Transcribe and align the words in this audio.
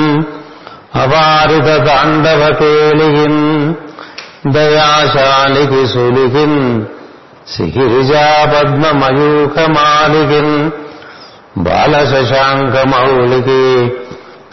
अवारितताण्डवकेलिकिम् 1.04 3.40
दयाशालिकिसुलिकिम् 4.56 6.58
शिहिरिजापद्मयूखमालिकिम् 7.54 10.54
బాల 11.58 11.96
శశాంకమౌళికి 12.12 13.62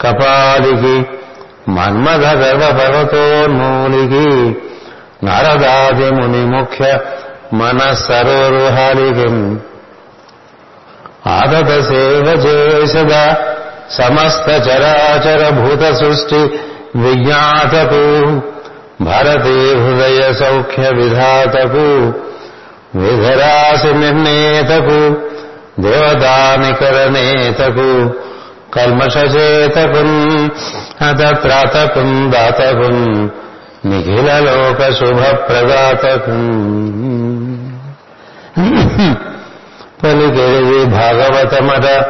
కపాలికి 0.01 0.95
మన్మథ 1.69 2.25
గర్వ 2.37 2.63
పర్వతోన్మూలికి 2.79 4.25
నారదాది 5.23 6.09
ముని 6.11 6.43
ముఖ్య 6.45 6.85
మనస్సరోరుహాలికి 7.53 9.27
ఆదత 11.29 11.71
సేవ 11.83 12.27
చేసద 12.45 13.13
సమస్త 13.89 14.47
చరాచర 14.67 15.49
భూత 15.49 15.83
సృష్టి 15.93 16.41
విజ్ఞాతకు 16.95 18.03
భారతీ 19.01 19.57
హృదయ 19.75 20.33
సౌఖ్య 20.33 20.89
విధాతకు 20.89 21.87
విధరాశి 22.95 23.93
నిర్ణేతకు 23.93 24.99
దేవదానికరనేతకు 25.79 28.15
కల్మషచేతకున్ 28.75 30.49
అతత్రాతకున్ 31.03 32.31
దాతకున్ 32.31 33.29
నిఖిల 33.89 34.39
లోక 34.39 34.93
శుభప్రదాతకున్ 34.93 36.49
పలికెరిది 40.03 40.85
భాగవతమట 40.85 42.05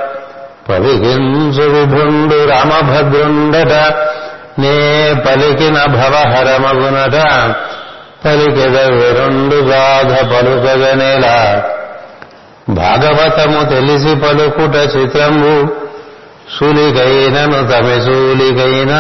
పలికించు 0.70 1.70
విభుండు 1.70 2.46
రామభద్రుండట 2.46 3.94
నే 4.60 5.16
పలికిన 5.26 5.86
భవహరమగునట 5.86 7.16
పలికెద 8.26 8.78
విరుండు 8.78 9.56
గాధ 9.56 10.26
పలుకగనేలా. 10.26 11.64
భాగవతము 12.70 13.70
తెలిసి 13.70 14.16
పలుకుట 14.16 14.76
చిత్రంబు 14.76 15.68
సులికైనను 16.60 17.68
తమి 17.68 18.02
సూలికైన 18.02 18.94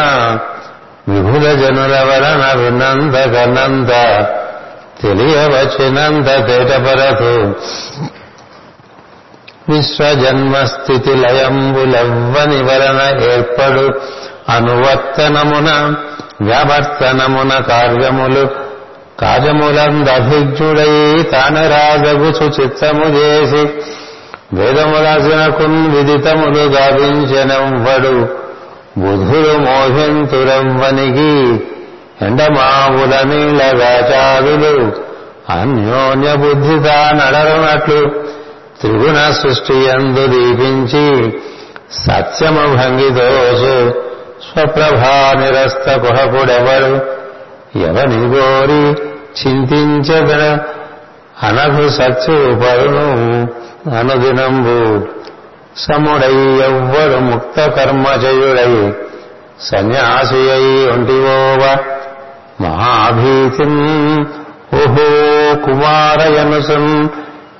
విభుల 1.07 1.53
జనుల 1.53 1.99
వలన 1.99 2.53
విన్నంత 2.59 3.13
కన్నంత 3.13 3.89
తెలియవచ్చినంత 5.03 6.25
తేటపరతు. 6.25 7.53
విశ్వజన్మస్థితి 9.71 11.15
లయంబులవ్వని 11.15 12.61
వలన 12.63 13.23
ఏర్పడు 13.23 13.93
అనువర్తనమున 14.51 15.95
వ్యావర్తనమున 16.41 17.59
కార్యములు 17.61 18.66
కార్యములందభిజ్ఞుడై 19.21 21.23
తానరాజగుచు 21.23 22.59
చిత్తము 22.61 23.03
చేసి 23.03 23.69
వేదములసినకున్ 24.53 25.91
విదితములు 25.91 26.59
గావించెనవ్వడు. 26.59 28.27
బుధుడు 28.97 29.57
మోహింతురవ్వనికి 29.57 31.59
ఎండమావుల 32.21 33.23
నీళ్ళగాచారులు 33.23 34.91
అన్యోన్య 35.49 36.35
బుద్ధితా 36.35 37.11
నడరునట్లు 37.13 38.11
త్రిగుణ 38.81 39.31
సృష్టి 39.31 39.73
ఎందు 39.73 40.27
దీపించి 40.27 41.33
సత్యము 42.05 42.75
భంగిదోసు 42.75 43.93
స్వప్రభా 44.47 45.39
నిరస్త 45.39 45.95
కుహకుడెవడు? 45.95 47.16
ఎవని 47.75 48.17
గోరి 48.17 49.01
చింతించదన 49.41 50.59
అనగు 51.43 51.89
సత్యుపరును 51.89 53.11
అనుదినంబు. 53.97 55.07
సముడై 55.77 56.65
ఎవ్వరు 56.65 57.19
ముక్త 57.19 57.69
కర్మజయుడై. 57.69 58.93
సన్యాసి 59.61 60.51
అయి 60.51 60.91
ఒంటివోవ 60.91 61.77
మహాభీతిం. 62.61 63.87
ఓహో 64.73 65.55
కుమారయనుసం 65.55 67.09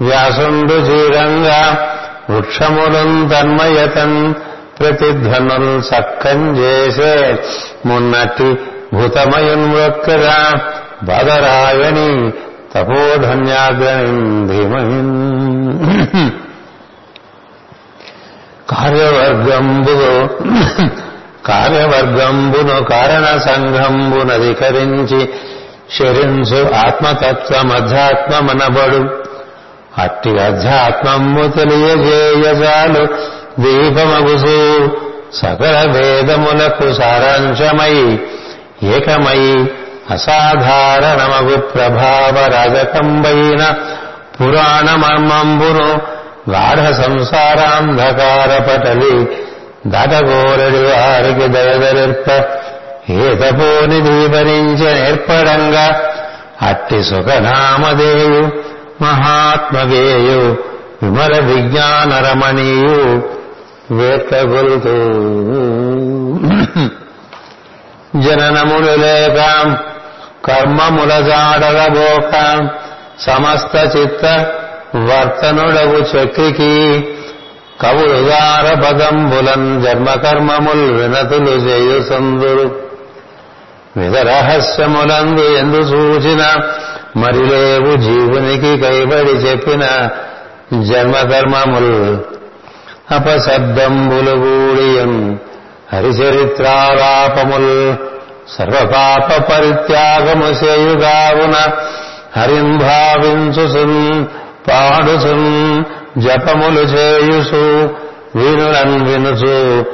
వ్యాసుండు 0.02 0.80
జీరంగా 0.86 1.90
వృక్షములం 2.30 3.28
తన్మయతన్ 3.28 4.34
ప్రతిధ్వనులు 4.80 5.82
సక్కం 5.82 6.58
చేసే. 6.58 7.40
మున్నటి 7.86 8.58
భూతమయున్మృక్కగా 8.94 10.60
బదరాయణి 11.04 12.32
తపోధన్యాగ్రని 12.76 14.48
ధీమహిన్ 14.48 16.32
కార్యవర్గంబులో 18.70 20.28
కార్యవర్గంబును 21.46 22.84
కారణ 22.84 23.38
సంఘంబునధికరించి 23.38 25.30
శరించు 26.00 26.74
ఆత్మతత్వమధ్యాత్మమనబడు. 26.74 29.28
అట్టి 30.02 30.40
అధ్యాత్మము 30.40 31.48
తెలియజేయజాలు 31.48 33.08
దీపమగుసు 33.62 34.92
సకల 35.34 35.92
వేదములకు 35.92 36.94
సారాంశమై 36.94 38.20
ఏకమై 38.92 39.42
అసాధారణమగు 40.12 41.58
ప్రభావ 41.72 42.36
రాజకంబైన 42.48 43.64
పురాణమర్మంబును 44.38 45.88
గాఢ 46.50 46.80
సంసారాంధకార 46.94 48.52
పటలి 48.68 49.16
దాటగోరడి 49.88 50.82
వారికి 50.88 51.48
దయదలిర్ప 51.48 52.28
ఏతపోని 53.18 54.00
దీపరించ 54.02 54.82
నేర్పడంగా 54.94 55.88
అట్టి 56.62 57.04
సుఖనామదేయు 57.04 58.42
మహాత్మవేయు 59.02 60.40
విమల 61.04 61.34
విజ్ఞానరమణీయు 61.40 62.98
వేత్కగొలుతూ 63.92 64.96
జననములు 68.16 68.96
లేక 68.96 69.36
కర్మముల 70.46 71.10
జాడలబోక 71.10 72.34
సమస్త 73.20 73.98
చిత్త 73.98 74.26
వర్తనుడవు 74.96 75.98
చక్రికి 75.98 77.06
కవులుదార 77.82 78.80
పదంబులన్ 78.80 79.82
జన్మకర్మముల్ 79.82 80.92
వినతులు 80.92 81.52
చేయు 81.52 82.88
విధరహస్యములందు 83.98 85.42
ఎందు 85.42 85.82
సూచిన 85.82 86.56
మరిలేవు 87.18 87.96
జీవునికి 87.96 88.78
కైబడి 88.78 89.32
చెప్పిన 89.32 90.10
జన్మకర్మములు। 90.74 92.22
అపశబ్దంబులు 93.16 94.32
గూడియం 94.32 95.40
హరిచరిత్రాలాపముల్ 95.94 97.96
సర్వపాప 98.58 99.42
పరిత్యాగము 99.42 100.46
చేయుగావున 100.46 101.56
హరిం 102.38 102.78
భావించుసున్ 102.78 104.26
పాడుసున్ 104.70 105.84
జపములు 106.18 106.82
చేయుసు 106.82 107.96
వీనులన్ 108.36 109.08
వినుచు 109.08 109.86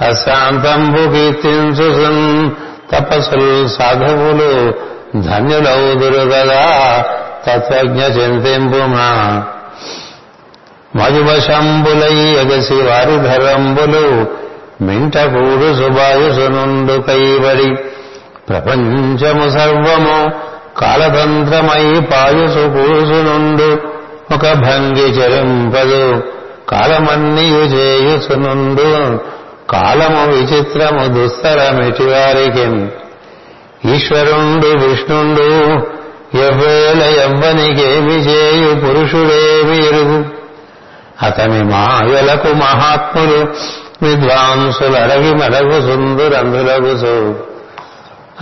అశాంతంబు 0.00 0.96
కీర్తించు 0.96 1.92
తపస్సులు 2.92 3.68
సాధువులు 3.68 4.72
ధన్యులవుదురుగదా 5.22 7.04
తత్వజ్ఞ 7.46 8.02
చింతింపుమా. 8.02 9.42
మధువశంబులై 10.96 12.14
ఎగసి 12.14 12.74
వారి 12.74 13.16
ధరంబులు 13.16 14.26
మింటకూడు 14.86 15.68
సుబాయుసునుండు 15.74 16.96
కైబడి 17.02 17.70
ప్రపంచము 18.48 19.46
సర్వము 19.50 20.18
కాలతంత్రమై 20.78 21.84
పాయుసు 22.12 22.64
కూసునుండు 22.68 23.70
ఒక 24.34 24.46
భంగి 24.58 25.08
చెరింపదు 25.16 26.04
కాలమన్నీయు 26.70 27.62
చేయుసునుండు 27.74 28.88
కాలము 29.70 30.22
విచిత్రము 30.30 31.04
దుస్తరమిటి 31.08 32.06
వారికి 32.06 32.66
ఈశ్వరుండు 33.88 34.70
విష్ణుండు 34.82 35.46
ఎవ్వేళ 36.40 37.00
ఎవ్వనికేమి 37.24 38.16
చేయు 38.26 38.70
పురుషుడేమి 38.80 39.76
ఎరుగు 39.86 40.18
అతని 41.22 41.62
మాయలకు 41.64 42.50
మహాత్ములు 42.56 43.40
విద్వాంసులు 44.02 44.96
అడగి 44.96 45.34
మడగు 45.34 45.80
సుందురందులగుసు 45.80 47.34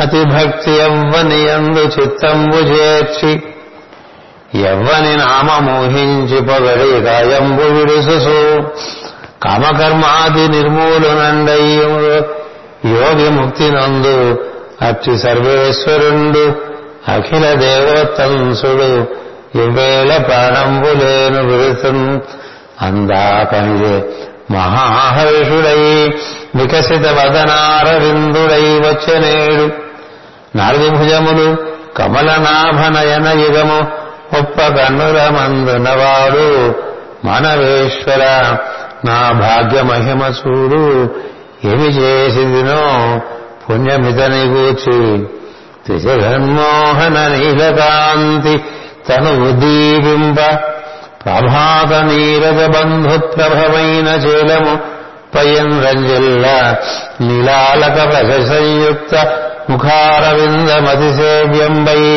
అతి 0.00 0.24
భక్తి 0.24 0.70
ఎవ్వని 0.70 1.42
ఎందు 1.42 1.78
చిత్తంబు 1.78 2.56
చేర్చి 2.56 3.42
ఎవ్వని 4.60 5.16
నామ 5.16 5.58
మోహించి 5.58 6.40
పొగడి 6.40 7.00
గాయంబు 7.00 7.62
విడుసు 7.62 8.62
కామకర్మాది 9.44 10.48
నిర్మూలనండయ్యు 10.48 11.90
యోగి 12.88 13.28
ముక్తి 13.28 13.70
నందు 13.70 14.38
అట్టి 14.82 15.18
సర్వేశ్వరుండు 15.18 16.54
అఖిల 17.08 17.54
దేవోత్తంసుడు 17.54 19.20
ఇవేళ 19.58 20.16
ప్రాణంబు 20.16 20.88
లేను 20.88 21.40
అందా 21.40 22.40
అందాకనిదే 22.82 23.96
మహాహర్షుడై 24.50 26.12
వికసిత 26.54 27.06
వదనారవిందుడై 27.06 28.78
వచ్చనేడు. 28.78 29.90
నాలుగు 30.58 31.70
కమలనాభనయన 31.98 33.28
యుగము 33.40 33.78
ఒప్ప 34.38 34.60
కన్నుల 34.60 35.28
మందునవాడు 35.28 36.74
మనవేశ్వర 37.26 38.22
నా 39.04 39.32
భాగ్య 39.32 39.82
మహిమ 39.82 40.22
చూడు 40.22 41.02
ఏమి 41.64 41.88
చేసిందినో 41.88 43.20
పుణ్యమితని 43.64 44.44
గూర్చి 44.44 45.26
త్రిజగన్మోహన 45.86 47.28
నీలకాంతి 47.28 48.64
తను 49.08 49.48
ఉద్దీపింప 49.48 50.38
ప్రభాత 51.24 51.92
నీరజ 52.04 52.60
బంధు 52.66 53.16
ప్రభమైన 53.36 54.08
చేలము 54.24 54.74
పయన్ 55.34 55.74
రంజిల్ల 55.84 56.46
నీలాలక 57.20 57.96
ప్రజ 58.12 58.30
సంయుక్త 58.48 59.14
ముఖారవిందమతి 59.70 61.10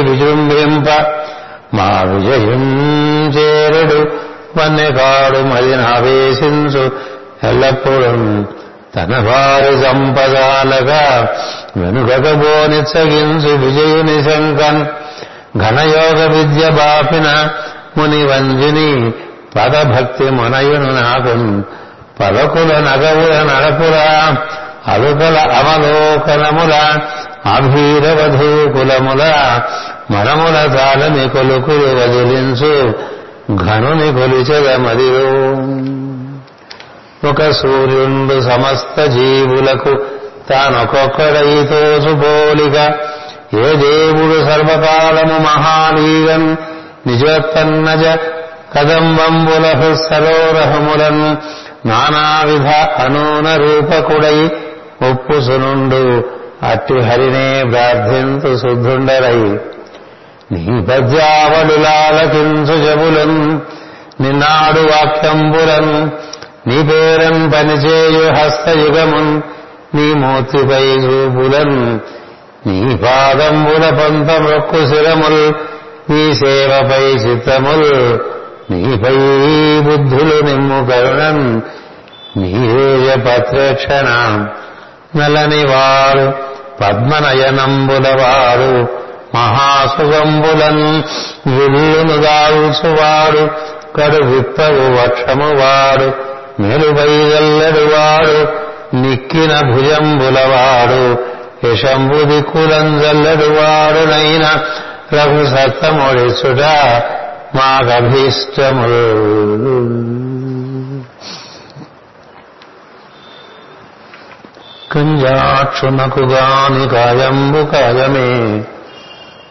విజృంభింప 0.01 0.89
మా 1.73 1.89
విజయం 2.01 2.63
చేరుడు 3.29 3.99
వన్నెకాడు 4.57 5.39
మది 5.43 5.75
నావేశించు 5.75 6.83
ఎల్లప్పుడూ 7.43 8.11
తన 8.95 9.13
వారి 9.27 9.71
సంపదాలగా 9.83 11.03
వెనుకబోనిచ్చగించు 11.77 13.51
విజయుని 13.57 14.17
శంకన్ 14.23 14.81
ఘనయోగ 15.57 16.19
విద్య 16.25 16.69
బాపిన 16.69 17.29
ముని 17.97 18.23
వంజుని 18.23 19.11
పదభక్తి 19.55 20.23
మునయును 20.23 20.89
నాకు 20.93 21.33
పలకుల 22.19 22.71
నగవుల 22.79 23.33
నడపుల 23.43 23.95
అలుకల 24.87 25.37
అవలోకనముల 25.37 26.73
అభీరవధూకులముల 27.45 29.23
మనముల 30.11 30.75
తాళని 30.75 31.29
కొలుకులు 31.29 31.87
వదిలించు 31.95 32.93
ఘనుని 33.55 34.13
కొలిచెద 34.13 34.75
మదిలో. 34.75 35.27
ఒక 37.29 37.51
సూర్యుండు 37.51 38.41
సమస్త 38.41 39.05
జీవులకు 39.05 39.93
తానొక్కొక్కడై 40.49 41.63
తోచుపోలిక 41.63 42.75
ఏ 43.57 43.73
దేవుడు 43.75 44.45
సర్వకాలము 44.45 45.37
మహాలీగన్ 45.39 46.55
నిజోత్పన్నజ 47.07 48.05
కదంబంబుల 48.75 49.95
సరోరహములను 49.95 51.37
నానావిధ 51.87 52.67
అనూన 53.01 53.55
రూపకుడై 53.55 54.49
ఒప్పుసునుండు. 55.09 56.23
అట్టి 56.63 57.01
హరినే 57.01 57.63
ప్రార్థింతు 57.71 58.57
శుద్ధుండరై. 58.57 59.59
నీ 60.51 60.81
పద్యావడులాలకించు 60.81 61.85
జబులన్ 62.65 63.59
నిన్నాడు 64.23 64.79
వాక్యంబులన్ 64.79 66.09
నీ 66.69 66.83
పేరం 66.83 67.49
పనిచేయు 67.49 68.33
హస్తయుగమున్ 68.33 69.41
నీ 69.95 70.13
మూర్తిపై 70.13 70.83
చూపులన్. 70.83 71.99
నీ 72.67 72.95
పాదంబుల 72.95 73.89
పంత 73.89 74.31
మొక్కు 74.31 74.87
శిరముల్ 74.87 75.53
నీ 76.09 76.23
సేవపై 76.39 77.05
చిత్తముల్ 77.23 77.89
నీపై 78.71 79.17
బుద్ధులు 79.81 80.37
నిమ్ము 80.41 80.79
కరుణం 80.89 81.39
నీరేజ 82.37 83.07
పత్రేక్షణ 83.25 84.09
నలని 85.15 85.63
వారు 85.65 86.25
పద్మనయనంబుల 86.81 88.07
వారు 88.21 88.73
మహాసుగంబులన్ 89.35 90.85
విల్లును 91.47 92.17
దాల్చువాడు 92.21 93.43
కడు 93.97 94.21
విప్పవు 94.25 94.85
వక్షము 94.95 95.49
వాడు 95.59 96.07
మెలువైగల్లడు 96.59 97.83
వాడు 97.93 98.37
నిక్కిన 98.95 99.53
భుజంబులవాడు 99.71 101.03
యశంబు 101.65 102.19
దిక్కులంజల్లడు 102.29 103.47
వాడునైనా 103.55 104.51
రఘు 105.14 105.44
సత్తముడిచుట 105.46 106.62
మాకభీష్టములు 107.56 109.04
కంజాక్షునకు 114.92 116.22
గాని 116.32 116.84
కాయంబు 116.88 117.62
కాయమే 117.72 118.28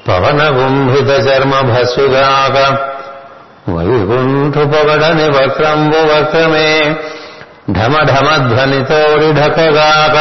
పవన 0.08 0.42
గుంభిత 0.58 1.10
చర్మ 1.28 1.54
భస్సుగాక 1.70 2.58
వైకుంఠు 3.70 4.64
పొగడని 4.66 5.28
వక్రంబు 5.30 6.02
వక్రమే 6.12 6.70
ఢమ 7.72 7.96
ఢమ 8.04 8.28
ధ్వనితోడి 8.48 9.30
ఢకగాక 9.34 10.18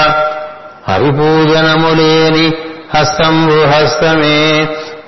హరిపూజనములేని 0.90 2.47
హస్తంబు 2.95 3.59
హస్తమే 3.66 4.38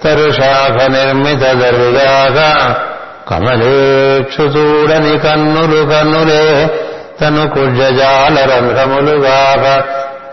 తరుశాఖ 0.02 0.76
నిర్మిత 0.92 1.44
దరుగాక 1.60 2.38
కమలేక్షు 3.30 4.44
చూడని 4.54 5.14
కన్నులు 5.18 5.80
కన్నులే 5.84 6.44
తను 7.20 7.44
కుజజాల 7.48 8.37
రంధ్రములుగాక 8.50 9.64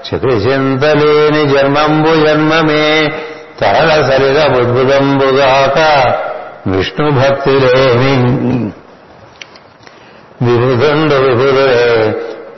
చితిచింతలేని 0.07 1.43
జన్మంబు 1.53 2.11
జన్మమే 2.25 2.85
తరళ 3.61 3.91
సరిగ 4.07 4.39
బుద్భుదంబుగాక 4.53 5.77
విష్ణు 6.67 7.07
భక్తి 7.11 7.55
లేని 7.63 8.13
విభుదండు 10.45 11.17
విభులే 11.25 11.71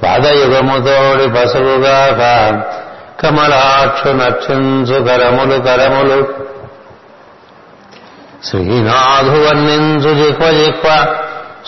పాదయుగముతోడి 0.04 1.28
పసువుగాక 1.36 2.22
కమలాక్షు 3.22 4.12
నక్షించు 4.14 4.98
కరములు 5.08 5.58
కరములు 5.62 6.18
శ్రీనాథు 8.43 9.35
వర్ణించు 9.43 10.13
జిక్వ 10.21 10.47
జిక్వ 10.59 10.87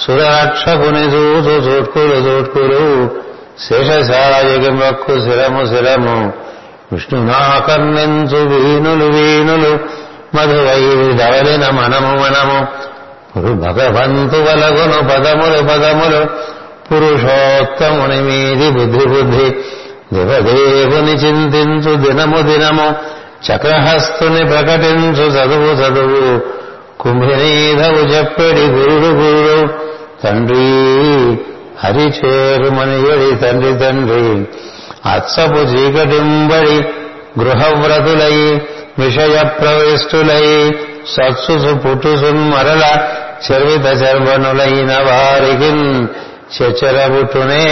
సురక్షకుని 0.05 1.05
చూచు 1.13 1.55
చూట్కులు 1.67 2.17
చూట్కులు 2.27 2.81
శేషశాయకి 3.65 4.71
మొక్కు 4.79 5.15
శిరము 5.21 5.63
శిరము 5.67 6.17
విష్ణునాకర్ణించు 6.93 8.41
వీణులు 8.51 9.07
వీణులు 9.17 9.73
మధువైవి 10.37 11.09
ధవలిన 11.21 11.65
మనము 11.71 12.11
మనము 12.23 12.59
పురు 13.31 13.53
భగవంతు 13.63 14.39
వలగును 14.47 14.99
పదములు 15.09 15.61
పదములు 15.71 16.21
పురుషోత్తముని 16.89 18.19
మీది 18.21 18.69
బుద్ధి 18.71 19.05
బుద్ధి 19.07 19.47
దేవదేవుని 20.15 21.15
చింతించు 21.23 21.93
దినము 22.05 22.41
దినము 22.43 22.89
చక్రహస్తుని 23.47 24.43
ప్రకటించు 24.45 25.25
చదువు 25.37 25.73
చదువు 25.81 26.27
కుంభినీధవు 27.05 28.03
చెప్పెడి 28.15 28.61
గురుడు 28.61 29.07
గురుడు 29.07 29.69
తండ్రి 30.23 30.69
హరి 31.85 32.07
చేరుమనియడి 32.19 33.37
తండ్రి 33.37 33.79
తండ్రి. 33.79 34.47
అత్సపు 35.09 35.61
చీకటింబడి 35.61 36.77
గృహవ్రతులై 37.41 38.61
విషయ 38.99 39.43
ప్రవిష్టులై 39.43 40.71
సత్సుసు 41.15 41.75
పుట్టుసున్ 41.75 42.51
మరల 42.51 42.85
చర్విత 43.45 43.87
చర్మనులైన 44.03 44.93
వారికి 44.93 45.71
చచ్చరబుట్టునే 46.57 47.65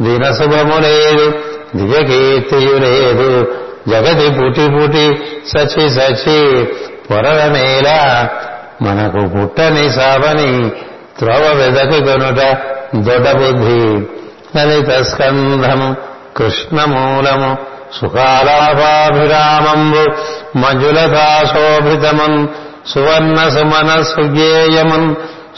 దినశుభము 0.03 0.77
లేదు 0.79 1.27
దివ్యకీర్తియు 1.77 2.77
లేదు 2.79 3.31
జగతి 3.89 4.31
పుటి 4.31 4.75
పుటి 4.75 5.21
సచి 5.49 5.91
సచి 5.91 6.67
పొరల 7.11 7.49
నేల 7.49 7.89
మనకు 8.83 9.29
పుట్టని 9.29 9.93
సావని 9.93 10.71
త్రోవ 11.19 11.55
వెదకు 11.55 12.05
కొనుట 12.05 12.57
దొడ 12.97 13.33
బుద్ధి. 13.33 14.09
లలిత 14.57 15.03
స్కంధము 15.03 15.97
కృష్ణమూలము 16.37 17.57
సుఖాలాభాభిరామంబు 18.01 20.05
మంజులతాశోభితమున్ 20.59 22.49
సువర్ణ 22.95 23.49
సుమన 23.49 24.03
సుజ్ఞేయమున్ 24.03 25.15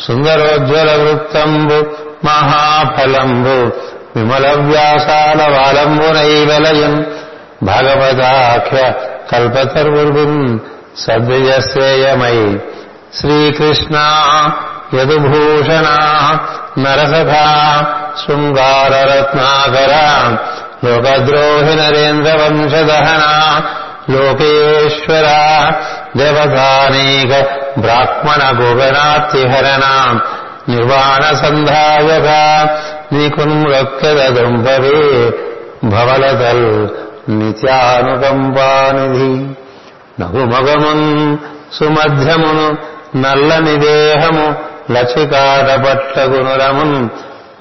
సుందరోజ్వల 0.07 1.03
వృత్తంబు 1.03 1.87
మహాఫలంబు 2.27 3.73
విమల 4.17 4.61
వ్యాసాల 4.61 5.57
వాలంబునైవలయం 5.57 7.07
భాగవతాఖ్య 7.63 8.79
కల్పతర్వుర్గున్ 9.33 10.41
సద్విజశ్రేయమై 10.99 12.39
శ్రీకృష్ణ 13.15 13.97
యదుభూషణ 14.95 15.89
నరసఖా 16.79 17.45
శృంగారరత్నాకర 18.23 19.93
లోకద్రోహి 20.85 21.75
నరేంద్రవంశదహన 21.77 23.25
లోకేశ్వర 24.11 25.29
దేవతానేక 26.17 27.33
బ్రాహ్మణ 27.79 28.43
గోగణాతిహరణ 28.61 29.85
నిర్వాణ 30.69 31.23
సంధాయక 31.37 32.29
నీకున్ 33.13 33.59
రొక్కెద 33.73 34.21
దుంపవే 34.37 35.01
భవలతల్ 35.85 36.69
నిత్యానుకంపానిధి. 37.29 39.47
నగుమగమున్ 40.23 41.37
సుమధ్యమును 41.73 42.77
నల్లని 43.19 43.77
దేహము 43.77 44.55
లచికాట 44.93 45.87
పట్లగునురమున్ 45.87 47.09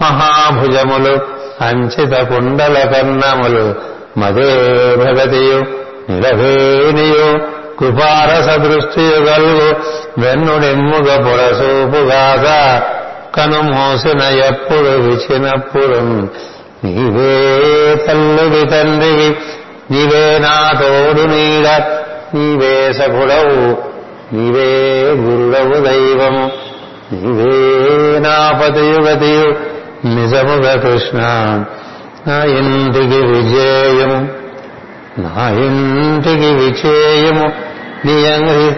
మహాభుజములు 0.02 1.20
అంచిత 1.64 2.22
కుండల 2.22 2.84
కన్నములు 2.84 3.76
మదే 4.20 4.96
భగతియు 4.96 5.64
నిలవేనియు 6.12 7.54
కృపారస 7.80 8.58
దృష్టియు 8.58 9.16
గల్గు 9.16 9.76
వెన్నుడెమ్ముగ 10.18 11.26
పురసూపుగాక 11.26 12.82
కను 13.36 13.62
మోసిన 13.62 14.22
ఎప్పుడు 14.22 14.80
విచినప్పుడు 14.80 16.30
నీవే 16.84 17.34
తల్లుడి 18.06 18.64
తండ్రివి 18.72 19.28
నీవే 19.92 20.24
నా 20.40 20.56
తోడు 20.80 21.24
నీడ 21.34 21.68
నీవే 22.34 22.74
సఖుడవు 22.92 23.58
నీవే 24.34 24.70
గురుడవు 25.22 25.78
దైవము 25.86 26.46
నీవే 27.14 27.52
నా 28.20 28.36
పతియుగతియు 28.60 29.48
నిజముగా 30.16 30.74
కృష్ణ 30.86 31.20
నా 32.28 32.38
ఇంటికి 32.60 33.20
విజయము 33.32 34.20
నా 35.24 35.46
ఇంటికి 35.68 36.50
విజయము 36.62 37.46
నీ 38.06 38.16
అంగి 38.32 38.70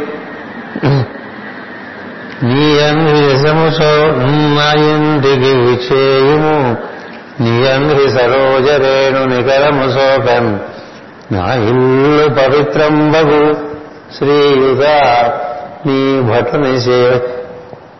నీ 2.47 2.65
అంగిసము 2.87 3.67
నా 4.57 4.67
ఇంటికి 4.89 5.51
విచేయము 5.61 6.57
నీ 7.41 7.65
సరోజరేణు 8.09 9.25
నికరము 9.25 9.91
శోకం 9.91 10.59
నా 11.31 11.53
ఇల్లు 11.53 12.29
పవిత్రంబగు. 12.29 13.53
శ్రీయుగ 14.17 14.85
నీ 15.85 16.21
భటుని 16.21 16.81
సే 16.81 17.27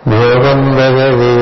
భోగంబగవే. 0.07 1.35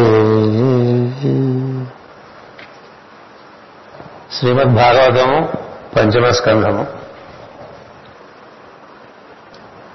శ్రీమద్ 4.38 4.75
భాగవతము 4.75 5.50
పంచమ 5.95 6.29
స్కంధము 6.29 6.88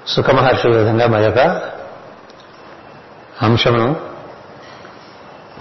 సుఖమహర్షి 0.07 0.67
విధంగా 0.67 1.07
మరొక 1.07 1.61
అంశమును 3.41 3.95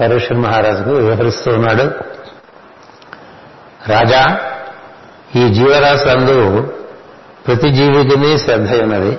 పరుషన్ 0.00 0.42
మహారాజుకు 0.42 0.90
వివరిస్తూ 0.90 1.52
ఉన్నాడు. 1.52 2.07
రాజా 3.86 4.40
ఈ 5.36 5.48
జీవరాశులందు 5.48 6.72
ప్రతి 7.46 7.70
జీవికిని 7.70 8.38
శ్రద్ధ 8.38 8.74
ఉన్నది 8.74 9.18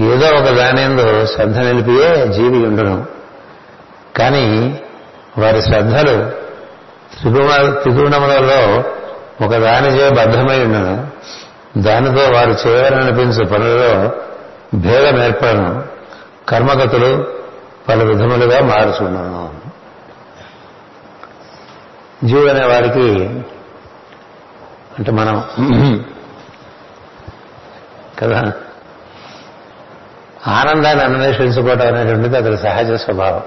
ఏదో 0.00 0.26
ఒక 0.26 0.44
దానిందు 0.44 1.26
శ్రద్ధ 1.26 1.58
నిలిపియే 1.58 2.26
జీవి 2.26 2.66
ఉండను. 2.66 3.06
కానీ 4.16 4.80
వారి 5.38 5.62
శ్రద్ధలు 5.62 6.30
త్రిగుణ 7.16 7.74
త్రిగుణములలో 7.82 8.84
ఒక 9.46 9.54
దానిచే 9.54 10.10
బద్ధమై 10.10 10.64
ఉండను. 10.64 11.06
దానితో 11.78 12.32
వారు 12.32 12.68
చేయాలనిపించే 12.68 13.44
పనులలో 13.44 14.10
భేదం 14.74 15.22
ఏర్పడను. 15.22 15.84
కర్మగతులు 16.48 17.26
పలు 17.88 18.04
విధములుగా 18.04 18.60
మారుచున్నాను 18.60 19.59
జీవుడనే 22.24 22.64
వారికి 22.64 23.24
అంటే 24.98 25.10
మనం 25.10 25.44
కదా 28.18 28.52
ఆనందాన్ని 30.46 31.04
అన్వేషించుకోవటం 31.04 31.86
అనేటువంటిది 31.86 32.36
అతని 32.36 32.56
సహజ 32.56 32.92
స్వభావం. 32.92 33.42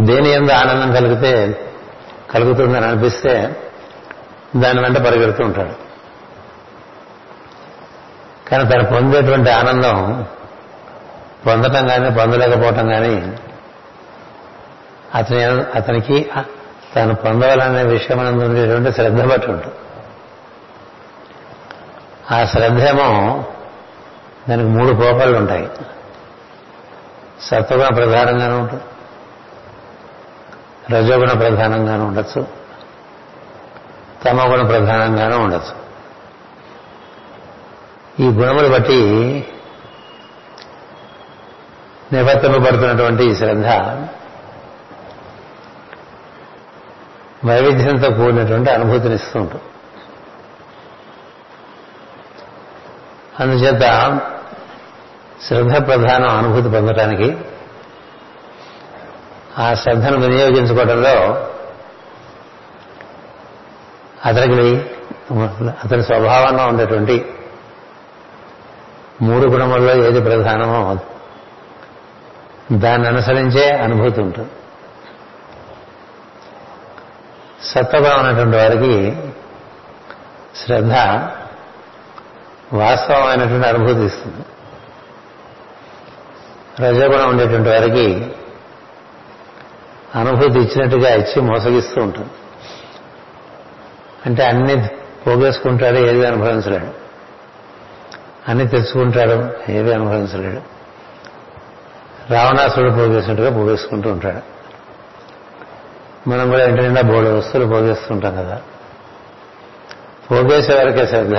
దేని 0.00 0.30
ఎందు 0.30 0.52
ఆనందం 0.52 0.92
కలిగితే 0.92 1.60
కలుగుతుందని 2.30 2.86
అనిపిస్తే 2.86 3.56
దాని 4.56 4.80
వెంట 4.80 4.96
పరిగెడుతూ 4.96 5.44
ఉంటాడు. 5.44 5.74
కానీ 8.48 8.64
తను 8.68 8.84
పొందేటువంటి 8.84 9.50
ఆనందం 9.50 10.26
పొందటం 11.46 11.88
కానీ 11.88 12.10
పొందలేకపోవటం 12.10 12.88
కానీ 12.88 13.32
అతని 15.14 15.44
అతనికి 15.44 16.30
తాను 16.94 17.14
పొందవాలనే 17.14 17.82
విషయం 17.82 18.44
ఉండేటువంటి 18.44 18.92
శ్రద్ధ 18.92 19.22
బట్టి 19.22 19.50
ఉంటుంది. 19.50 19.74
ఆ 22.34 22.44
శ్రద్ధేమో 22.44 23.44
దానికి 24.48 24.68
మూడు 24.68 24.96
కోపాలు 24.96 25.36
ఉంటాయి. 25.36 25.70
సత్వగుణ 27.40 27.94
ప్రధానంగానే 27.94 28.54
ఉంటుంది. 28.54 28.82
రజోగుణ 30.94 31.32
ప్రధానంగానూ 31.32 32.04
ఉండొచ్చు. 32.04 32.46
తమగుణ 34.24 34.66
ప్రధానంగానూ 34.66 35.38
ఉండొచ్చు. 35.38 35.88
ఈ 38.20 38.28
గుణములు 38.28 38.68
బట్టి 38.68 38.98
నివర్తింపబడుతున్నటువంటి 42.12 43.24
ఈ 43.24 43.34
శ్రద్ధ 43.34 43.66
వైవిధ్యంతో 47.44 48.10
కూడినటువంటి 48.10 48.70
అనుభూతినిస్తూ 48.70 49.40
ఉంటుంది. 49.40 49.62
అందుచేత 53.40 53.80
శ్రద్ధ 55.46 55.86
ప్రధానం 55.86 56.28
అనుభూతి 56.28 56.68
పొందటానికి 56.68 57.36
ఆ 59.58 59.74
శ్రద్ధను 59.74 60.20
వినియోగించుకోవడంలో 60.20 61.46
అతనికి 64.26 64.90
అతని 65.84 66.02
స్వభావంలో 66.02 66.66
ఉండేటువంటి 66.66 67.34
మూడు 69.22 69.48
గుణముల్లో 69.48 69.94
ఏది 69.94 70.20
ప్రధానమో 70.20 70.98
దాన్ని 72.72 73.08
అనుసరించే 73.08 73.70
అనుభూతి 73.70 74.20
ఉంటుంది. 74.20 74.48
సత్వగా 77.62 78.16
ఉన్నటువంటి 78.16 78.56
వారికి 78.56 79.16
శ్రద్ధ 80.56 80.92
వాస్తవమైనటువంటి 82.72 83.68
అనుభూతి 83.68 84.00
ఇస్తుంది. 84.00 84.44
రజగుణం 86.80 87.28
ఉండేటువంటి 87.28 87.68
వారికి 87.68 88.32
అనుభూతి 90.14 90.58
ఇచ్చినట్టుగా 90.58 91.14
ఇచ్చి 91.14 91.42
మోసగిస్తూ 91.42 92.02
ఉంటుంది. 92.02 92.30
అంటే 94.26 94.44
అన్ని 94.44 94.88
పోగేసుకుంటాడు 95.26 95.96
ఏది 95.96 96.26
అనుభవించలేడు. 96.26 96.86
అన్ని 98.48 98.68
తెచ్చుకుంటాడు 98.68 99.70
ఏది 99.72 99.94
అనుభవించలేడు. 99.94 100.78
రావణాసుడు 102.32 102.90
పోగేసినట్టుగా 102.90 103.50
పోగేసుకుంటూ 103.50 104.12
ఉంటాడు. 104.12 104.57
మనం 106.28 106.50
కూడా 106.50 106.64
ఇంటి 106.64 106.82
నిండా 106.82 107.00
బోడు 107.00 107.38
వస్తువులు 107.38 107.68
పోగేస్తుంటాం 107.68 108.36
కదా. 108.36 108.60
పోగేసే 110.30 110.74
వరకే 110.74 111.06
శ్రద్ధ. 111.06 111.34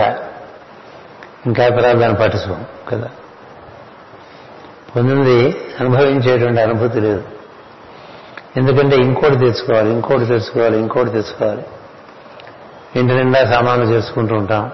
ఇంకా 1.45 1.69
తర్వాత 1.69 1.95
దాన్ని 1.95 2.17
కదా. 2.89 3.09
పొందింది 4.95 5.57
అనుభవించేటువంటి 5.79 6.61
అనుభూతి 6.61 6.99
లేదు. 6.99 7.23
ఎందుకంటే 8.57 8.95
ఇంకోటి 8.95 9.35
తెచ్చుకోవాలి 9.35 9.89
ఇంకోటి 9.89 10.25
తెచ్చుకోవాలి 10.25 10.79
ఇంకోటి 10.79 11.09
తెచ్చుకోవాలి 11.09 11.65
ఇంటి 12.95 13.13
నిండా 13.13 13.45
సామాన్లు 13.45 13.85
చేసుకుంటూ 13.85 14.35
ఉంటాం. 14.35 14.71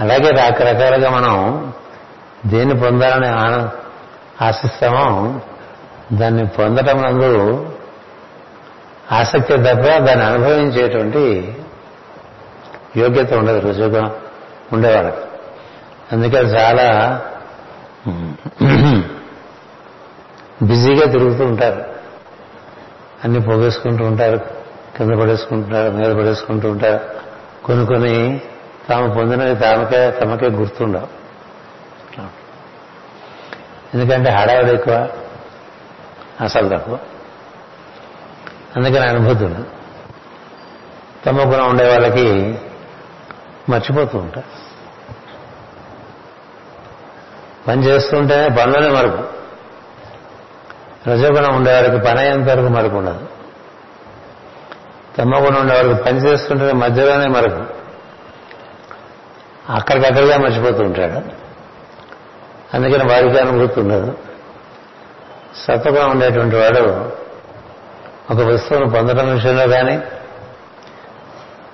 అలాగే 0.00 0.30
రకరకాలుగా 0.30 1.10
మనం 1.10 1.72
దేన్ని 2.46 2.80
పొందాలని 2.80 3.26
ఆశిస్తామో 4.44 5.40
దాన్ని 6.12 6.46
పొందటం 6.46 7.02
నందు 7.02 7.72
ఆసక్తి 9.12 9.56
తప్ప 9.56 9.98
దాన్ని 9.98 10.24
అనుభవించేటువంటి 10.24 11.54
యోగ్యత 12.96 13.34
ఉండదు 13.34 13.58
రుజువుగా 13.58 14.20
ఉండేవాళ్ళకి. 14.72 15.16
అందుకే 16.12 16.36
చాలా 16.36 16.86
బిజీగా 20.62 21.06
తిరుగుతూ 21.12 21.44
ఉంటారు. 21.44 21.84
అన్ని 23.24 23.40
పోగేసుకుంటూ 23.40 24.04
ఉంటారు 24.04 24.36
కింద 24.96 25.10
పడేసుకుంటున్నారు 25.20 25.92
మీద 25.92 26.12
పడేసుకుంటూ 26.16 26.70
ఉంటారు. 26.70 27.00
కొన్ని 27.64 27.86
కొన్ని 27.86 28.40
తాము 28.88 29.14
పొందినవి 29.14 29.56
తామకే 29.56 30.10
తమకే 30.10 30.46
గుర్తుండవు. 30.46 31.08
ఎందుకంటే 33.94 34.30
హడావిడి 34.30 34.72
ఎక్కువ 34.72 35.08
అసలు 36.40 36.68
తక్కువ. 36.68 36.98
అందుకని 38.76 39.08
అనుభూతి 39.08 39.54
తమ 41.26 41.38
గుణం 41.38 41.70
ఉండే 41.70 41.88
వాళ్ళకి 41.88 42.58
మర్చిపోతూ 43.68 44.18
ఉంటారు. 44.18 44.58
పని 47.68 47.82
చేస్తుంటేనే 47.82 48.48
పనులనే 48.48 48.88
మరుపు 48.88 49.38
రజోగుణం 51.10 51.56
ఉండేవారికి 51.56 51.98
పని 51.98 52.20
అయ్యేంత 52.20 52.50
వరకు 52.50 52.68
మరుపు 52.68 52.94
ఉండదు. 52.94 53.26
తమ్మగుణం 55.18 55.60
ఉండేవారికి 55.60 55.94
పని 55.94 56.18
చేస్తుంటేనే 56.18 56.72
మధ్యలోనే 56.72 57.26
మరుపు 57.26 57.64
అక్కడికక్కడిగా 59.72 60.38
మర్చిపోతూ 60.38 60.84
ఉంటాడు. 60.84 61.18
అందుకని 62.76 63.12
వారికి 63.12 63.38
అనుభూతి 63.38 63.80
ఉండదు. 63.80 64.18
సత్వగుణం 65.56 66.10
ఉండేటువంటి 66.10 66.56
వాడు 66.56 67.17
ఒక 68.30 68.40
వస్తువును 68.40 68.90
పొందడం 68.90 69.34
విషయంలో 69.34 69.66
కానీ 69.68 70.02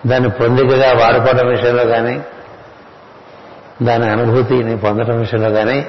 దాన్ని 0.07 0.31
పొందికగా 0.31 0.93
వాడుకోవడం 0.93 1.49
విషయంలో 1.49 1.85
కానీ 1.85 2.25
దాని 3.83 4.11
అనుభూతిని 4.11 4.77
పొందడం 4.77 5.19
విషయంలో 5.19 5.51
కానీ 5.51 5.87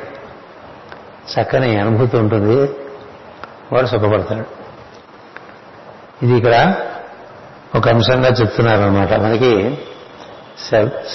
చక్కని 1.34 1.80
అనుభూతి 1.80 2.18
ఉంటుంది. 2.18 2.56
వాడు 3.72 3.86
సుఖపడతాడు. 3.86 4.46
ఇది 6.26 6.38
ఇక్కడ 6.38 6.76
ఒక 7.76 7.90
అంశంగా 7.90 8.28
చెప్తున్నారనమాట 8.28 9.14
మనకి 9.14 9.78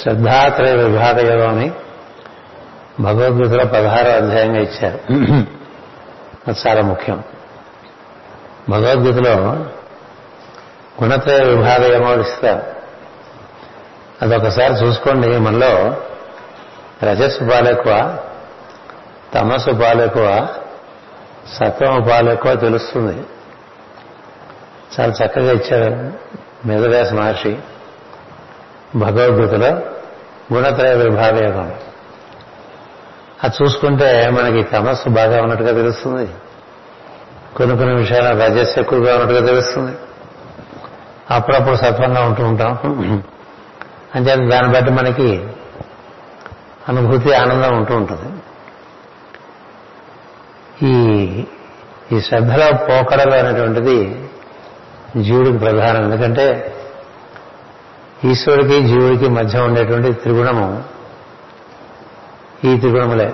శ్రద్ధాత్రయ 0.01 0.75
విభాగ 0.75 1.31
యోగం 1.31 1.49
అని 1.49 1.71
భగవద్గీతలో 2.99 3.65
పదహారో 3.65 4.11
అధ్యాయంగా 4.11 4.59
ఇచ్చారు. 4.59 4.99
అది 6.47 6.59
చాలా 6.67 6.81
ముఖ్యం. 6.81 7.23
భగవద్గీతలో 8.69 9.35
గుణత్రయ 11.03 11.39
విభాగ 11.39 11.93
యోగం 11.93 12.09
అదొకసారి 14.21 14.73
చూసుకోండి 14.73 15.37
మనలో. 15.37 15.95
రజస్సు 17.03 17.43
పాలెక్కువ 17.43 18.17
తమస్సు 19.33 19.71
పాలెక్కువ 19.71 20.47
సత్వము 21.53 22.09
పాలెక్కువ 22.09 22.55
తెలుస్తుంది. 22.55 23.23
చాలా 24.99 25.25
చక్కగా 25.25 25.51
ఇచ్చారు 25.51 26.13
మేధవ్యాస 26.67 27.13
మహర్షి. 27.13 27.57
భగవద్గీతలో 28.95 29.77
గుణత్రయ 30.53 30.95
విభాగ 30.95 31.43
యోగం 31.43 31.75
అది 33.43 33.63
చూసుకుంటే 33.63 34.29
మనకి 34.29 34.63
తమస్సు 34.63 35.09
బాగా 35.09 35.41
ఉన్నట్టుగా 35.41 35.71
తెలుస్తుంది. 35.71 36.29
కొన్ని 37.55 37.77
కొన్ని 37.77 37.95
విషయాలు 37.95 38.39
రజస్సు 38.39 38.79
ఎక్కువగా 38.79 39.13
ఉన్నట్టుగా 39.13 39.45
తెలుస్తుంది. 39.45 39.97
అప్పుడప్పుడు 41.31 41.75
సత్వంగా 41.75 42.21
ఉంటూ 42.21 42.43
ఉంటాం. 42.43 43.23
అంటే 44.15 44.35
దాన్ని 44.35 44.73
బట్టి 44.73 44.91
మనకి 44.91 45.47
అనుభూతి 46.89 47.33
ఆనందం 47.33 47.77
ఉంటూ 47.77 47.95
ఉంటుంది. 47.95 48.43
ఈ 50.83 51.43
ఈ 52.11 52.21
శ్రద్ధలో 52.21 52.77
పోకడలు 52.77 53.33
అనేటువంటిది 53.33 54.29
జీవుడికి 55.17 55.57
ప్రధానం. 55.57 56.03
ఎందుకంటే 56.03 56.75
ఈశ్వరుడికి 58.25 58.87
జీవుడికి 58.87 59.29
మధ్య 59.29 59.59
ఉండేటువంటి 59.59 60.13
త్రిగుణము 60.13 60.83
ఈ 62.65 62.77
త్రిగుణములే. 62.77 63.33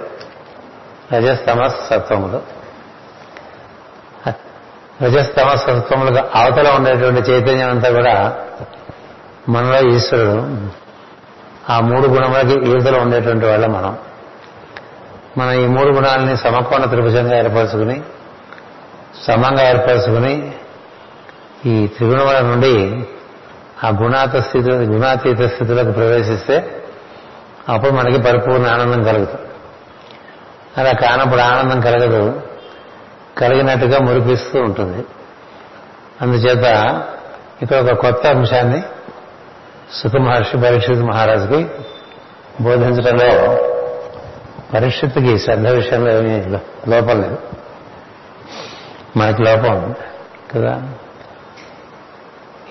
రజస్తమ 1.13 1.67
సత్వములు. 1.67 2.56
రజస్తమ 5.03 5.55
సత్వములకు 5.55 6.37
అవతల 6.37 6.71
ఉండేటువంటి 6.75 7.31
చైతన్యం 7.31 7.69
అంతా 7.69 7.89
కూడా 7.89 8.35
మనలో 9.49 9.89
ఈశ్వరుడు. 9.89 10.67
ఆ 11.71 11.79
మూడు 11.79 12.07
గుణములకి 12.07 12.77
ఈతలో 12.77 12.99
ఉండేటువంటి 12.99 13.45
వాళ్ళ 13.45 13.65
మనం. 13.65 13.97
మనం 15.37 15.51
ఈ 15.51 15.67
మూడు 15.67 15.89
గుణాలని 15.89 16.37
సమకోణ 16.37 16.85
త్రిభుజంగా 16.85 17.37
ఏర్పరచుకుని 17.37 18.01
సమంగా 19.23 19.69
ఏర్పరచుకుని 19.69 20.51
ఈ 21.65 21.87
త్రిగుణముల 21.87 22.39
నుండి 22.39 23.07
ఆ 23.83 23.89
గుణాత 23.89 24.35
స్థితి 24.35 24.71
గుణాతీత 24.71 25.41
స్థితిలోకి 25.41 25.91
ప్రవేశిస్తే 25.91 26.83
అప్పుడు 27.69 27.91
మనకి 27.91 28.21
పరిపూర్ణ 28.21 28.67
ఆనందం 28.67 29.03
కలుగుతుంది. 29.03 29.47
అలా 30.77 30.91
కానప్పుడు 30.91 31.41
ఆనందం 31.41 31.81
కలగదు. 31.81 32.41
కలిగినట్టుగా 33.39 33.99
మురిపిస్తూ 33.99 34.59
ఉంటుంది. 34.59 35.05
అందుచేత 36.21 37.03
ఇక్కడ 37.61 37.77
ఒక 37.77 37.91
కొత్త 37.91 38.27
అంశాన్ని 38.27 38.81
సుఖ 39.93 40.21
మహర్షి 40.21 40.57
పరీక్షిత్ 40.57 40.99
మహారాజుకి 40.99 41.67
బోధించడంలో 42.61 43.57
పరిస్థితికి 44.73 45.39
శ్రద్ధ 45.39 45.67
విషయంలో 45.67 46.11
ఏమీ 46.11 46.43
లోపం 46.87 47.21
లేదు. 47.21 47.37
మనకి 49.17 49.43
లోపం 49.43 49.95
కదా? 50.55 50.81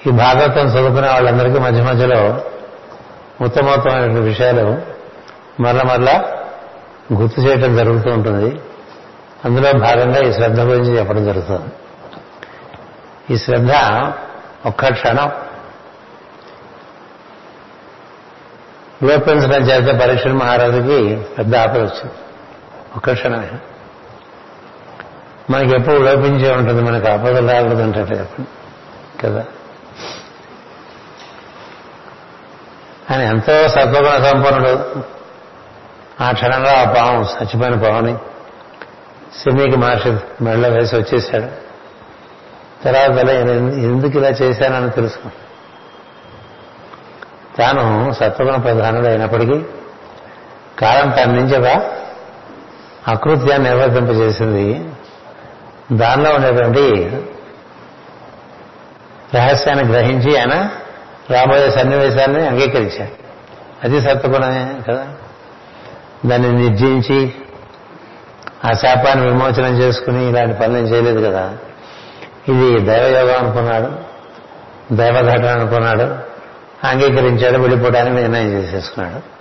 ఈ 0.07 0.11
భాగవతం 0.11 0.67
చదువుకునే 0.67 1.09
వాళ్ళందరికీ 1.09 1.59
మధ్య 1.59 1.83
మధ్యలో 1.83 2.41
ఉత్తమోత్తమైన 3.41 4.19
విషయాలు 4.19 4.83
మరల 5.63 5.81
మరలా 5.89 6.25
గుర్తు 7.13 7.41
చేయటం 7.41 7.77
జరుగుతూ 7.77 8.11
ఉంటుంది. 8.11 8.61
అందులో 9.47 9.73
భాగంగా 9.73 10.21
ఈ 10.21 10.33
శ్రద్ధ 10.33 10.61
గురించి 10.61 10.99
చెప్పడం 10.99 11.25
జరుగుతుంది. 11.25 11.73
ఈ 13.35 13.39
శ్రద్ధ 13.39 13.71
ఒక్క 14.67 14.93
క్షణం. 14.93 15.33
లోపించడం 19.03 19.63
చేత 19.63 20.01
పరీక్ష 20.01 20.27
మహారాజుకి 20.27 21.17
పెద్ద 21.39 21.57
ఆపద 21.57 21.79
వచ్చింది. 21.79 22.13
ఒక్క 22.97 23.13
క్షణమే. 23.13 23.51
మనకి 25.51 25.77
ఎప్పుడు 25.77 25.97
లోపించే 25.97 26.55
ఉంటుంది 26.55 26.83
మనకు 26.83 27.09
ఆపదలు 27.09 27.53
రాకూడదంటే 27.53 28.01
చెప్పండి? 28.01 28.49
కదా? 29.27 29.45
ఆయన 33.11 33.21
ఎంతో 33.21 33.69
సత్వగుణ 33.69 34.31
సంపన్నుడు. 34.31 35.03
ఆ 36.23 36.33
క్షణంలో 36.33 36.71
ఆ 36.71 36.85
పాము 36.85 37.23
చచ్చిపోయిన 37.23 37.75
పావుని 37.75 38.17
సిమీకి 39.35 39.77
మహర్షి 39.77 40.45
మెడలో 40.45 40.69
వేసి 40.69 40.97
వచ్చేసాడు 40.97 41.67
తర్వాత 42.85 43.29
ఎందుకు 43.79 44.19
ఇలా 44.19 44.29
చేశానని 44.29 44.91
తెలుసుకున్నాడు 44.91 45.47
తాను 47.57 48.13
సత్వగుణ 48.13 48.57
ప్రధానుడు 48.57 49.07
అయినప్పటికీ 49.07 49.63
కాలం 50.79 51.11
తన 51.11 51.31
నుంచి 51.31 51.81
అకృత్యాన్ని 53.09 53.71
నిర్వర్తింపజేసింది. 53.71 54.91
దానిలో 55.93 56.35
ఉండేటువంటి 56.35 57.07
రహస్యాన్ని 59.35 59.85
గ్రహించి 59.85 60.39
ఆయన 60.39 60.71
రాబోయే 61.31 61.71
సన్నివేశాన్ని 61.71 62.47
అంగీకరించాడు. 62.47 63.11
అది 63.85 64.01
సత్వగుణమే 64.01 64.75
కదా. 64.89 65.07
దాన్ని 66.27 66.53
నిర్జించి 66.53 67.35
ఆ 68.67 68.73
శాపాన్ని 68.73 69.27
విమోచనం 69.27 69.79
చేసుకుని 69.79 70.29
ఇలాంటి 70.29 70.59
పనులు 70.59 70.87
చేయలేదు 70.87 71.31
కదా. 71.31 71.57
ఇది 72.49 72.81
దైవయోగం 72.81 73.45
అనుకున్నాడు 73.45 73.93
దైవఘటన 74.95 75.61
అనుకున్నాడు 75.61 76.37
అంగీకరించాడు 76.87 77.59
వెళ్ళిపోవడానికి 77.59 78.17
నిర్ణయం 78.17 78.49
చేసేసుకున్నాడు. 78.49 79.37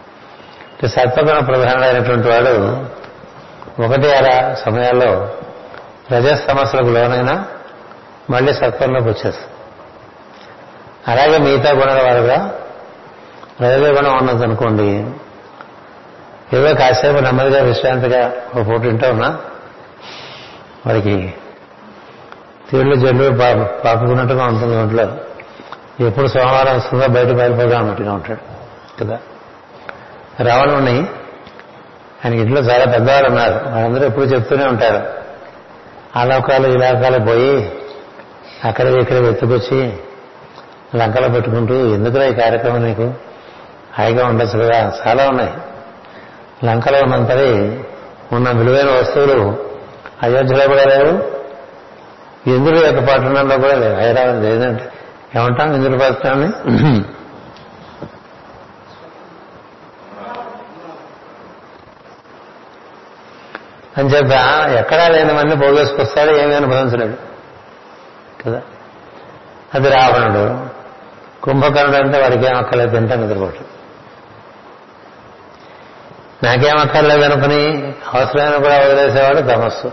సత్వగుణ 0.88 1.40
ప్రధానమైనటువంటి 1.40 2.28
వాడు 2.28 2.86
ఒకటి 3.82 4.16
అలా 4.16 4.56
సమయాల్లో 4.56 5.30
ప్రజా 6.10 6.36
సమస్యలకు 6.36 6.88
లోనైనా 6.88 7.46
మళ్ళీ 8.30 8.54
సత్వంలోకి 8.54 9.10
వచ్చేస్తుంది 9.10 9.52
అలాగే 11.08 11.38
మిగతా 11.38 11.72
గుణాల 11.72 12.02
వారుగా 12.02 12.54
రజో 13.62 13.92
గుణం 13.92 14.18
ఉన్నదనుకోండి 14.18 15.06
ఏదో 16.56 16.74
కాసేపు 16.74 17.18
నెమ్మదిగా 17.18 17.63
విశ్రాంతిగా 17.63 18.32
ఒక 18.56 18.68
పూట 18.68 18.80
వింటా 18.80 19.10
ఉన్నా. 19.10 19.39
వాడికి 20.88 21.34
తీళ్ళు 22.70 22.96
జల్లు 22.96 23.38
పాపుకున్నట్టుగా 23.86 24.46
ఉంటుంది 24.46 24.78
ఒంట్లో. 24.78 25.18
ఎప్పుడు 26.08 26.28
సోమవారం 26.28 26.76
వస్తుందో 26.76 27.08
బయట 27.08 27.28
బయలుపోగా 27.28 27.80
అన్నట్టుగా 27.80 28.13
ఉంటాడు. 28.13 28.39
కదా? 29.04 29.20
రావణుని 30.39 31.00
ఆయనకి 32.26 32.41
ఇంట్లో 32.41 32.62
చాలా 32.62 32.91
పెద్దవాళ్ళు 32.91 33.30
ఉన్నారు. 33.30 33.54
వాళ్ళందరూ 33.54 34.06
ఎప్పుడు 34.06 34.26
చెప్తూనే 34.26 34.65
ఉంటారు. 34.65 35.04
ఆ 36.20 36.24
లోకాలు 36.24 36.68
ఈ 36.68 36.78
లోకాలు 36.78 37.26
పోయి 37.26 37.72
అక్కడ 38.63 38.86
ఇక్కడ 38.86 39.15
వెతుకొచ్చి 39.15 39.98
లంకలో 40.96 41.30
పెట్టుకుంటూ 41.30 41.74
ఎందుకురా 41.94 42.26
ఈ 42.26 42.34
కార్యక్రమం 42.34 42.84
నీకు? 42.84 43.13
హాయిగా 44.00 44.26
ఉండొచ్చు 44.26 44.60
కదా? 44.60 44.94
చాలా 45.08 45.30
ఉన్నాయి. 45.30 45.54
లంకలో 46.63 47.00
ఉన్నంతవి 47.00 47.84
ఉన్న 48.36 48.52
విలువైన 48.52 48.89
వస్తువులు 48.89 49.58
అయోధ్యలో 50.24 50.68
కూడా 50.68 50.84
లేవు 50.84 51.36
ఇంద్రుడు 52.50 52.86
యొక్క 52.86 53.00
పట్టణంలో 53.00 53.58
కూడా 53.58 53.76
లేవు. 53.76 53.96
హైదరాబాద్ 53.96 54.44
లేదంటే 54.44 54.91
ఏమంటాం 55.36 55.74
ఇంద్రుడి 55.74 55.98
పట్టణాన్ని? 55.98 56.48
అంచేత 63.98 64.32
ఎక్కడా 64.76 65.08
లేనివన్నీ 65.08 65.56
పోగేసుకొస్తాడు 65.56 66.32
ఏమీ 66.32 66.54
అనుభవించలేడు 66.54 67.18
కదా? 68.46 68.62
అది 69.76 69.89
రావణుడు. 69.89 70.65
కుంభకర్ణుడు 71.44 71.98
అంటే 71.98 72.22
వాడికి 72.22 72.46
ఏం 72.46 72.56
అక్కర్లేదు 72.58 72.91
తింటా 72.91 73.15
నిద్రపోటు 73.15 73.76
నాకేం 76.45 76.77
అక్కర్లేదు 76.77 77.23
అనుకుని 77.23 77.93
అవసరమైన 78.13 78.63
కూడా 78.63 78.79
వదిలేసేవాడు 78.79 79.41
తమస్సు. 79.41 79.91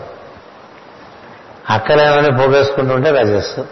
అక్కలేమని 1.70 2.36
పోగేసుకుంటుంటే 2.36 3.10
రజస్సు. 3.10 3.66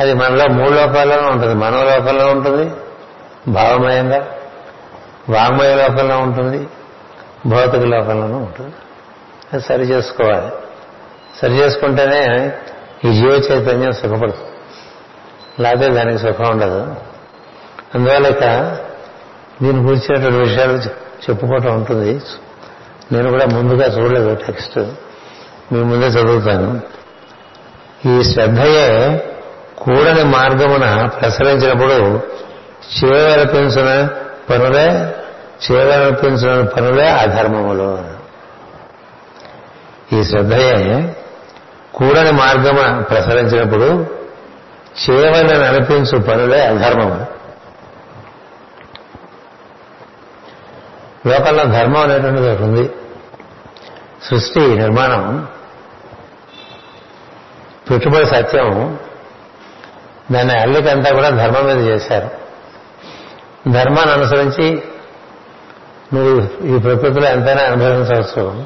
అది 0.00 0.14
మనలో 0.14 0.48
మూడు 0.48 0.70
లోకాల్లోనూ 0.70 1.28
ఉంటుంది. 1.28 1.54
మనో 1.54 1.84
లోపంలో 1.84 2.26
ఉంటుంది. 2.26 2.72
భావమయంగా 3.48 4.28
వాంగ్మయ 5.28 5.74
లోకంలో 5.74 6.18
ఉంటుంది. 6.18 6.68
భౌతిక 7.46 7.82
లోకంలోనూ 7.82 8.36
ఉంటుంది. 8.36 8.74
అది 9.52 9.62
సరి 9.62 9.82
చేసుకోవాలి. 9.82 10.52
సరి 11.42 11.52
చేసుకుంటేనే 11.52 12.52
ఈ 13.04 13.14
జీవ 13.14 13.30
చైతన్యం 13.30 13.92
సుఖపడుతుంది. 13.92 14.50
లేకపోతే 15.62 15.88
దానికి 15.88 16.18
సుఖం 16.18 16.50
ఉండదు. 16.50 16.96
అందువల్ల 17.94 18.26
ఇక 18.26 18.40
దీని 19.62 19.80
గురించినటువంటి 19.80 20.38
విషయాలు 20.38 21.05
చెప్పుకోవటం 21.22 21.74
ఉంటుంది. 21.74 22.20
నేను 23.12 23.30
కూడా 23.30 23.46
ముందుగా 23.46 23.86
చూడలేదు 23.86 24.34
టెక్స్ట్ 24.34 24.78
మీ 25.72 25.82
ముందే 25.82 26.06
చదువుతాను. 26.06 26.80
ఈ 28.06 28.22
శ్రద్ధయే 28.22 28.88
కూడని 29.78 30.24
మార్గమున 30.24 31.06
ప్రసరించినప్పుడు 31.06 32.20
చేయవలపించిన 32.96 34.08
పనులే 34.50 35.14
చేయవలపించిన 35.66 36.60
పనులే 36.60 37.08
అధర్మములు 37.08 37.98
ఈ 40.12 40.24
శ్రద్ధయే 40.24 41.14
కూడని 41.94 42.32
మార్గమ 42.32 43.00
ప్రసరించినప్పుడు 43.00 44.06
చేయవలని 45.02 45.66
అనిపించు 45.66 46.18
పనులే 46.18 46.66
అధర్మము. 46.66 47.35
లోకంలో 51.26 51.64
ధర్మం 51.64 52.02
అనేటువంటిది 52.02 52.50
ఒకటి 52.50 52.62
ఉంది. 52.62 52.90
సృష్టి 54.22 54.60
నిర్మాణం 54.60 55.48
పెట్టుబడి 57.90 58.26
సత్యం 58.26 58.98
దాన్ని 60.32 60.54
అల్లికంతా 60.58 61.12
కూడా 61.12 61.30
ధర్మం 61.30 61.64
మీద 61.66 61.88
చేశారు. 61.88 62.30
ధర్మాన్ని 63.70 64.14
అనుసరించి 64.14 64.82
నువ్వు 66.14 66.64
ఈ 66.66 66.78
ప్రకృతిలో 66.78 67.26
ఎంతైనా 67.28 67.62
అనుభవించవచ్చు. 67.62 68.64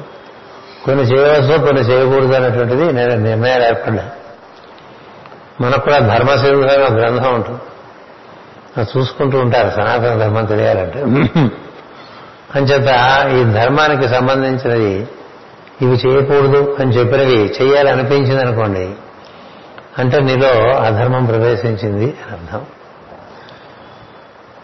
కొన్ని 0.85 1.03
చేయవచ్చు 1.03 1.61
కొన్ని 1.61 1.81
చేయకూడదు 1.81 2.33
అనేటువంటిది 2.33 2.93
నేను 2.93 3.15
నిర్ణయాలు 3.15 3.63
ఏర్పడ్డా 3.63 4.09
మనకు 5.61 5.81
కూడా 5.81 5.97
ధర్మశీలుగా 5.99 6.73
గ్రంథం 6.73 7.33
ఉంటుంది. 7.33 7.59
చూసుకుంటూ 8.97 9.39
ఉంటారు. 9.39 9.69
సనాతన 9.69 10.15
ధర్మం 10.19 10.45
తెలియాలంటే. 10.45 10.99
అంచేత 12.55 12.89
ఈ 13.31 13.43
ధర్మానికి 13.53 14.07
సంబంధించినది 14.07 15.07
ఇవి 15.81 15.95
చేయకూడదు 15.95 16.77
అని 16.79 16.91
చెప్పినవి 16.91 17.53
చేయాలనిపించింది 17.61 18.41
అనుకోండి 18.41 18.91
అంటే 19.99 20.19
నీలో 20.19 20.77
అధర్మం 20.77 21.25
ప్రవేశించింది 21.25 22.05
అని 22.05 22.31
అర్థం. 22.31 22.65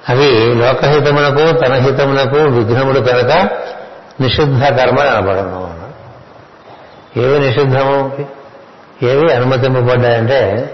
అవి 0.09 0.55
లోకహితమునకు 0.55 1.57
తన 1.57 1.73
హితమునకు 1.73 2.37
విఘ్నముడు 2.37 2.99
కనుక 2.99 3.49
నిషిద్ధ 4.21 4.63
కర్మ 4.63 4.99
అనబడను. 4.99 5.77
ఏవి 7.19 7.39
నిషిద్ధము? 7.39 8.17
ఏవి 9.03 9.33
అనుమతింపబడ్డాయంటే 9.33 10.69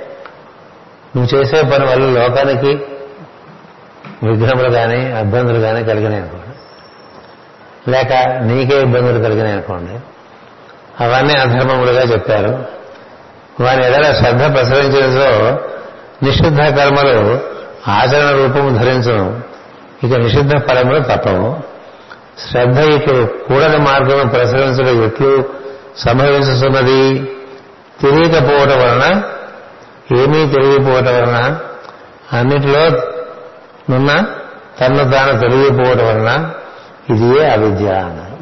నువ్వు 1.16 1.38
చేసే 1.38 1.62
పని 1.62 1.86
వల్ల 1.86 2.20
లోకానికి 2.20 2.68
విఘ్నములు 4.24 4.70
కానీ 4.70 5.12
అభ్యంతులు 5.12 5.60
కానీ 5.60 5.84
కలిగినాయి 5.84 6.22
అనుకో. 6.22 6.38
లేక 7.88 8.14
నీకే 8.42 8.82
ఇబ్బందులు 8.82 9.24
కలిగినాయి 9.24 9.54
అనుకోండి 9.54 10.00
అవన్నీ 11.04 11.34
అధర్మములుగా 11.34 12.02
చెప్పారు. 12.02 12.66
వారి 13.64 13.86
ఎడల 13.86 14.14
శ్రద్ధ 14.14 14.54
ప్రసరించడంతో 14.54 15.58
నిషిద్ధ 16.24 16.62
కర్మలు 16.62 17.40
ఆచరణ 17.88 18.36
రూపము 18.36 18.78
ధరించను 18.78 19.42
ఇక 20.04 20.14
నిషిద్ధ 20.14 20.52
ఫలములు 20.58 21.00
తప్పవు. 21.00 21.74
శ్రద్ధ 22.50 22.80
ఇక 22.80 23.10
కూడని 23.26 23.78
మార్గము 23.78 24.30
ప్రసరించడం 24.30 25.04
ఎట్లు 25.04 25.44
సంభవించుతున్నది 25.98 27.20
తెలియకపోవటం 28.02 28.80
వలన 28.80 29.22
ఏమీ 30.18 30.48
తెలియకపోవటం 30.48 31.16
వలన 31.16 31.60
అన్నిటిలో 32.34 32.90
నున్న 33.90 34.24
తన్ను 34.82 35.12
తాను 35.12 35.40
తెలియకపోవటం 35.40 36.08
వలన 36.08 36.52
ఇదియే 37.10 37.50
అవిద్య 37.50 37.88
అన్నారు 37.90 38.38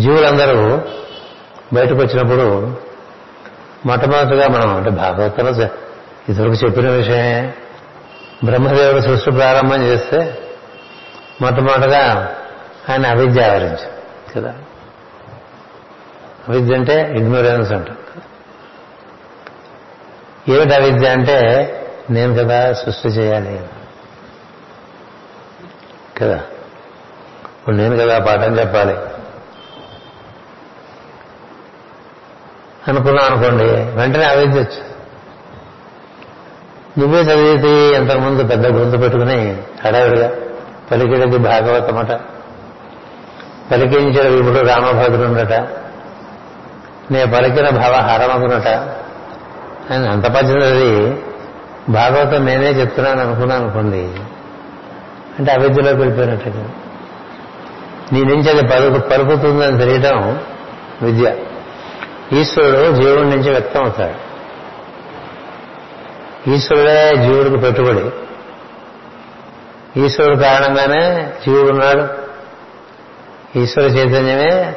జీవులందరూ 0.00 0.78
బయటకు 1.72 1.94
వచ్చినప్పుడు 1.94 2.46
మొట్టమొదటిగా 3.86 4.48
మనం 4.48 4.76
అంటే 4.76 4.90
భాగవతంలో 4.90 5.66
ఇదివరకు 6.28 6.54
చెప్పిన 6.54 6.90
విషయమే. 6.90 7.54
బ్రహ్మదేవుడు 8.44 9.00
సృష్టి 9.00 9.30
ప్రారంభం 9.30 9.82
చేస్తే 9.82 10.36
మొట్టమొదటిగా 11.40 12.02
ఆయన 12.90 13.06
అవిద్య 13.06 13.42
ఆవరించు 13.42 13.88
కదా. 14.34 14.54
అవిద్య 16.48 16.74
అంటే 16.74 17.14
ఇగ్నోరెన్స్ 17.16 17.72
అంటారు 17.72 18.00
ఏమిటి 20.52 20.74
అవిద్య 20.74 21.08
అంటే 21.08 21.38
నేను 22.10 22.34
కదా 22.34 22.72
సృష్టి 22.72 23.08
చేయాలి 23.08 23.60
కదా? 26.20 26.40
ఇప్పుడు 27.46 27.76
నేను 27.76 27.96
కదా 27.96 28.18
పాఠం 28.18 28.58
చెప్పాలి. 28.58 28.94
అనుకున్నాం 32.88 33.32
అనుకోండి 33.32 33.64
వెంటనే 34.00 34.24
అవిద్య 34.24 34.64
నువ్వే 36.98 37.20
చదివితే 37.20 37.96
ఎంతకుముందు 37.96 38.42
పెద్ద 38.42 38.66
గొంతు 38.66 38.96
పెట్టుకుని 38.96 39.56
హడావిడిగా 39.84 40.30
పలికిడది 40.90 41.38
భాగవతమట 41.38 42.10
పలికించిన 43.72 44.34
ఇప్పుడు 44.34 44.68
రామభద్రుండట 44.68 45.52
నే 47.10 47.24
పలికిన 47.24 47.70
భావ 47.70 47.92
హరమగునట 47.94 48.68
ఆయన 49.90 50.10
అంత 50.10 50.26
పద్ధతి 50.26 51.16
భాగవతం 51.88 52.44
నేనే 52.44 52.70
చెప్తున్నాను 52.70 53.20
అనుకున్నాను 53.20 53.64
అనుకోండి 53.64 54.10
అంటే 55.38 55.52
అవిద్యలోకి 55.52 55.98
వెళ్ళిపోయినట్టు 55.98 56.84
నీ 58.14 58.22
నుంచి 58.22 58.50
అది 58.50 58.68
పలుకు 58.68 59.08
పలుకుతుందని 59.08 59.78
తెలియటం 59.78 60.40
విద్య. 61.02 61.36
ఈశ్వరుడు 62.32 63.02
జీవుడి 63.02 63.22
నుంచి 63.22 63.50
వ్యక్తం 63.50 63.82
అవుతాడు. 63.82 64.34
ఈశ్వరుడే 66.50 67.12
జీవుడికి 67.16 67.56
పెట్టుబడి. 67.56 68.10
ఈశ్వరుడు 70.00 70.38
కారణంగానే 70.38 71.32
జీవుడు 71.46 71.70
ఉన్నాడు. 71.70 72.08
ఈశ్వర 73.58 73.84
చైతన్యమే 73.84 74.76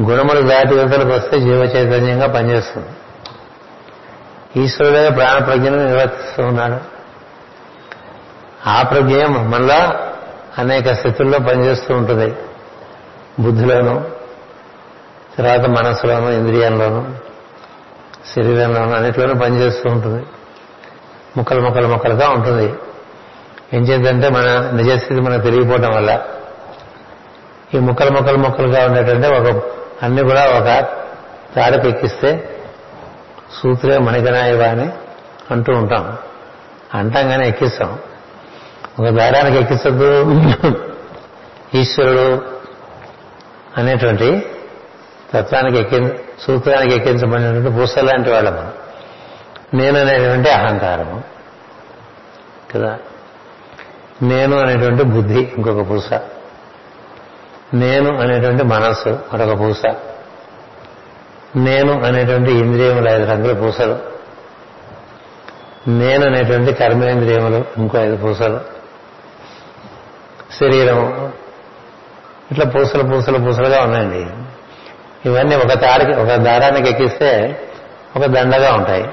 గుణములు 0.00 0.40
దాటి 0.40 0.74
యువతలకు 0.74 1.08
వస్తే 1.08 1.40
జీవ 1.40 1.64
చైతన్యంగా 1.64 2.26
పనిచేస్తుంది. 2.26 2.88
ఈశ్వరుడే 4.64 5.10
ప్రాణ 5.10 5.44
ప్రజ్ఞను 5.44 5.84
నిర్వర్తిస్తూ 5.84 6.42
ఉన్నాడు. 6.42 6.97
ఆ 8.68 8.82
ప్రజ్ఞ 8.82 9.24
మనలో 9.26 10.08
అనేక 10.58 10.92
స్థితుల్లో 10.92 11.38
పనిచేస్తూ 11.38 11.96
ఉంటుంది. 11.96 12.34
బుద్ధిలోను 13.40 14.04
తర్వాత 15.38 15.60
మనసులోనూ 15.60 16.30
ఇంద్రియంలోను 16.30 17.14
శరీరంలోను 18.36 18.94
అన్నిట్లోనూ 18.94 19.34
పనిచేస్తూ 19.34 19.90
ఉంటుంది. 19.90 20.26
ముక్కలు 21.36 21.60
ముక్కలు 21.60 21.88
ముక్కలుగా 21.88 22.28
ఉంటుంది. 22.28 22.74
ఏం 23.74 23.82
చేద్దంటే 23.82 24.28
మన 24.28 24.70
నిజస్థితి 24.74 25.20
మనకు 25.20 25.42
తెలియపోవటం 25.42 25.96
వల్ల 25.96 26.22
ఈ 27.74 27.78
ముక్కలు 27.78 28.10
ముక్కలు 28.10 28.36
ముక్కలుగా 28.36 28.86
ఉండేటంటే 28.86 29.28
ఒక 29.28 29.62
అన్ని 30.02 30.22
కూడా 30.22 30.44
ఒక 30.44 30.86
తాడు 31.56 31.88
ఎక్కిస్తే 31.88 32.60
సూత్రే 33.62 33.98
మణికనాయవా 33.98 34.66
అని 34.66 34.90
అంటూ 35.50 35.72
ఉంటాం. 35.72 36.18
అంటాం 36.94 37.42
ఎక్కిస్తాం. 37.42 37.98
ఒక 39.00 39.08
దారానికి 39.08 39.58
ఎక్కించద్దు. 39.58 40.36
ఈశ్వరుడు 41.74 42.42
అనేటువంటి 43.76 44.46
తత్వానికి 45.34 45.78
ఎక్కి 45.78 46.18
సూత్రానికి 46.40 46.94
ఎక్కించబడినటువంటి 46.94 47.80
పూస 47.80 47.98
లాంటి 47.98 48.30
వాళ్ళము 48.30 48.72
నేను 49.76 50.00
అనేటువంటి 50.00 50.50
అహంకారము. 50.50 51.22
కదా? 52.74 52.98
నేను 54.22 54.58
అనేటువంటి 54.58 55.04
బుద్ధి 55.04 55.40
ఇంకొక 55.40 55.90
పూస 55.90 56.12
నేను 57.74 58.18
అనేటువంటి 58.18 58.64
మనస్సు 58.64 59.08
మరొక 59.08 59.58
పూస 59.58 59.82
నేను 61.56 62.04
అనేటువంటి 62.04 62.52
ఇంద్రియములు 62.52 63.08
ఐదు 63.10 63.24
రంగుల 63.24 63.52
పూసలు 63.52 63.98
నేను 65.88 66.26
అనేటువంటి 66.26 66.72
కర్మేంద్రియములు 66.72 67.64
ఇంకో 67.78 67.98
ఐదు 67.98 68.16
పూసలు 68.16 68.77
శరీరం. 70.52 71.32
ఇట్లా 72.50 72.64
పూసలు 72.64 73.02
పూసలు 73.02 73.38
పూసలుగా 73.38 73.82
ఉన్నాయండి. 73.82 74.26
ఇవన్నీ 75.28 75.56
ఒక 75.56 75.72
తారకి 75.72 76.12
ఒక 76.12 76.34
దారానికి 76.34 76.88
ఎక్కిస్తే 76.88 77.62
ఒక 78.16 78.24
దండగా 78.24 78.74
ఉంటాయి. 78.74 79.08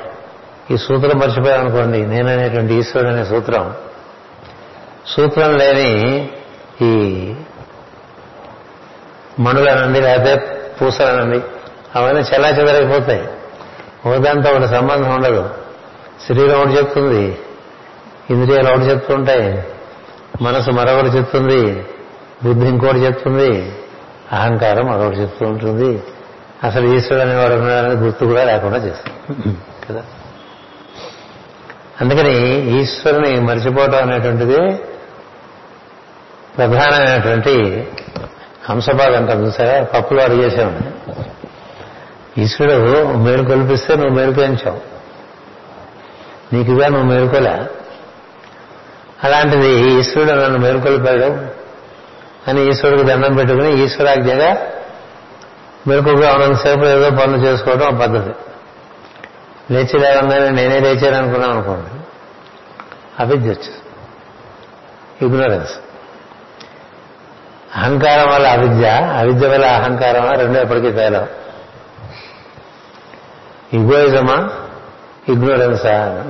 ఈ 0.71 0.77
సూత్రం 0.77 1.19
మర్చిపోయామనుకోండి 1.19 2.05
నేననేటువంటి 2.05 2.73
ఈశ్వరుడు 2.73 3.11
అనే 3.11 3.25
సూత్రం. 3.25 3.73
సూత్రం 5.07 5.57
లేని 5.57 6.29
ఈ 6.81 7.33
మణులనండి 9.39 10.01
లేకపోతే 10.01 10.35
పూసలనండి 10.81 11.41
అవన్నీ 11.95 12.21
చెలా 12.21 12.49
చెదరైపోతాయి 12.49 13.27
ఒకదాంతో 14.05 14.49
ఒకటి 14.49 14.67
సంబంధం 14.67 15.15
ఉండదు. 15.15 15.49
శరీరం 16.29 16.59
ఒకటి 16.59 16.73
చెప్తుంది. 16.73 17.39
ఇంద్రియాలు 18.29 18.67
ఒకటి 18.67 18.85
చెప్తుంటాయి 18.85 19.63
మనసు 20.41 20.71
మరొకటి 20.71 21.07
చెప్తుంది 21.07 21.85
బుద్ధి 22.43 22.67
ఇంకోటి 22.67 22.99
చెప్తుంది 22.99 23.73
అహంకారం 24.31 24.85
మరొకటి 24.85 25.21
చెప్తూ 25.21 25.45
ఉంటుంది. 25.45 26.03
అసలు 26.63 26.95
ఈశ్వరుడు 26.95 27.21
అనేవాడు 27.21 27.53
ఉన్నాడని 27.53 27.95
గుర్తు 27.95 28.25
కూడా 28.25 28.43
లేకుండా 28.43 28.77
చేస్తుంది 28.77 29.57
కదా? 29.89 30.03
అందుకని 32.01 32.55
ఈశ్వరుని 32.81 33.39
మర్చిపోవటం 33.39 33.97
అనేటువంటిది 33.97 34.79
ప్రధానమైనటువంటి 36.57 37.87
హంసభాగం 38.69 39.15
అంటారు 39.15 39.39
చూసారా? 39.39 39.83
పప్పులు 39.83 40.21
అడిగేసాము 40.21 40.79
ఈశ్వరుడు 42.37 43.05
మేలు 43.17 43.43
కల్పిస్తే 43.43 43.95
నువ్వు 43.95 44.15
మేలుకొంచావు. 44.15 44.79
నీకుగా 46.53 46.87
నువ్వు 46.87 47.07
మేలుకోలే. 47.07 47.65
అలాంటిది 49.23 49.99
ఈశ్వరుడు 49.99 50.31
నన్ను 50.31 50.59
మేలుకొల్పాడు 50.59 51.55
అని 52.49 52.69
ఈశ్వరుడికి 52.69 53.07
దండం 53.07 53.35
పెట్టుకుని 53.35 53.83
ఈశ్వరాజ్ఞగా 53.83 54.57
మెరుపుగా 55.87 56.33
ఉన్నంతసేపు 56.33 56.85
ఏదో 56.85 57.09
పనులు 57.09 57.37
చేసుకోవడం 57.37 57.87
ఆ 57.87 57.99
పద్ధతి. 57.99 58.31
లేచి 59.73 59.99
లేవగానే 59.99 60.49
నేనే 60.49 60.79
లేచాను 60.79 61.17
అనుకున్నాం 61.17 61.51
అనుకోండి. 61.51 61.99
అవిద్య 63.19 63.49
వచ్చింది 63.49 63.81
ఇగ్నోరెన్స్ 65.25 65.71
అహంకారం 67.75 68.33
వల్ల 68.33 68.47
అవిద్య 68.47 68.87
అవిద్య 69.19 69.47
వల్ల 69.47 69.65
అహంకారమా? 69.65 70.29
రెండు 70.29 70.59
ఎప్పటికీ 70.59 70.91
తేలవు. 70.91 71.45
ఇగోయిజమా 73.75 74.49
ఇగ్నోరెన్సా 75.29 76.23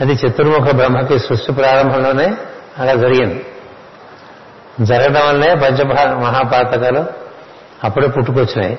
అది 0.00 0.12
చతుర్ముఖ 0.12 0.70
బ్రహ్మకి 0.74 1.18
సృష్టి 1.18 1.52
ప్రారంభంలోనే 1.52 2.36
అలా 2.78 2.94
జరిగింది. 2.94 3.46
జరగడం 4.80 5.28
వల్లే 5.28 5.54
పంచ 5.54 5.82
మహాపాతకాలు 6.14 7.04
అప్పుడే 7.84 8.08
పుట్టుకొచ్చినాయి. 8.08 8.78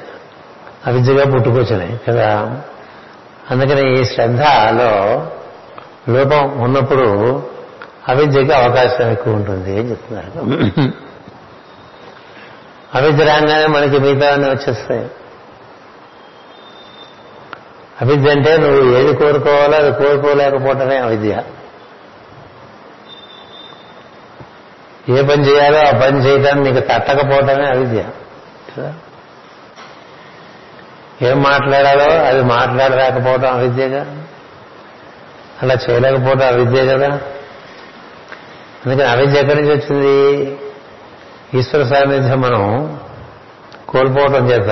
అవిద్యగా 0.87 1.31
పుట్టుకొచ్చినాయి 1.31 1.99
కదా. 2.09 2.61
అందుకని 3.51 3.99
ఈ 3.99 4.03
శ్రద్ధలో 4.03 4.91
లోపం 6.09 6.59
ఉన్నప్పుడు 6.61 7.43
అవిద్యకి 8.09 8.51
అవకాశం 8.51 9.11
ఎక్కువ 9.11 9.33
ఉంటుంది 9.33 9.79
అని 9.79 9.89
చెప్తున్నారు. 9.89 10.39
అవిద్య 12.95 13.23
రాగానే 13.23 13.65
మనకి 13.67 13.99
మిగతా 13.99 14.35
వచ్చేస్తాయి. 14.35 15.11
అవిద్య 18.01 18.31
అంటే 18.31 18.57
నువ్వు 18.57 18.97
ఏది 18.97 19.15
కోరుకోవాలో 19.15 19.77
అది 19.77 19.91
కోరుకోలేకపోవటమే 19.91 20.97
అవిద్య. 20.97 21.43
ఏ 25.09 25.21
పని 25.21 25.47
చేయాలో 25.47 25.79
ఆ 25.79 25.91
పని 25.91 26.25
చేయటాన్ని 26.25 26.71
నీకు 26.71 26.87
తట్టకపోవటమే 26.87 27.65
అవిద్య. 27.65 28.03
కదా? 28.77 28.93
ఏం 31.21 31.41
మాట్లాడాలో 31.41 32.25
అది 32.25 32.41
మాట్లాడలేకపోవటం 32.41 33.53
అవిద్యగా 33.53 34.23
అలా 35.61 35.73
చేయలేకపోవటం 35.73 36.47
అవిద్య 36.47 36.85
కదా? 36.85 37.07
అందుకని 38.85 39.09
అవిద్య 39.09 39.39
ఎక్కడి 39.39 39.61
నుంచి 39.61 39.75
వచ్చింది? 39.75 40.57
ఈశ్వర 41.53 41.83
సాన్నిధ్యం 41.83 42.41
మనం 42.41 42.99
కోల్పోవటం 43.89 44.49
చేత 44.49 44.69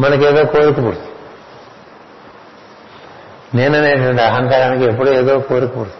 మనకేదో 0.00 0.44
కోరిక 0.44 0.78
పుడుతుంది. 0.78 1.07
నేననేటువంటి 3.54 4.22
అహంకారానికి 4.22 4.84
ఎప్పుడూ 4.84 5.12
ఏదో 5.12 5.38
కోరిక 5.38 5.70
అందుకనే 5.70 5.90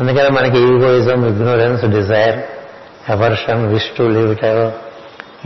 అందుకని 0.00 0.30
మనకి 0.30 0.58
egoism 0.58 1.26
ignorance 1.26 1.84
desire 1.84 2.38
aversion 3.10 3.66
wish 3.66 3.96
to 3.98 4.02
it 4.02 4.44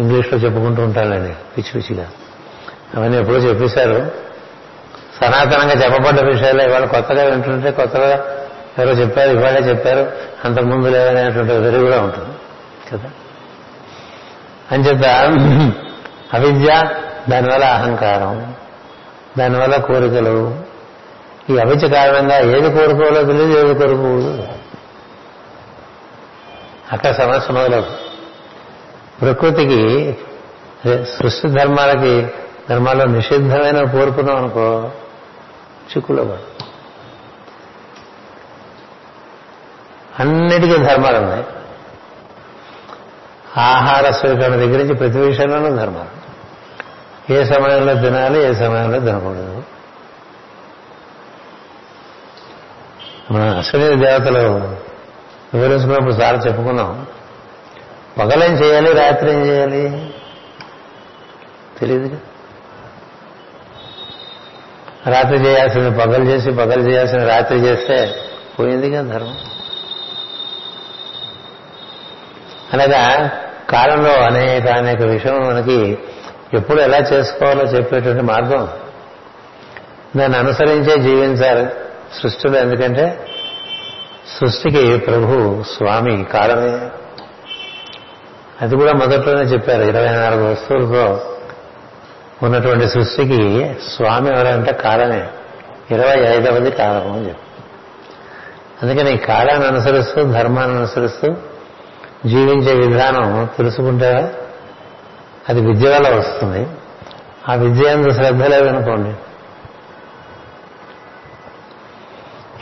ఇంగ్లీష్లో 0.01 0.39
చెప్పుకుంటూ 0.39 0.83
ఉంటానండి 0.83 1.33
పిచ్చి 1.33 1.81
పిచ్చిగా. 1.81 2.11
అవన్నీ 2.95 3.19
ఎప్పుడో 3.19 3.39
చెప్పేశారు. 3.39 4.11
సనాతనంగా 5.21 5.85
చెప్పబడ్డ 5.85 6.21
విషయాలు 6.21 6.63
ఇవాళ 6.63 6.85
కొత్తగా 6.85 7.23
వింటుంటే 7.23 7.71
కొత్తగా 7.71 8.37
ఎవరో 8.79 8.91
చెప్పారు 8.91 9.31
ఇవాళే 9.31 9.61
చెప్పారు 9.61 10.13
అంతకుముందు 10.45 10.89
లేదనేటువంటి 10.89 11.53
వెరీ 11.53 11.79
కూడా 11.81 12.01
ఉంటుంది 12.01 12.29
కదా? 12.93 13.11
అంచేత 14.73 15.07
అవిద్య 16.35 16.83
దానివల్ల 17.29 17.65
అహంకారం. 17.65 18.55
దానివల్ల 19.39 19.77
కోరికలు. 19.77 20.65
ఈ 21.51 21.59
అవిద్య 21.59 21.89
కారణంగా 21.89 22.39
ఏది 22.39 22.75
కోరుకోవాలో 22.75 23.23
తెలియదు 23.23 23.59
ఏది 23.59 23.79
కోరుకోకూడదు. 23.79 24.49
అక్కడ 26.93 27.11
సమస్య 27.13 27.55
మొదలవుతుంది 27.55 27.99
ప్రకృతికి 29.21 30.13
సృష్టి 31.05 31.49
ధర్మాలకి 31.49 32.29
ధర్మాల్లో 32.71 33.05
నిషిద్ధమైన 33.05 33.91
కోరుకున్నాం 33.91 34.37
అనుకో 34.37 34.91
చిక్కులో 35.91 36.25
పడు 36.25 36.65
అన్నిటికీ 40.21 40.77
ధర్మాలు 40.79 41.19
ఉన్నాయి. 41.19 41.45
ఆహార 43.57 44.11
స్వీకరణ 44.11 44.55
దగ్గర 44.55 44.79
నుంచి 44.79 44.95
ప్రతి 44.95 45.19
విషయంలోనూ 45.19 45.77
ధర్మాలు. 45.77 46.20
ఏ 47.31 47.45
సమయంలో 47.45 47.95
తినాలి 47.95 48.45
ఏ 48.45 48.55
సమయంలో 48.55 49.01
తినకూడదు. 49.01 49.63
మన 53.31 53.43
అశ్విని 53.43 54.05
దేవతలు 54.05 54.39
వివరించుకున్నప్పుడు 55.55 56.13
సార్ 56.13 56.47
చెప్పుకున్నాం. 56.47 57.07
పగలేం 58.19 58.53
చేయాలి 58.53 58.93
రాత్రి 58.93 59.33
ఏం 59.33 59.47
చేయాలి? 59.47 60.15
తెలియదు 61.79 62.19
రాత్రి 65.11 65.37
చేయాల్సింది 65.37 65.99
పగలు 65.99 66.25
చేసి 66.25 66.51
పగలు 66.51 66.83
చేయాల్సిన 66.83 67.29
రాత్రి 67.29 67.59
చేస్తే 67.59 68.15
పోయిందిగా 68.59 69.03
ధర్మం. 69.03 69.37
అనగా 72.73 73.31
కాలంలో 73.71 74.13
అనేక 74.13 74.67
అనేక 74.67 75.03
విషయం 75.03 75.47
మనకి 75.47 75.99
ఎప్పుడు 76.55 76.81
ఎలా 76.81 76.99
చేసుకోవాలో 76.99 77.63
చెప్పేటువంటి 77.63 78.23
మార్గం. 78.23 78.69
దాన్ని 80.17 80.39
అనుసరించే 80.39 81.03
జీవించాలి 81.03 81.67
సృష్టిలో 82.23 82.59
ఎందుకంటే 82.59 83.27
సృష్టికి 84.41 84.99
ప్రభు 84.99 85.63
స్వామి 85.63 86.25
కాలమే. 86.25 86.91
అది 88.61 88.77
కూడా 88.77 88.93
మొదట్లోనే 88.93 89.43
చెప్పారు 89.43 89.83
ఇరవై 89.83 90.11
నాలుగు 90.11 90.53
వస్తువులతో 90.53 91.37
ఉన్నటువంటి 92.43 92.89
సృష్టికి 92.89 93.75
స్వామి 93.97 94.31
ఎవరంటే 94.31 94.73
కాలమే. 94.73 95.29
ఇరవై 95.91 96.21
ఐదవది 96.21 96.71
కాలము 96.71 97.17
అని 97.17 97.29
చెప్పి 97.29 97.43
అందుకని 98.83 99.15
ఈ 99.15 99.17
కాలాన్ని 99.17 99.67
అనుసరిస్తూ 99.67 100.23
ధర్మాన్ని 100.23 100.79
అనుసరిస్తూ 100.79 101.35
జీవించే 102.27 102.87
విధానం 102.87 103.49
తెలుసుకుంటారా? 103.59 104.29
అది 105.49 105.61
విద్య 105.61 105.89
వల్ల 105.89 106.19
వస్తుంది. 106.19 106.67
ఆ 107.49 107.55
విద్య 107.55 107.91
అందు 107.91 108.11
శ్రద్ధ 108.11 108.43
లేదనుకోండి. 108.43 109.15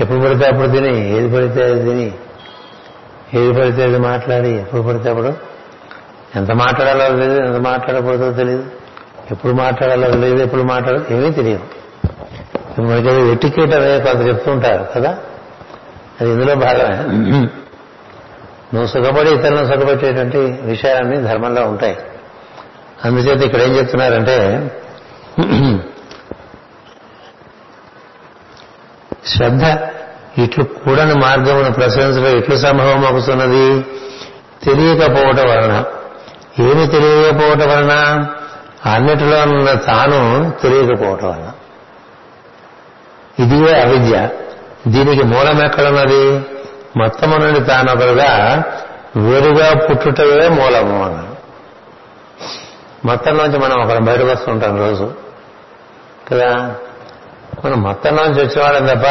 ఎప్పుడు 0.01 0.21
పడితే 0.21 0.47
అప్పుడు 0.47 0.67
తిని 0.67 1.19
ఏది 1.19 1.37
పడితే 1.37 1.65
అది 1.65 1.83
తిని 1.83 2.15
ఏది 3.35 3.53
పడితే 3.53 3.83
అది 3.85 3.99
మాట్లాడి 3.99 4.49
ఎప్పుడు 4.49 4.83
పడితే 4.83 5.11
అప్పుడు 5.11 5.33
ఎంత 6.37 6.53
మాట్లాడాలో 6.53 7.17
తెలియదు 7.17 7.45
ఎంత 7.45 7.57
మాట్లాడకూడదో 7.57 8.33
తెలియదు. 8.33 8.71
ఎప్పుడు 9.31 9.53
మాట్లాడాలో 9.53 10.11
తెలియదు 10.11 10.43
ఎప్పుడు 10.43 10.63
మాట్లాడాలో 10.63 11.17
ఏమీ 11.17 11.31
తెలియదు. 11.31 11.63
మనకి 12.83 13.09
ఎటికేట్ 13.09 13.75
అనేది 13.75 14.05
కొంత 14.05 14.27
చెప్తుంటారు 14.27 14.87
కదా? 14.97 15.19
అది 16.21 16.31
ఇందులో 16.31 16.55
భాగమే. 16.55 16.97
నువ్వు 18.75 18.87
సుఖపడి 18.87 19.31
ఇతరులను 19.31 19.67
సుఖపెట్టేటువంటి 19.67 20.39
విషయాలన్నీ 20.63 21.17
ధర్మంలో 21.17 21.63
ఉంటాయి. 21.63 21.97
అందుచేత 23.05 23.43
ఇక్కడ 23.43 23.61
ఏం 23.61 23.71
చెప్తున్నారంటే 23.71 24.71
శ్రద్ధ 29.27 29.63
ఇట్లు 30.41 30.65
కూడని 30.65 31.15
మార్గమును 31.15 31.73
ప్రశంసలో 31.73 32.29
ఇట్లు 32.29 32.57
సంభవం 32.57 33.07
అవుతున్నది? 33.07 33.83
తెలియకపోవటం 34.63 35.51
వలన. 35.51 35.85
ఏమి 36.61 36.87
తెలియకపోవటం 36.87 37.71
వలన? 37.71 38.27
అన్నిటిలో 38.87 39.43
ఉన్న 39.43 39.73
తాను 39.73 40.53
తెలియకపోవటం 40.63 41.29
వలన. 41.29 41.53
ఇదివే 43.39 43.81
అవిద్య. 43.81 44.29
దీనికి 44.89 45.23
మూలం 45.23 45.65
ఎక్కడున్నది? 45.65 46.41
మొత్తము 46.97 47.37
నుండి 47.37 47.61
తానొకరుగా 47.61 48.63
వేరుగా 49.17 49.87
పుట్టుటవే 49.91 50.49
మూలము 50.49 51.05
అన్నాడు. 51.05 51.28
మొత్తం 53.05 53.37
నుంచి 53.37 53.59
మనం 53.59 53.81
ఒకరు 53.81 54.05
బయటకు 54.05 54.27
వస్తుంటాం 54.27 54.79
రోజు. 54.79 55.15
కదా? 56.33 56.75
మనం 57.65 57.83
మొత్తం 57.83 58.17
నుంచి 58.17 58.47
వచ్చేవాళ్ళం 58.47 58.87
తప్ప 58.87 59.05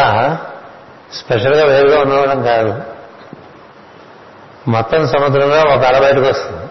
స్పెషల్గా 1.13 1.65
వేరుగా 1.65 2.01
ఉన్నవాళ్ళం 2.01 2.43
కాదు. 2.43 2.81
మొత్తం 4.67 5.07
సముద్రంలో 5.07 5.73
ఒక 5.73 5.83
అల 5.83 5.99
బయటకు 5.99 6.25
వస్తుంది. 6.29 6.69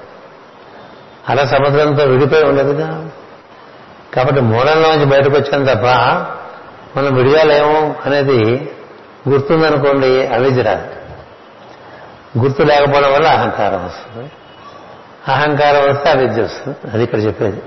అలా 1.28 1.46
సముద్రంతో 1.46 2.04
విడిపోయి 2.04 2.44
ఉండదుగా 2.44 3.10
కాబట్టి 4.14 4.40
మూలంలోంచి 4.40 5.04
బయటకు 5.04 5.36
వచ్చాం 5.36 5.64
తప్ప 5.64 5.84
మనం 6.98 7.14
విడిగాలేము 7.14 7.96
అనేది 8.06 8.72
గుర్తుందనుకోండి 9.28 10.26
అవిద్య 10.26 10.62
గుర్తు 12.38 12.62
లేకపోవడం 12.62 13.12
వల్ల 13.12 13.26
అహంకారం 13.26 13.84
వస్తుంది. 13.84 14.30
అహంకారం 15.28 15.90
వస్తే 15.90 16.10
అవిద్య 16.10 16.42
వస్తుంది. 16.42 16.76
అది 16.92 17.02
ఇక్కడ 17.04 17.20
చెప్పేది. 17.22 17.60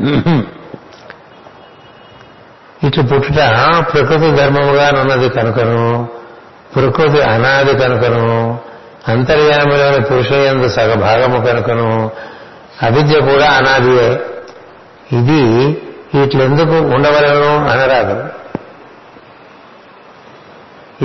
ఇట్లు 2.88 3.03
పుట్టుట 3.03 3.38
ప్రకృతి 3.93 4.32
ధర్మముగా 4.32 4.91
ఉన్నది 5.01 5.30
కనుకను 5.30 6.07
ప్రకృతి 6.76 7.22
అనాది 7.22 7.78
కనుకను 7.78 8.60
అంతర్యామిలోని 9.07 10.01
పురుషయందు 10.01 10.70
సగభాగము 10.70 11.45
కనుకను 11.45 12.12
అవిద్య 12.84 13.20
కూడా 13.20 13.49
అనాదియే. 13.49 14.10
ఇది 15.14 15.41
ఇట్లెందుకు 16.24 16.78
ఉండవలను 16.95 17.70
అనరాదు. 17.70 18.18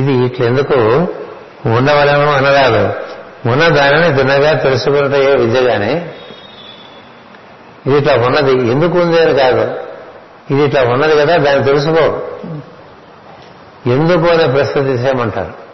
ఇది 0.00 0.26
ఇట్లెందుకు 0.26 0.78
ఉండవలను 1.66 2.32
అనరాదు. 2.32 2.92
ఉన్న 3.48 3.68
దానిని 3.68 4.16
తిన్నగా 4.16 4.52
తెలుసుకున్నట్టే 4.52 5.36
విద్యగానే 5.36 6.12
ఇది 7.86 7.96
ఇట్లా 7.96 8.14
ఉన్నది. 8.14 8.52
ఎందుకు 8.52 8.98
ఉంది 8.98 9.22
అని 9.22 9.34
కాదు. 9.34 9.80
ఇది 10.50 10.62
ఇట్లా 10.62 10.82
ఉన్నది 10.82 11.16
కదా 11.16 11.36
దాన్ని 11.36 11.64
తెలుసుకో. 11.64 12.22
ఎందుకు 13.86 14.34
అనే 14.34 14.46
ప్రశ్న 14.46 14.82
తీసేయమంటారు. 14.82 15.64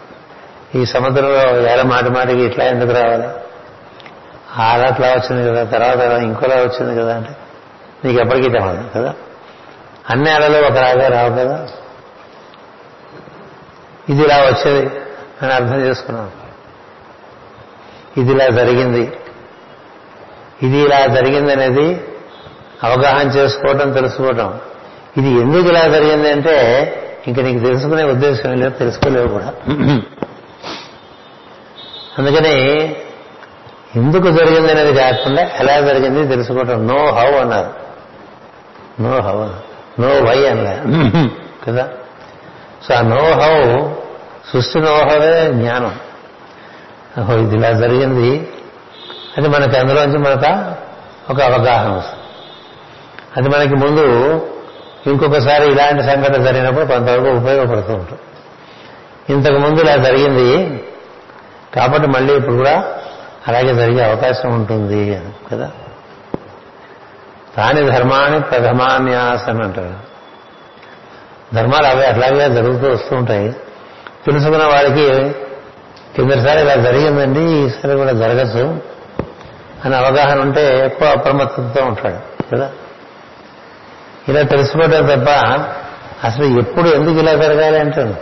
ఈ 0.78 0.84
సముద్రంలో 0.84 1.52
వేల 1.52 1.82
మాటి 1.82 2.10
మాటికి 2.10 2.42
ఇట్లా 2.42 2.64
ఎందుకు 2.64 2.90
రావాలి? 2.90 3.28
ఆడ 4.62 4.80
అట్లా 4.80 5.08
వచ్చింది 5.08 5.48
కదా 5.48 5.64
తర్వాత 5.64 5.98
ఇంకోలా 5.98 6.54
వచ్చింది 6.54 7.00
కదా 7.00 7.16
అంటే 7.16 7.30
నీకు 8.04 8.20
ఎప్పటికీ 8.20 8.48
తెలదు 8.48 8.90
కదా. 8.96 9.14
అన్ని 10.10 10.30
అడవిలో 10.30 10.68
ఒక 10.68 10.72
రాగా 10.72 11.08
రావు 11.08 11.30
కదా. 11.30 11.68
ఇది 14.08 14.22
ఇలా 14.22 14.36
వచ్చేది 14.36 14.90
అని 15.42 15.52
అర్థం 15.52 15.80
చేసుకున్నాం. 15.80 16.30
ఇది 18.16 18.32
ఇలా 18.32 18.48
జరిగింది. 18.48 19.12
ఇది 20.62 20.78
ఇలా 20.78 21.06
జరిగిందనేది 21.06 22.04
అవగాహన 22.82 23.26
చేసుకోవటం 23.28 23.92
తెలుసుకోవటం. 23.92 24.58
ఇది 25.16 25.30
ఎందుకు 25.30 25.68
ఇలా 25.68 25.82
జరిగింది 25.86 26.30
అంటే 26.30 26.56
ఇంక 27.28 27.40
నీకు 27.40 27.58
తెలుసుకునే 27.58 28.04
ఉద్దేశం 28.04 28.60
లేదు 28.60 28.78
తెలుసుకోలేవు 28.78 29.28
కూడా. 29.28 29.54
అందుకని 32.18 32.54
ఎందుకు 33.96 34.28
జరిగింది 34.30 34.70
అనేది 34.72 34.94
కాకుండా 34.94 35.42
ఎలా 35.42 35.80
జరిగింది 35.80 36.28
తెలుసుకోవటం. 36.28 36.86
నో 36.86 37.00
హౌ 37.08 37.30
అన్నారు. 37.32 37.70
నో 39.02 39.20
హౌ 39.20 39.36
నో 40.00 40.08
వై 40.08 40.46
అన్నారు 40.46 40.82
కదా? 41.66 41.88
సో 42.88 42.94
ఆ 42.94 43.00
నో 43.00 43.24
హౌ 43.40 43.88
సృష్టి 44.52 44.78
నో 44.80 44.94
హౌవే 44.98 45.52
జ్ఞానం. 45.52 45.94
ఇది 47.42 47.56
ఇలా 47.56 47.72
జరిగింది. 47.72 48.48
అది 49.40 49.48
మనకి 49.48 49.76
అందులోంచి 49.76 50.18
మనకు 50.18 50.74
ఒక 51.32 51.40
అవగాహన 51.40 51.92
వస్తుంది. 51.92 52.20
అది 53.36 53.48
మనకి 53.48 53.74
ముందు 53.74 54.34
ఇంకొకసారి 55.06 55.72
ఇలాంటి 55.72 56.02
సంఘటన 56.02 56.42
జరిగినప్పుడు 56.42 56.84
కొంతవరకు 56.84 57.28
ఉపయోగపడుతూ 57.28 57.92
ఉంటుంది. 57.92 58.20
ఇంతకు 59.32 59.58
ముందు 59.58 59.80
ఇలా 59.80 59.96
జరిగింది 59.96 60.84
కాబట్టి 61.76 62.08
మళ్ళీ 62.08 62.34
ఇప్పుడు 62.34 62.56
కూడా 62.56 62.84
అలాగే 63.48 63.74
జరిగే 63.74 64.04
అవకాశం 64.04 64.54
ఉంటుంది 64.54 65.16
అని 65.16 65.30
కదా? 65.52 65.70
తాని 67.56 67.90
ధర్మాన్ని 67.90 68.40
ప్రథమాన్యాసం 68.40 69.62
అంటారు. 69.62 69.94
ధర్మాలు 71.54 71.86
అవే 71.86 72.06
అట్లాగే 72.06 72.54
జరుగుతూ 72.54 72.90
వస్తూ 72.90 73.16
ఉంటాయి. 73.16 73.56
తెలుసుకున్న 74.26 74.64
వాడికి 74.64 75.36
కిందసారి 76.16 76.60
ఇలా 76.60 76.74
జరిగిందండి 76.74 77.40
ఈసారి 77.40 77.98
కూడా 77.98 78.12
జరగచ్చు 78.12 78.90
అని 79.84 79.96
అవగాహన 79.96 80.40
ఉంటే 80.40 80.86
ఎక్కువ 80.86 81.08
అప్రమత్తతో 81.08 81.84
ఉంటాడు 81.84 82.50
కదా? 82.54 82.70
ఇలా 84.28 84.42
తెలుసుకోవడం 84.42 85.04
తప్ప 85.04 85.28
అసలు 86.24 86.44
ఎప్పుడు 86.44 86.88
ఎందుకు 86.88 87.18
ఇలా 87.18 87.34
జరగాలి 87.34 87.78
అంటాను 87.78 88.16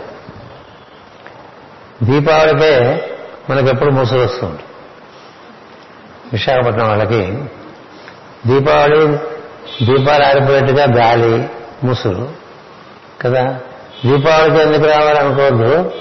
దీపావళికే 2.03 3.05
మనకు 3.49 3.67
ఎప్పుడు 3.67 3.89
ముసుగు 3.89 4.23
వస్తుంది. 4.23 4.59
విశాఖపట్నం 6.33 6.87
వాళ్ళకి 6.87 7.43
దీపావళి 8.47 9.07
దీపాలు 9.85 10.23
ఆరిపోయేట్టుగా 10.23 10.85
గాలి 10.97 11.49
ముసురు 11.83 12.29
కదా? 13.21 13.59
దీపావళికి 14.05 14.61
ఎందుకు 14.61 14.91
రావాలనుకోవద్దు? 14.91 15.91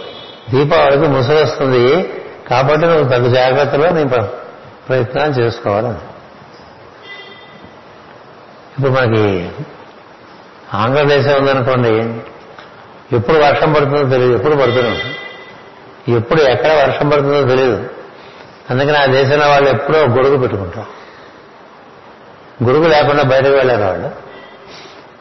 దీపావళికి 0.50 1.09
ముసుగు 1.09 1.42
వస్తుంది 1.42 2.14
కాబట్టి 2.50 2.86
నువ్వు 2.86 3.09
తగు 3.09 3.34
జాగ్రత్తలో 3.34 3.90
నీ 3.90 4.04
ప్రయత్నాలు 4.89 5.30
చేసుకోవాలని 5.30 5.99
ఇప్పుడు 8.78 8.93
మనకి 8.93 9.51
ఆంధ్రదేశం 10.74 11.41
ఉందనుకోండి 11.41 12.20
ఎప్పుడు 13.16 13.36
వర్షం 13.36 13.72
పడుతుందో 13.72 14.09
తెలియదు 14.09 14.34
ఎప్పుడు 14.34 14.57
పడుతున్నాం 14.57 14.97
ఎప్పుడు 16.14 16.41
ఎక్కడ 16.41 16.72
వర్షం 16.72 17.09
పడుతుందో 17.09 17.43
తెలియదు. 17.43 17.91
అందుకని 18.70 18.97
ఆ 18.97 19.07
దేశంలో 19.07 19.49
వాళ్ళు 19.49 19.68
ఎప్పుడో 19.68 19.99
గొడుగు 19.99 20.36
పెట్టుకుంటారు. 20.36 20.86
గొడుగు 22.64 22.89
లేకుండా 22.89 23.22
బయటకు 23.22 23.51
వెళ్ళారు 23.51 23.82
వాళ్ళు. 23.82 24.09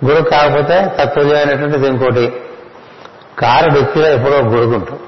గొడుగు 0.06 0.24
కాకపోతే 0.24 0.96
తత్వమైనటువంటిది 1.00 1.88
ఇంకోటి 1.88 2.42
కారు 3.40 3.70
డిక్కీలో 3.70 4.08
ఎప్పుడో 4.08 4.38
గొడుగు 4.38 4.76
ఉంటాం 4.76 5.00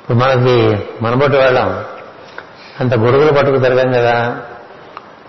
ఇప్పుడు 0.00 0.18
మనకి 0.18 0.86
మనబట్టి 1.02 1.36
వెళ్ళాం. 1.36 1.84
అంత 2.80 2.98
గొడుగులు 2.98 3.32
పట్టుకు 3.32 3.58
తిరగం 3.58 3.92
కదా. 3.92 4.36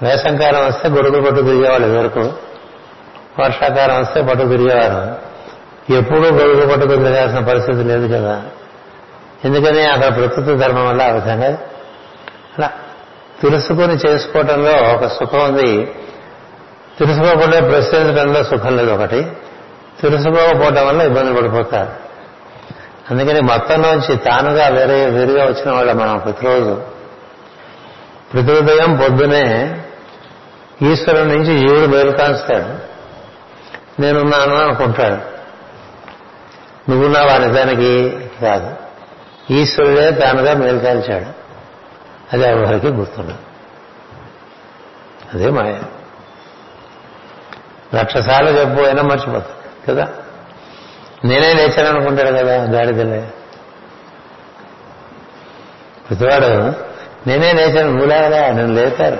వేసంకాలం 0.01 0.65
వస్తే 0.65 0.89
గొడుగులు 0.89 1.21
పట్టుకు 1.21 1.45
తిరిగేవాళ్ళు 1.45 1.99
వరకు 1.99 2.19
వర్షాకాలం 3.39 3.99
వస్తే 3.99 4.21
పట్టుకు 4.21 4.49
తిరిగేవారు. 4.49 5.29
ఎప్పుడూ 5.93 6.21
గొడుగు 6.21 6.71
పట్టుకు 6.71 6.95
తిరగాల్సిన 6.95 7.39
పరిస్థితి 7.39 7.83
లేదు 7.83 8.17
కదా. 8.17 8.43
ఎందుకని 9.45 9.83
అక్కడ 9.83 10.15
ప్రకృతి 10.15 10.55
ధర్మం 10.55 10.87
వల్ల 10.87 11.01
ఆ 11.01 11.11
విధంగా 11.11 11.47
అలా 12.57 12.71
తెలుసుకొని 13.41 13.93
చేసుకోవటంలో 13.93 14.71
ఒక 14.71 15.07
సుఖం 15.07 15.39
ఉంది. 15.39 15.85
తెలుసుకోకుండా 16.99 17.59
ప్రశ్నించడంలో 17.59 18.43
సుఖం 18.43 18.77
లేదు 18.77 18.91
ఒకటి. 18.91 19.27
తెలుసుకోకపోవటం 20.01 20.87
వల్ల 20.87 21.01
ఇబ్బంది 21.01 21.33
పడిపోతారు. 21.33 21.89
అందుకని 23.11 23.41
మొత్తంలోంచి 23.41 24.15
తానుగా 24.15 24.67
వేరే 24.67 25.05
వేరుగా 25.05 25.45
వచ్చిన 25.45 25.71
వాళ్ళ 25.71 25.93
మనం 25.93 26.17
ప్రతిరోజు. 26.17 26.98
ప్రతి 28.33 28.51
ఉదయం 28.51 28.95
పొద్దునే 28.95 29.75
ఈశ్వరుడి 30.81 31.27
నుంచి 31.27 31.59
జీవుడు 31.59 31.91
బయలుకాస్తాడు 31.91 32.89
నేనున్నాను 34.01 34.55
అనుకుంటాడు. 34.55 35.39
నువ్వున్నావా 36.91 37.37
నిజానికి? 37.37 38.19
కాదు 38.41 38.75
ఈశ్వరుడే 39.53 40.11
తానుగా 40.11 40.53
మేలుకాల్చాడు 40.53 41.25
అది 42.33 42.43
ఎవరికి 42.43 42.87
గుర్తుండదు. 42.87 43.37
అదే 45.33 45.49
మాయ. 45.49 45.79
లక్ష 47.95 48.17
సార్లు 48.17 48.49
చెప్పు 48.49 48.81
అయినా 48.81 49.03
మర్చిపోతాడు 49.03 49.91
కదా? 49.91 50.07
నేనే 51.25 51.53
లేచాను 51.53 51.89
అనుకుంటాడు 51.89 52.29
కదా 52.29 52.63
గాడిదలే 52.63 53.31
ప్రతివాడు 56.09 56.88
నేనే 57.27 57.53
లేచాను 57.53 57.91
నువ్వు 57.91 58.05
నన్ను 58.57 58.73
లేపారు. 58.73 59.17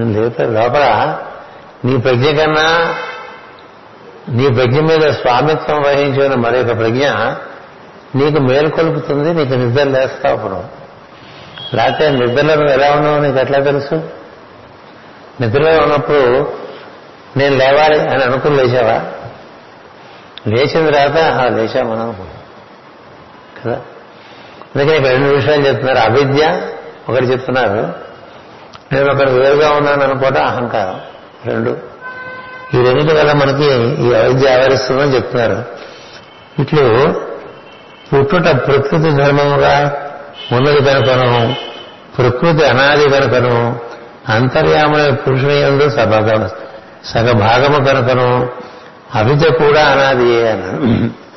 నన్ను 0.00 0.22
లేపారు. 0.22 0.50
లోపల 0.50 1.16
నీ 1.84 1.96
ప్రజ్ఞ 1.96 2.36
కన్నా 2.36 2.94
నీ 4.28 4.48
ప్రజ్ఞ 4.48 4.80
మీద 4.80 5.10
స్వామిత్వం 5.10 5.82
వహించిన 5.82 6.34
మరొక 6.34 6.66
ప్రజ్ఞ 6.66 7.08
నీకు 8.14 8.38
మేలుకొల్పుతుంది 8.38 9.34
నీకు 9.34 9.54
నిద్ర 9.54 9.82
లేస్తావు 9.82 10.36
అప్పుడు. 10.36 10.78
లేకపోతే 11.76 12.10
నిద్రలో 12.10 12.54
నువ్వు 12.54 12.72
ఎలా 12.72 12.92
ఉన్నావు 12.92 13.20
నీకు 13.20 13.38
ఎట్లా 13.38 13.58
తెలుసు? 13.58 13.94
నిద్రలో 15.40 15.82
ఉన్నప్పుడు 15.82 16.52
నేను 17.36 17.56
లేవాలి 17.56 18.00
అని 18.00 18.24
అనుకుని 18.24 18.56
లేచావా? 18.56 19.12
లేచిన 20.46 20.90
తర్వాత 20.90 21.40
లేచామని 21.40 22.00
అనుకున్నాను 22.00 22.38
కదా? 23.64 23.80
అందుకని 24.76 24.96
ఇక్కడ 24.96 25.10
రెండు 25.10 25.28
విషయాలు 25.28 25.66
చెప్తున్నారు. 25.66 25.98
అవిద్య 25.98 26.60
ఒకటి 27.08 27.24
చెప్తున్నారు. 27.24 27.92
నేను 28.92 29.14
ఒకటి 29.14 29.30
వేరుగా 29.30 29.70
ఉన్నాను 29.70 30.02
అనుకోవటం 30.02 30.44
అహంకారం. 30.44 31.00
రెండు 31.46 31.76
ఈ 32.74 32.82
రెండింటి 32.82 33.14
వల్ల 33.14 33.32
మనకి 33.32 33.64
ఈ 34.02 34.14
అవిద్య 34.14 34.50
ఆవరిస్తుందని 34.50 35.14
చెప్తున్నారు. 35.14 35.64
ఇట్లు 36.58 37.14
పుట్టుట 38.14 38.44
ప్రకృతి 38.44 39.10
ధర్మముగా 39.10 40.02
ఉన్నది 40.52 40.84
కనుకను 40.84 41.54
ప్రకృతి 42.18 42.64
అనాది 42.64 43.10
కనుకను 43.10 43.80
అంతర్యామైన 44.28 45.14
పురుషుని 45.14 45.90
సభాగం 45.90 46.48
సగభాగము 47.04 47.84
కనుకను 47.84 48.48
అవిద్య 49.14 49.50
కూడా 49.50 49.84
అనాదియే 49.84 50.50
అన్నాడు 50.50 51.27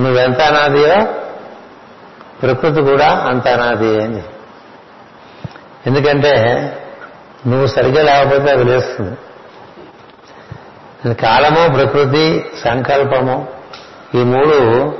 నువ్వెంత 0.00 0.40
అనాదియో 0.40 1.14
ప్రకృతి 2.42 2.80
కూడా 2.80 3.08
అంత 3.08 3.48
అనాది 3.48 4.02
అని 4.02 4.22
ఎందుకంటే 5.86 6.34
నువ్వు 7.46 7.66
సరిగ్గా 7.66 8.02
లేకపోతే 8.02 8.52
అది 8.52 8.64
లేస్తుంది. 8.64 9.16
కాలము 11.14 11.76
ప్రకృతి 11.76 12.44
సంకల్పము 12.64 13.48
ఈ 14.14 14.18
మూడు 14.18 14.92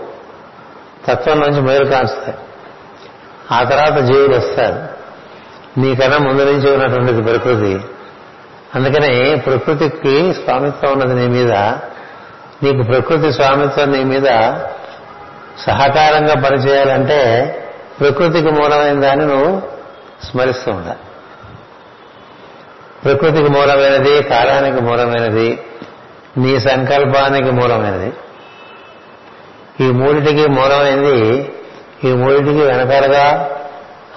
తత్వం 1.06 1.40
నుంచి 1.40 1.60
మేలు 1.60 1.84
కాస్తాయి. 1.84 2.38
ఆ 3.52 3.62
తర్వాత 3.62 3.98
జీవులు 3.98 4.36
వస్తారు 4.36 5.00
నీకన్నా 5.80 6.18
ముందు 6.18 6.44
నుంచి 6.44 6.74
ఉన్నటువంటిది 6.74 7.22
ప్రకృతి. 7.22 7.80
అందుకని 8.74 9.36
ప్రకృతికి 9.36 10.34
స్వామిత్వం 10.34 10.92
ఉన్నది 10.92 11.14
నీ 11.14 11.26
మీద. 11.26 11.52
నీకు 12.62 12.82
ప్రకృతి 12.82 13.32
స్వామిత్వం 13.32 13.90
నీ 13.90 14.04
మీద 14.04 14.28
సహకారంగా 15.66 16.34
పనిచేయాలంటే 16.34 17.20
ప్రకృతికి 18.00 18.50
మూలమైన 18.50 19.00
దాన్ని 19.00 19.26
నువ్వు 19.26 19.62
స్మరిస్తూ 20.24 20.72
ఉండాలి. 20.72 20.98
ప్రకృతికి 23.04 23.48
మూలమైనది 23.48 24.22
కాలానికి 24.22 24.80
మూలమైనది 24.80 25.62
నీ 26.36 26.60
సంకల్పానికి 26.60 27.50
మూలమైనది. 27.50 28.12
ఈ 29.80 29.90
మూడిటికి 29.90 30.46
మూలమైంది 30.48 31.52
ఈ 32.04 32.12
మూడిటికి 32.12 32.62
వెనకాలగా 32.62 33.50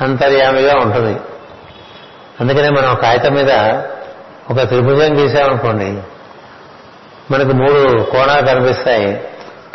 అంతర్యామిగా 0.01 0.73
ఉంటుంది. 0.81 1.19
అందుకనే 2.39 2.69
మనం 2.69 2.95
కాగితం 2.95 3.33
మీద 3.33 3.51
ఒక 4.51 4.67
త్రిభుజం 4.67 5.17
గీసామనుకోండి 5.17 6.01
మనకు 7.31 7.51
మూడు 7.51 8.03
కోణాలు 8.03 8.45
కనిపిస్తాయి. 8.45 9.27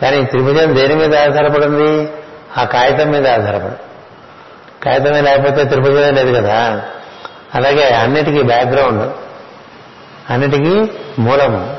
కానీ 0.03 0.24
త్రిభుజం 0.24 0.76
దేని 0.76 0.94
మీద 0.94 1.16
ఆధారపడింది? 1.16 2.12
ఆ 2.59 2.64
కాగితం 2.64 3.11
మీద 3.11 3.28
ఆధారపడి 3.28 3.74
కాగితమే 4.84 5.20
లేకపోతే 5.20 5.64
త్రిభుజమే 5.64 6.11
లేదు 6.11 6.36
కదా? 6.36 6.82
అలాగే 7.55 7.88
అన్నిటికీ 7.88 8.42
బ్యాక్గ్రౌండ్ 8.42 9.12
అన్నిటికీ 10.30 10.86
మూలము 11.18 11.76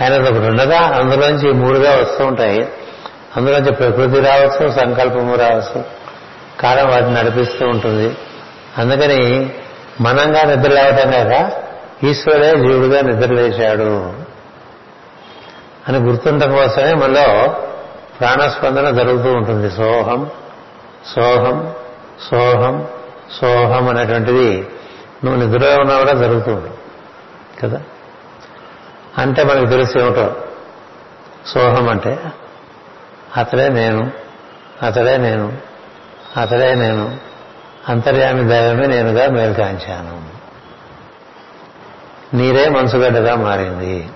ఆయన 0.00 0.14
ఒకటి 0.14 0.38
ఉండగా 0.38 0.80
అందులోంచి 0.80 1.52
మూడుగా 1.52 1.96
వస్తూ 1.96 2.26
ఉంటాయి. 2.26 2.68
అందులోంచి 3.36 3.72
ప్రకృతి 3.72 4.20
రావచ్చు 4.20 4.70
సంకల్పము 4.70 5.34
రావచ్చు. 5.34 5.84
కాలం 6.60 6.88
వాటిని 6.88 7.14
నడిపిస్తూ 7.14 7.66
ఉంటుంది. 7.66 8.16
అందుకని 8.78 9.50
మనంగా 10.00 10.42
నిద్ర 10.42 10.70
లేవటం 10.70 11.10
కాక 11.10 11.52
ఈశ్వరుడే 12.04 12.50
జీవుడుగా 12.50 13.00
నిద్రలేశాడు 13.00 14.12
అని 15.90 15.98
గుర్తుండటం 15.98 16.52
కోసమే 16.52 16.94
మనలో 16.94 17.54
ప్రాణస్పందన 18.20 18.90
జరుగుతూ 18.90 19.32
ఉంటుంది. 19.32 19.70
సోహం 19.70 20.30
సోహం 21.14 21.74
సోహం 22.30 22.86
సోహం 23.40 23.88
అనేటువంటిది 23.88 24.68
నువ్వు 25.24 25.46
నిద్రలో 25.46 25.80
ఉన్నా 25.80 25.98
కూడా 25.98 26.12
జరుగుతుంది 26.12 26.70
కదా? 27.62 27.80
అంటే 29.18 29.44
మనకు 29.44 29.66
తెలిసి 29.66 30.00
ఏమిటో? 30.00 30.34
సోహం 31.46 31.88
అంటే 31.88 32.18
అతడే 33.36 33.68
నేను 33.68 34.10
అతడే 34.82 35.16
నేను 35.16 35.52
అతడే 36.36 36.74
నేను 36.74 37.16
అంతర్యామి 37.88 38.44
దైవమే 38.44 38.86
నేనుగా 38.86 39.28
మేల్కాంచాను 39.28 40.30
నీరే 42.36 42.68
మనసుగడ్డగా 42.68 43.34
మారింది. 43.36 44.10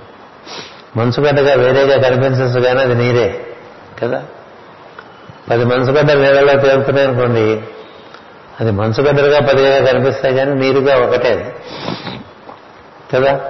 మంచుగడ్డగా 0.97 1.55
వేరేగా 1.55 2.09
కనిపించచ్చు 2.09 2.61
కానీ 2.61 2.80
అది 2.80 2.95
నీరే 2.95 3.47
కదా? 4.03 4.22
పది 5.51 5.64
మంచుగడ్డలు 5.64 6.20
నీళ్ళలో 6.22 6.61
తేలుతున్నాయి 6.62 7.09
అనుకోండి 7.09 7.62
అది 8.61 8.70
మంచుగడ్డలుగా 8.70 9.40
పదిగా 9.40 9.92
కనిపిస్తాయి 9.92 10.34
కానీ 10.34 10.55
నీరుగా 10.55 10.97
ఒకటే 10.97 11.32
అది 11.32 11.53
కదా? 13.16 13.40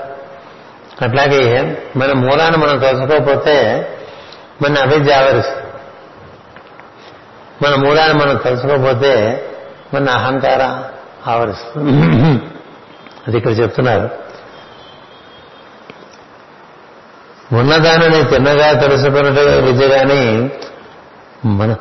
అట్లాగే 1.03 1.77
మన 1.97 2.13
మూలాన్ని 2.13 2.67
మనం 2.67 2.79
తలుచుకోకపోతే 2.79 3.89
మన 4.63 4.79
అవిద్య 4.79 5.15
ఆవరిస్తుంది. 5.15 5.65
మన 7.63 7.75
మూలాన్ని 7.87 8.19
మనం 8.19 8.37
తలుచుకోకపోతే 8.37 9.45
మన 9.95 10.11
అహంకార 10.11 10.83
ఆవరిస్తుంది. 11.31 11.93
అది 13.29 13.37
ఇక్కడ 13.37 13.51
చెప్తున్నారు. 13.51 14.11
ఉన్నదానిని 17.55 18.25
తిన్నగా 18.25 18.73
తెలుసుకున్నట్టుగా 18.73 19.55
విద్య 19.55 19.89
కానీ 19.89 20.51
మన 21.45 21.77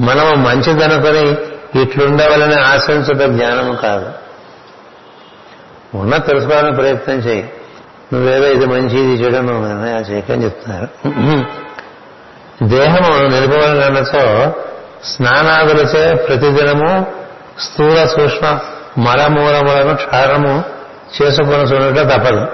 మనం 0.00 0.42
మంచిదనుకొని 0.42 1.36
ఇట్లుండవాలని 1.82 2.60
ఆశించుట 2.60 3.22
జ్ఞానం 3.22 3.78
కాదు. 3.82 4.08
ఉన్న 5.94 6.16
తెలుసుకోవాలని 6.16 6.76
ప్రయత్నం 6.76 7.16
చేయి. 7.16 7.52
నువ్వేదో 8.12 8.46
ఇది 8.46 8.66
మంచి 8.66 8.98
ఇది 9.00 9.24
చెడు 9.24 9.36
నువ్వు 9.36 9.68
నిర్ణయాలు 9.68 10.04
చేయకని 10.04 10.44
చెప్తున్నారు. 10.44 10.88
దేహము 12.62 13.22
నిలుపుకోవాలన్నచో 13.22 14.52
స్నానాదులచే 15.04 16.14
ప్రతిదినము 16.14 17.06
స్థూల 17.60 18.04
సూక్ష్మ 18.04 18.58
మలమూలములను 18.98 19.94
క్షారము 19.96 20.64
చేసుకొని 21.16 21.62
చూడటం 21.62 22.06
తప్పదు. 22.08 22.46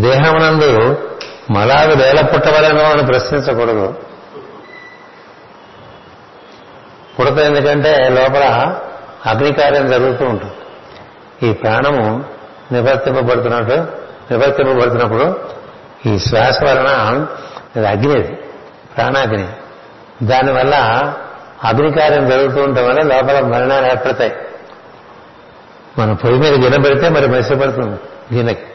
దేహమునందు 0.00 0.96
మలాది 1.50 1.94
వేల 1.96 2.20
పుట్టవలను 2.20 2.82
అని 2.82 3.06
ప్రశ్నించకూడదు. 3.06 3.94
పుడత 7.18 7.38
ఎందుకంటే 7.38 8.08
లోపల 8.08 8.76
అగ్నికార్యం 9.26 9.90
జరుగుతూ 9.90 10.24
ఉంటుంది. 10.24 10.52
ఈ 11.48 11.52
ప్రాణము 11.52 12.24
నివర్తింపబడుతున్నట్టు 12.72 13.74
నివర్తింపబడుతున్నప్పుడు 14.30 15.40
ఈ 16.06 16.18
శ్వాస 16.18 16.62
వలన 16.62 17.26
ఇది 17.76 17.88
అగ్ని 17.88 18.22
ప్రాణాగ్ని. 18.96 19.48
దానివల్ల 20.22 20.74
అగ్నికార్యం 21.64 22.28
జరుగుతూ 22.28 22.62
ఉండటం 22.62 22.88
వల్ల 22.88 23.16
లోపల 23.16 23.40
మరణాలు 23.40 23.86
ఏర్పడతాయి. 23.86 24.32
మనం 25.98 26.14
పొయ్యి 26.14 26.38
మీద 26.38 26.54
గిన్నె 26.54 26.78
పెడితే 26.78 27.08
మరి 27.08 27.26
మెసపడుతుంది 27.26 28.00
గిన్నెకి. 28.34 28.66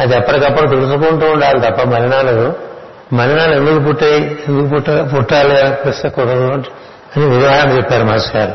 అది 0.00 0.14
ఎప్పటికప్పుడు 0.16 0.66
తుడుచుకుంటూ 0.70 1.26
ఉండాలి 1.32 1.60
తప్ప 1.60 1.82
మలినాలు 1.82 2.36
మలినాలు 3.14 3.54
ఎందుకు 3.54 3.78
పుట్టాయి? 3.84 4.20
ఎందుకు 4.48 4.68
పుట్ట 4.74 4.90
పుట్టాలి 5.14 5.54
అనిపిస్తకూడదు 5.60 6.48
అని 7.12 7.24
ఉదాహరణ 7.36 7.68
చెప్పారు 7.76 8.04
మాస్టర్ 8.04 8.36
గారు. 8.36 8.54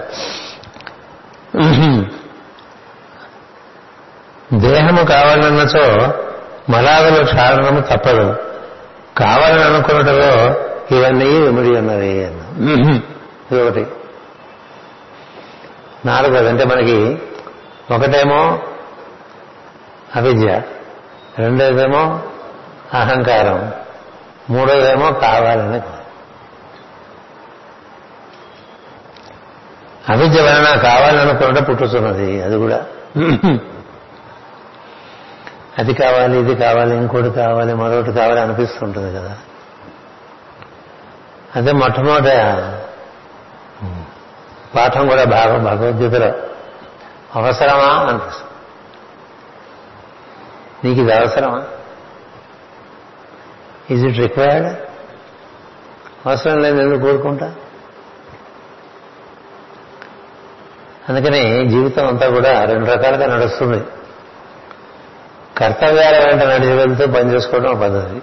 దేహము 4.57 5.03
కావాలన్నచో 5.05 5.85
మలాదుల 6.69 7.23
క్షారణము 7.23 7.81
తప్పదు. 7.81 8.27
కావాలని 9.17 9.63
అనుకున్నటలో 9.63 10.33
ఇవన్నీ 10.97 11.29
విముడి 11.39 11.71
ఉన్నవి 11.77 12.11
ఇది 13.51 13.61
ఒకటి 13.61 13.83
నాలుగు 16.05 16.35
అంటే 16.49 16.65
మనకి 16.65 16.97
ఒకటేమో 17.93 18.41
అవిద్య. 20.15 20.49
రెండోదేమో 21.41 22.01
అహంకారం. 22.93 23.73
మూడోదేమో 24.49 25.11
కావాలని 25.11 25.81
అవిద్య 30.09 30.41
వలన 30.41 30.79
కావాలనుకున్నట్టు 30.79 31.63
పుట్టుతున్నది 31.63 32.43
అది 32.43 32.57
కూడా. 32.57 32.79
అది 35.79 35.93
కావాలి 35.93 36.39
ఇది 36.39 36.55
కావాలి 36.55 36.97
ఇంకోటి 36.97 37.29
కావాలి 37.29 37.73
మరొకటి 37.73 38.11
కావాలి 38.11 38.39
అనిపిస్తుంటుంది 38.39 39.19
కదా. 39.19 39.37
అదే 41.55 41.71
మొట్టమొదట 41.71 42.31
పాఠం 44.75 45.07
కూడా 45.07 45.23
భాగం 45.23 45.63
భగవద్గీతలో 45.63 46.31
అవసరమా 47.35 47.89
అనిపిస్తుంది. 48.09 48.51
నీకు 50.84 51.01
ఇది 51.01 51.13
అవసరమా? 51.13 51.63
ఈజ్ 53.91 54.05
ఇట్ 54.05 54.17
రిక్వైర్డ్ 54.17 54.67
అవసరం 56.27 56.61
లేదు 56.61 56.77
ఎందుకు 56.79 56.99
కోరుకుంటా. 56.99 57.55
అందుకని 61.09 61.69
జీవితం 61.69 62.07
అంతా 62.07 62.29
కూడా 62.29 62.65
రెండు 62.65 62.86
రకాలుగా 62.86 63.36
నడుస్తుంది. 63.36 63.84
కర్తవ్యాల 65.57 66.17
వెంట 66.17 66.43
నడిచి 66.43 66.73
వెళ్తూ 66.73 67.07
పని 67.07 67.34
చేసుకోవడం 67.34 67.71
ఒక 67.71 67.82
పద్ధతి. 67.82 68.21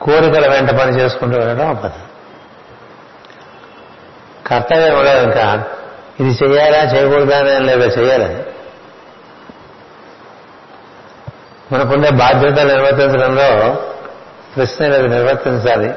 కోరికల 0.00 0.52
వెంట 0.52 0.70
పని 0.70 1.00
చేసుకుంటూ 1.00 1.38
వెళ్ళడం 1.38 1.74
పద్ధతి. 1.74 2.00
కర్తవ్యం 4.48 4.94
కూడా 4.94 5.22
ఇంకా 5.22 5.64
ఇది 6.20 6.44
చేయాలా 6.44 6.78
చేయకూడదా 6.78 7.38
అని 7.38 7.66
లేదా 7.66 7.86
చేయాలని 7.86 8.42
మనకుండే 11.72 12.10
బాధ్యత 12.10 12.58
నిర్వర్తించడంలో 12.58 13.74
కృష్ణ 14.56 14.84
అది 14.84 15.08
నిర్వర్తించాలి. 15.08 15.94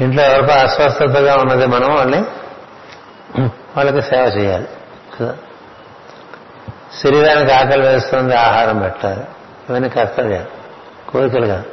ఇంట్లో 0.00 0.22
ఎవరికో 0.22 0.52
అస్వస్థతగా 0.52 1.34
ఉన్నది 1.34 1.66
మనం 1.66 1.94
వాళ్ళని 1.94 2.24
వాళ్ళకి 3.76 4.02
సేవ 4.02 4.24
చేయాలి. 4.24 4.68
కదా 5.20 5.36
శరీరానికి 7.04 7.52
ఆకలి 7.52 7.82
వేస్తుంది 7.82 8.36
ఆహారం 8.36 8.78
పెట్టాలి. 8.78 9.24
ఇవన్నీ 9.70 9.88
కర్తవ్యాలు 9.88 10.46
కోరికలుగా. 11.10 11.64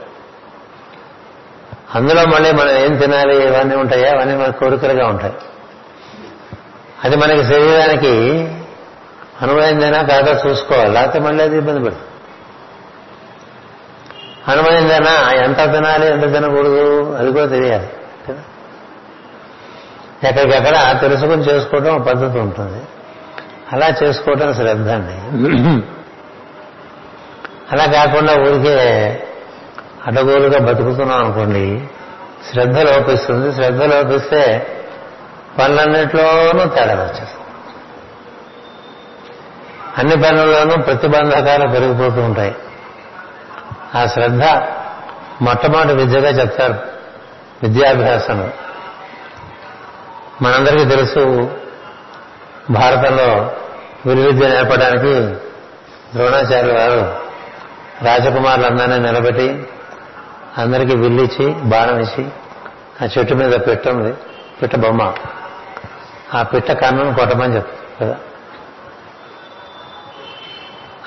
అందులో 1.96 2.26
మళ్ళీ 2.26 2.52
మనం 2.52 2.70
ఏం 2.70 2.96
తినాలి 2.96 3.48
ఇవన్నీ 3.48 3.76
ఉంటాయా? 3.76 4.12
అవన్నీ 4.12 4.36
మన 4.36 4.52
కోరికలుగా 4.52 5.08
ఉంటాయి. 5.08 5.34
అది 7.04 7.16
మనకి 7.16 7.44
శరీరానికి 7.44 8.48
అనువైందైనా 9.42 10.02
కాదా 10.02 10.50
చూసుకోవాలి. 10.50 10.90
లేకపోతే 10.90 11.20
మళ్ళీ 11.20 11.44
అది 11.44 11.58
ఇబ్బంది 11.58 11.84
పెడుతుంది 11.84 12.13
అనువైందైనా 14.48 15.32
ఎంత 15.32 15.74
తినాలి 15.74 16.12
ఎంత 16.12 16.34
తినకూడదు? 16.34 17.16
అది 17.20 17.32
కూడా 17.32 17.46
తెలియాలి. 17.46 17.90
కదా 18.30 18.42
ఎక్కడికెక్కడ 20.30 21.02
తెలుసుకుని 21.02 21.42
చేసుకోవడం 21.42 22.02
పద్ధతి 22.02 22.40
ఉంటుంది. 22.40 22.82
అలా 23.74 23.94
చేసుకోవటం 24.04 24.54
శ్రద్ధ 24.54 24.90
అండి. 24.90 25.38
అలా 27.72 27.86
కాకుండా 27.86 28.34
ఊరికే 28.34 28.80
అడ్డగోలుగా 30.08 30.60
బతుకుతున్నాం 30.60 31.24
అనుకోండి 31.24 31.88
శ్రద్ధ 32.52 32.78
లోపిస్తుంది. 32.78 33.54
శ్రద్ధ 33.54 33.84
లోపిస్తే 33.84 34.68
పనులన్నింటిలోనూ 35.60 36.66
తేడా 36.66 36.94
వచ్చేస్తుంది. 36.94 37.44
అన్ని 39.98 40.16
పనుల్లోనూ 40.18 40.82
ప్రతిబంధకాలు 40.84 41.68
పెరిగిపోతూ 41.68 42.22
ఉంటాయి. 42.22 42.56
ఆ 43.96 44.06
శ్రద్ధ 44.06 44.44
మొట్టమొదటి 45.42 45.94
విద్యగా 45.94 46.30
చెప్తారు 46.30 46.74
విద్యాభ్యాసం 47.64 48.52
మనందరికీ 50.42 50.86
తెలుసు 50.86 51.24
భారతంలో 52.72 53.28
విలువిద్య 54.06 54.50
నేర్పడానికి 54.50 55.14
ద్రోణాచార్య 56.14 56.74
వారు 56.74 57.02
రాజకుమారులందరినీ 58.06 59.00
నిలబెట్టి 59.00 59.48
అందరికీ 60.58 60.96
విల్లిచ్చి 60.96 61.46
బాణం 61.64 62.00
ఇచ్చి 62.00 62.24
ఆ 63.02 63.08
చెట్టు 63.18 63.34
మీద 63.34 63.54
పిట్ట 63.68 63.88
ఉంది 63.88 64.14
పిట్ట 64.62 64.76
బొమ్మ. 64.76 65.14
ఆ 66.34 66.44
పిట్ట 66.44 66.72
కన్నును 66.72 67.14
కొట్టమని 67.14 67.56
చెప్తారు 67.56 67.98
కదా. 68.00 68.18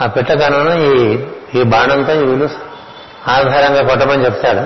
ఆ 0.02 0.06
పిట్ట 0.06 0.32
కన్నును 0.32 0.74
ఈ 0.82 1.18
ఈ 1.54 1.62
బాణంతో 1.62 2.12
ఈ 2.12 2.24
విలుస్తారు 2.24 2.75
ఆధారంగా 3.28 3.82
కొట్టమని 3.88 4.24
చెప్తాడు. 4.24 4.60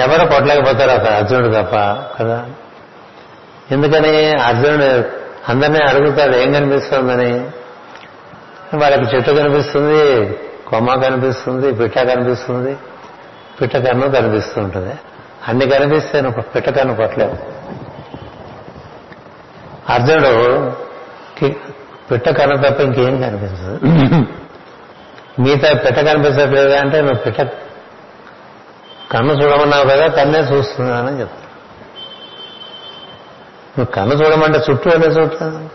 ఎవరు 0.00 0.26
కొట్టలేకపోతారు 0.26 0.90
అక్కడ 0.90 1.12
అర్జునుడు 1.12 1.48
తప్ప 1.48 1.74
కదా? 2.20 2.46
ఎందుకని 3.70 4.32
అర్జునుడు 4.32 5.04
అందరినీ 5.48 5.78
అడుగుతాడు 5.84 6.36
ఏం 6.36 6.52
కనిపిస్తుందని? 6.52 7.50
వాళ్ళకి 8.76 9.16
చెట్టు 9.16 9.30
కనిపిస్తుంది 9.30 10.34
కొమ్మ 10.66 10.94
కనిపిస్తుంది 10.94 11.72
పిట్ట 11.72 11.98
కనిపిస్తుంది. 11.98 12.76
పిట్ట 13.60 13.76
కన్ను 13.76 14.10
కనిపిస్తూ 14.10 14.60
ఉంటుంది. 14.62 14.94
అన్ని 15.48 15.68
కనిపిస్తే 15.68 16.20
నువ్వు 16.20 16.42
పిట్ట 16.42 16.68
కన్ను 16.68 16.96
కొట్టలేవు. 16.96 17.36
అర్జునుడు 19.92 20.72
పిట్ట 22.12 22.28
కన్ను 22.28 22.56
తప్ప 22.56 22.80
ఇంకేం 22.80 23.22
కనిపిస్తుంది 23.22 24.26
మిగతా 25.42 25.72
పిట్ట 25.74 25.98
కనిపించట్లేదా 25.98 26.80
అంటే 26.80 27.00
నువ్వు 27.00 27.18
పిట్ట 27.18 27.40
కన్ను 29.12 29.32
చూడమన్నావు 29.32 29.84
కదా 29.84 30.06
కన్నే 30.06 30.38
చూస్తున్నానని 30.38 31.20
చెప్తాను 31.20 31.42
నువ్వు 33.78 33.92
కన్ను 33.92 34.14
చూడమంటే 34.14 34.58
చుట్టూ 34.70 34.90
అనే 34.90 35.06
చూడతాను 35.06 35.68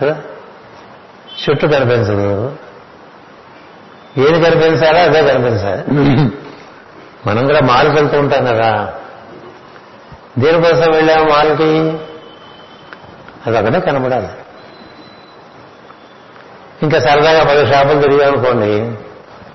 కదా? 0.00 0.16
చుట్టూ 1.42 1.68
కనిపించదు 1.68 2.56
ఏది 4.18 4.42
కనిపించాలో 4.42 4.98
అదే 4.98 5.32
కనిపించాలి. 5.32 5.82
మనం 7.26 7.46
కూడా 7.46 7.60
మాల్కి 7.60 7.94
వెళ్తూ 7.94 8.18
ఉంటాం 8.18 8.44
కదా. 8.44 8.94
దేనికోసం 10.38 10.92
వెళ్ళాము 10.92 11.24
మాలకి? 11.24 11.98
అది 13.46 13.58
ఒకటే 13.58 13.80
కనబడాలి. 13.80 14.28
ఇంకా 16.82 17.00
సరదాగా 17.00 17.44
పది 17.44 17.66
షాపులు 17.72 18.00
తిరిగామనుకోండి 18.00 18.96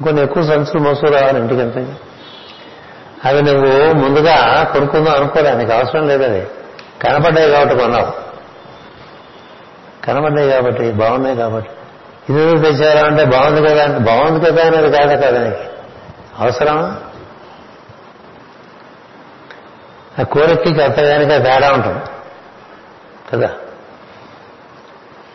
కొన్ని 0.03 0.21
ఎక్కువ 0.21 0.43
సంచులు 0.43 0.79
మోసుకు 0.79 1.05
రావాలి 1.05 1.39
ఇంటికంటే 1.39 1.97
అవి 3.25 3.41
నువ్వు 3.41 3.93
ముందుగా 3.93 4.63
కొనుక్కుందాం 4.73 5.15
అనుకోలే 5.15 5.53
నీకు 5.53 5.71
అవసరం 5.71 6.07
లేదు 6.07 6.23
అది 6.23 6.47
కనపడ్డాయి 7.01 7.51
కాబట్టి 7.51 7.75
కొన్నావు. 7.75 8.13
కనపడ్డాయి 10.05 10.49
కాబట్టి 10.49 10.91
బాగున్నాయి 10.91 11.35
కాబట్టి. 11.35 11.69
ఇది 12.29 12.59
తెచ్చారా 12.59 13.07
అంటే 13.07 13.25
బాగుంది 13.25 13.69
కదా 13.69 13.83
అంటే 13.83 13.99
బాగుంది 13.99 14.45
కదా 14.45 14.63
అనేది 14.63 14.91
కాదు 14.91 15.25
కదా 15.25 15.43
నీకు. 15.43 15.57
అవసరమా? 16.39 16.97
ఆ 20.19 20.23
కోరికకి 20.23 20.83
అత్తగానిక 20.83 21.29
తేడా 21.29 21.71
ఉంటుంది. 21.71 22.03
కదా? 23.33 23.49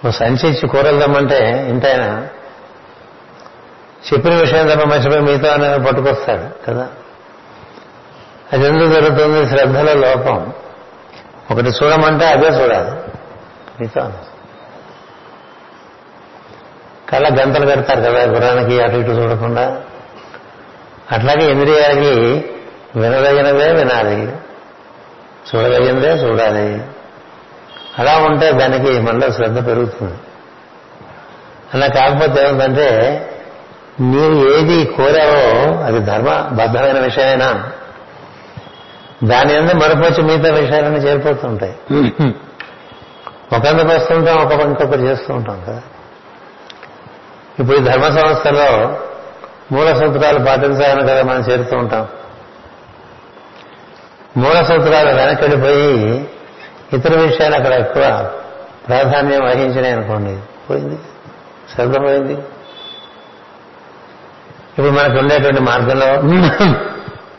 నువ్వు 0.05 0.11
సంచి 0.11 0.49
ఇచ్చి 0.49 0.69
కూరలు 0.69 1.01
తెమ్మంటే 1.01 1.67
ఇంటైనా 1.69 2.29
చెప్పిన 4.13 4.35
విషయం 4.35 4.69
తప్ప 4.69 4.87
మర్చిపోయి 4.87 5.21
మిగతా 5.21 5.55
అనేది 5.55 5.85
పట్టుకొస్తాడు 5.85 6.65
కదా? 6.65 6.89
అది 8.53 8.67
ఎందుకు 8.67 8.89
జరుగుతుంది? 8.89 9.47
శ్రద్ధల 9.47 9.99
లోపం. 9.99 10.53
ఒకటి 11.51 11.69
చూడమంటే 11.69 12.27
అదే 12.27 12.47
చూడాలి. 12.47 12.91
మిగతా? 13.81 14.13
కళ్ళ 17.09 17.43
గంతలు 17.43 17.67
కడతారు 17.67 18.01
కదా 18.01 18.23
గుర్రానికి 18.23 18.83
అటు 18.83 18.97
ఇటు 18.97 19.11
చూడకుండా? 19.11 19.83
అట్లాగే 21.13 21.51
ఇంద్రియాలకి 21.51 22.45
వినదగినదే 22.97 23.73
వినాలి. 23.73 24.37
చూడదగినదే 25.55 26.09
చూడాలి. 26.09 26.83
అలా 27.99 28.19
ఉంటే 28.19 28.53
దానికి 28.53 29.01
మనలో 29.01 29.31
శ్రద్ధ 29.33 29.67
పెరుగుతుంది. 29.67 30.15
అలా 31.75 31.87
కాకపోతే 31.87 32.49
ఏమిటంటే 32.49 32.89
నీవు 34.01 34.53
ఏది 34.53 34.85
కోరావో 34.85 35.83
అది 35.83 35.99
ధర్మబద్ధమైన 35.99 36.99
విషయమైనా? 36.99 37.71
దాని 39.25 39.57
అందు 39.57 39.73
మరపచ్చి 39.73 40.23
మిగతా 40.23 40.61
విషయాలన్నీ 40.61 40.99
చేరిపోతుంటాయి. 40.99 41.77
ఒకందుకు 43.57 43.89
వస్తుంటాం 43.89 44.37
ఒక 44.37 44.53
ఇంకొకటి 44.53 44.99
చేస్తూ 44.99 45.35
ఉంటాం 45.35 45.65
కదా. 45.67 45.81
ఇప్పుడు 47.59 47.77
ఈ 47.77 47.81
ధర్మ 47.81 48.03
సంస్థలో 48.03 48.99
మూల 49.73 49.95
సూత్రాలు 49.95 50.39
పాటించాలని 50.39 51.03
కదా 51.03 51.23
మనం 51.23 51.41
చేరుతూ 51.41 51.77
ఉంటాం. 51.77 52.09
మూల 54.37 54.63
సూత్రాలు 54.63 55.09
వెనకెళ్ళిపోయి 55.17 56.29
ఇతర 56.93 57.19
విషయాలు 57.19 57.55
అక్కడ 57.55 57.73
ఎక్కువ 57.73 58.31
ప్రాధాన్యం 58.89 59.45
వహించినాయి 59.45 59.95
అనుకోండి. 59.95 60.41
పోయింది. 60.71 60.99
సర్దపోయింది 61.79 62.33
ఇప్పుడు 64.71 64.91
మనకు 64.91 65.19
ఉండేటువంటి 65.19 65.61
మార్గంలో 65.61 66.21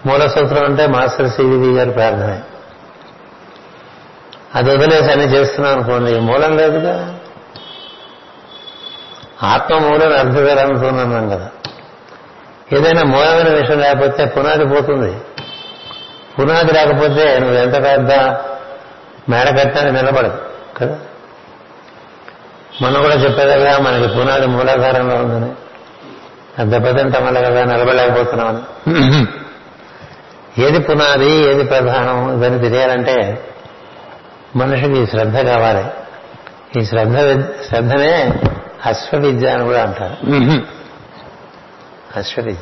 మూల 0.05 0.27
సూత్రం 0.27 0.63
అంటే 0.63 0.87
మాస్టర్ 0.87 1.29
సివివి 1.29 1.73
గారి 1.73 1.91
ప్రార్థన. 1.91 2.41
అది 4.55 4.71
వదిలేసి 4.71 5.11
అన్ని 5.11 5.25
చేస్తున్నాం 5.25 5.73
అనుకోండి 5.73 6.19
మూలం 6.19 6.57
లేదుగా. 6.57 7.19
ఆత్మ 9.43 9.77
మూలం 9.77 10.17
అర్థగలంటున్నాం 10.17 11.29
కదా. 11.29 11.49
ఏదైనా 12.73 13.03
మూలమైన 13.03 13.49
విషయం 13.49 13.79
లేకపోతే 13.79 14.25
పునాది 14.25 14.65
పోతుంది. 14.65 15.17
పునాది 16.39 16.73
లేకపోతే 16.73 17.39
నువ్వు 17.39 17.55
ఎంత 17.55 17.73
పెద్ద 17.73 18.11
మేడ 19.29 19.49
కట్టానికి 19.49 19.95
నిలబడదు 19.95 20.41
కదా? 20.77 20.99
మనం 22.81 23.01
కూడా 23.01 23.15
చెప్పేదగా 23.15 23.77
మనకి 23.77 24.07
పునాది 24.07 24.45
మూలాధారంలో 24.47 25.15
ఉందని. 25.15 25.51
అది 26.59 26.71
దెబ్బతింటాం 26.71 27.25
వల్ల 27.25 27.39
కదా 27.39 27.63
నిలబడలేకపోతున్నామని. 27.63 28.61
ఏది 30.61 30.79
పునాది 30.79 31.31
ఏది 31.31 31.63
ప్రధానం 31.63 32.33
ఇవన్నీ 32.33 32.59
తెలియాలంటే 32.59 33.45
మనిషికి 34.55 35.07
శ్రద్ధ 35.07 35.37
కావాలి. 35.37 35.85
ఈ 36.81 36.85
శ్రద్ధ 36.85 37.43
శ్రద్ధనే 37.67 38.41
అశ్వవిద్య 38.85 39.49
అని 39.49 39.63
కూడా 39.63 39.81
అంటారు. 39.81 40.25
అశ్వవిద్య. 42.19 42.61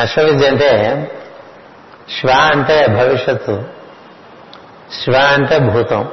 అశ్వవిద్య 0.00 0.48
అంటే 0.48 1.02
శ్వ 2.20 2.28
అంటే 2.30 2.86
భవిష్యత్తు. 2.86 3.75
శ్వ 4.92 5.12
అంటే 5.16 5.58
భూతం. 5.58 6.12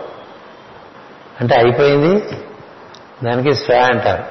అంటే 1.41 1.55
అయిపోయింది 1.55 2.45
దానికి 3.23 3.55
శ్వ 3.55 3.75
అంటారు. 3.75 4.23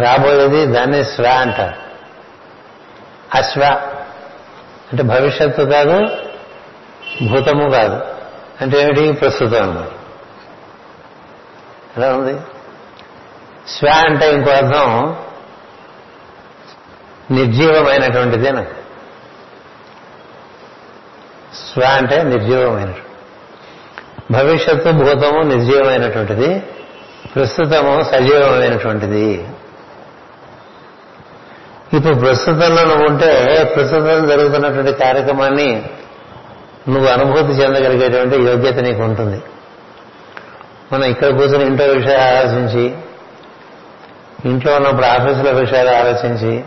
రాబోయేది 0.00 0.66
దాన్ని 0.66 1.04
శ్వ 1.04 1.24
అంటారు. 1.24 1.76
అశ్వ 3.38 3.62
అంటే 4.92 5.02
భవిష్యత్తు 5.02 5.62
కాదు 5.62 5.98
భూతము 7.28 7.70
కాదు. 7.70 8.04
అంటే 8.60 8.82
ఏమిటి? 8.82 9.12
ప్రస్తుతం 9.12 9.62
అన్నమాట. 9.62 9.88
ఎలా 11.96 12.16
ఉంది? 12.16 12.40
శ్వ 13.68 13.88
అంటే 13.88 14.34
ఇంకో 14.34 14.50
అర్థం 14.50 15.16
నిర్జీవమైనటువంటిదేనా 17.30 18.62
శ్వ 18.62 18.74
స్వ 21.54 21.82
అంటే 21.82 22.22
నిర్జీవమైనటువంటి 22.22 23.11
భవిష్యత్తు 24.30 24.90
భూతము 24.90 25.42
నిర్జీవమైనటువంటిది 25.42 26.62
ప్రస్తుతము 27.34 28.02
సజీవమైనటువంటిది. 28.02 29.44
ఇప్పుడు 31.96 32.14
ప్రస్తుతంలో 32.14 32.84
నువ్వు 32.84 33.06
ఉంటే 33.08 33.64
ప్రస్తుతం 33.76 34.28
జరుగుతున్నటువంటి 34.28 34.92
కార్యక్రమాన్ని 34.92 35.82
నువ్వు 36.88 37.08
అనుభూతి 37.08 37.52
చెందగలిగేటువంటి 37.52 38.36
యోగ్యత 38.36 38.78
నీకు 38.78 39.02
ఉంటుంది. 39.02 39.42
మనం 40.92 41.04
ఇక్కడ 41.04 41.28
కూర్చొని 41.28 41.64
ఇంట్లో 41.66 41.86
విషయాలు 41.86 42.36
ఆలోచించి 42.36 42.94
ఇంట్లో 44.48 44.74
ఉన్నప్పుడు 44.74 45.06
ఆఫీసుల 45.06 45.50
విషయాలు 45.50 45.90
ఆలోచించి 45.90 46.64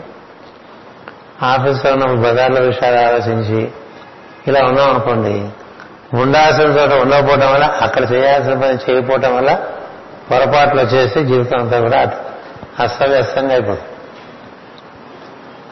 ఆఫీసులో 1.43 1.93
ఉన్నప్పుడు 1.93 2.21
బజార్ల 2.21 2.59
విషయాలు 2.59 2.97
ఆలోచించి 3.07 3.71
ఇలా 4.47 4.65
ఉన్నాం 4.65 4.89
అనుకోండి 4.89 5.49
ఉండాల్సిన 6.21 6.63
చోట 6.63 6.91
ఉండకపోవటం 6.91 7.53
వల్ల 7.53 7.63
అక్కడ 7.63 8.11
చేయాల్సిన 8.11 8.53
పని 8.53 8.73
చేయకపోవటం 8.73 9.35
వల్ల 9.35 9.59
పొరపాట్లు 10.31 10.81
చేసి 10.81 11.25
జీవితం 11.25 11.59
అంతా 11.59 11.79
కూడా 11.79 12.17
అస్తవ్యస్తంగా 12.79 13.51
అయిపోతుంది. 13.51 13.81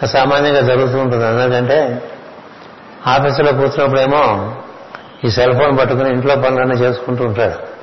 సామాన్యంగా 0.08 0.62
జరుగుతూ 0.62 0.98
ఉంటుంది. 0.98 1.26
ఎందుకంటే 1.28 2.02
ఆఫీసులో 3.08 3.52
కూర్చున్నప్పుడేమో 3.52 4.56
ఈ 5.26 5.30
సెల్ 5.30 5.54
ఫోన్ 5.54 5.80
పట్టుకుని 5.80 6.10
ఇంట్లో 6.10 6.36
పనులన్నీ 6.36 6.76
చేసుకుంటూ 6.76 7.24
ఉంటాడు 7.24 7.74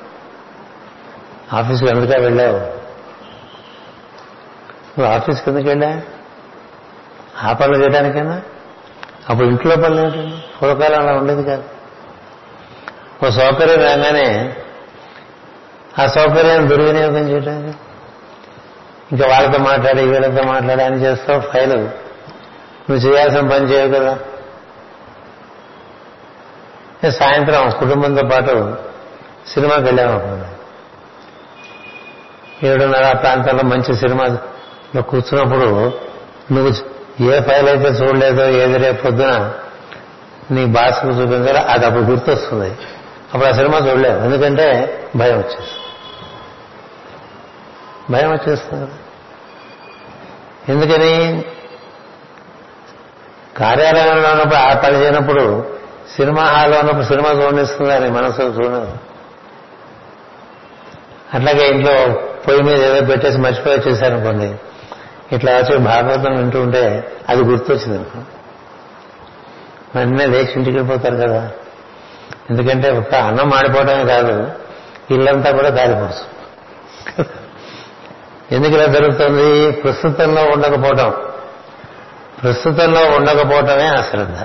ఆఫీస్కి 1.55 1.89
ఎందుక 1.89 2.17
వెళ్ళావు? 2.17 2.57
నువ్వు 4.99 5.05
ఆఫీస్కి 5.05 5.49
ఎందుకు 5.49 5.67
వెళ్ళా? 5.67 6.01
ఆ 7.43 7.53
పనులు 7.53 7.83
చేయడానికైనా? 7.83 8.41
అప్పుడు 9.29 9.47
ఇంట్లో 9.47 9.75
పనులు 9.75 10.01
ఏంటండి 10.01 10.43
పూర్వకాలంలో 10.61 11.09
అలా 11.09 11.19
ఉండేది 11.19 11.43
కాదు. 11.43 11.63
ఓ 13.25 13.29
సౌకర్యం 13.29 13.79
రాగానే 13.79 14.55
ఆ 15.99 16.07
సౌకర్యాన్ని 16.07 16.67
దుర్వినియోగం 16.67 17.29
చేయడానికి 17.29 17.77
ఇంకా 19.11 19.27
వాళ్ళతో 19.27 19.59
మాట్లాడి 19.59 20.01
వీళ్ళతో 20.01 20.43
మాట్లాడి 20.43 20.83
అని 20.83 21.01
చేస్తావు 21.01 21.39
ఫైలు. 21.39 21.77
నువ్వు 22.89 22.95
చేయాల్సిన 22.95 23.49
పని 23.49 23.65
చేయవు 23.65 23.93
కదా. 23.93 24.19
సాయంత్రం 27.09 27.69
కుటుంబంతో 27.69 28.27
పాటు 28.27 28.75
సినిమాకి 29.49 29.81
వెళ్ళామనుకోండి 29.81 30.47
ఏడున్నర 32.67 33.05
ఆ 33.05 33.13
ప్రాంతంలో 33.13 33.63
మంచి 33.63 33.95
సినిమాలో 33.95 35.01
కూర్చున్నప్పుడు 35.01 35.93
నువ్వు 36.53 36.69
ఏ 37.23 37.41
ఫైల్ 37.41 37.67
అయితే 37.69 37.87
చూడలేదో 37.87 38.45
ఏది 38.45 38.77
రేపు 38.77 39.03
పొద్దున 39.03 39.51
నీ 40.51 40.65
బాస్కు 40.65 41.07
చూపించాలో 41.07 41.59
అది 41.59 41.85
అప్పుడు 41.85 42.03
గుర్తొస్తుంది. 42.03 42.75
అప్పుడు 43.33 43.49
ఆ 43.49 43.51
సినిమా 43.51 43.77
చూడలేవు 43.77 44.23
ఎందుకంటే 44.23 44.97
భయం 45.15 45.37
వచ్చేస్తుంది. 45.37 45.69
భయం 48.09 48.31
వచ్చేస్తుంది. 48.31 48.91
ఎందుకని? 50.69 51.45
కార్యాలయంలో 53.57 54.31
ఉన్నప్పుడు 54.31 54.55
ఆ 54.55 54.73
పని 54.73 55.01
చేయనప్పుడు 55.01 55.75
సినిమా 56.15 56.43
హాల్లో 56.43 56.79
ఉన్నప్పుడు 56.79 57.03
సినిమా 57.03 57.29
చూడనిస్తుందని 57.29 58.11
మనసు 58.11 58.41
చూడదు 58.41 58.97
అట్లాగే 61.33 61.69
ఇంట్లో 61.69 62.21
పొయ్యి 62.47 62.63
మీద 62.63 62.83
ఏదో 62.83 63.05
పెట్టేసి 63.05 63.37
మర్చిపోయి 63.37 63.79
వచ్చేసారనుకోండి 63.79 64.55
ఇట్లా 65.35 65.51
వచ్చి 65.53 65.77
భాగవతం 65.77 66.37
వింటూ 66.37 66.61
ఉంటే 66.61 67.11
అది 67.29 67.41
గుర్తొచ్చింది. 67.41 67.95
అనుకో 67.95 68.19
వెంటనే 69.95 70.25
లేచి 70.25 70.53
ఇంటికి 70.53 70.77
వెళ్ళిపోతారు 70.77 71.15
కదా. 71.15 71.51
ఎందుకంటే 72.49 72.91
ఒక 72.91 73.15
అన్నం 73.15 73.49
మాడిపోవడమే 73.49 74.05
కాదు 74.05 74.51
ఇల్లంతా 75.11 75.51
కూడా 75.51 75.69
దారిపోవచ్చు 75.69 76.31
ఎందుకు 78.51 78.73
ఇలా 78.73 78.85
జరుగుతుంది? 78.85 79.71
ప్రస్తుతంలో 79.71 80.43
ఉండకపోవటం. 80.43 81.13
ప్రస్తుతంలో 82.43 83.01
ఉండకపోవటమే 83.01 83.87
అశ్రద్ధ 83.87 84.37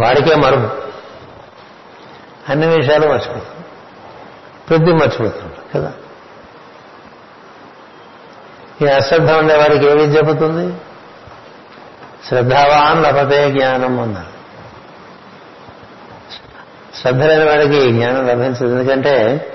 వాడికే 0.00 0.34
మరుగు 0.34 0.82
అన్ని 2.48 2.66
విషయాలు 2.66 3.08
మర్చిపోతుంది 3.08 3.64
ప్రతి 4.68 4.92
మర్చిపోతుంది 4.92 5.54
కదా? 5.74 5.92
ఈ 8.82 8.86
అశ్రద్ధ 8.86 9.30
ఉండే 9.30 9.56
వారికి 9.56 9.86
ఏ 9.86 9.94
విద్య 9.94 10.18
చెబుతుంది? 10.18 10.76
శ్రద్ధావాన్ 12.28 13.02
లభతే 13.02 13.50
జ్ఞానం 13.50 14.00
అన్నారు. 14.00 14.37
శ్రద్ధ 17.00 17.22
లేని 17.22 17.44
వాడికి 17.44 17.92
జ్ఞానం 17.92 18.26
లభించదు. 18.26 18.66
ఎందుకంటే 18.66 19.46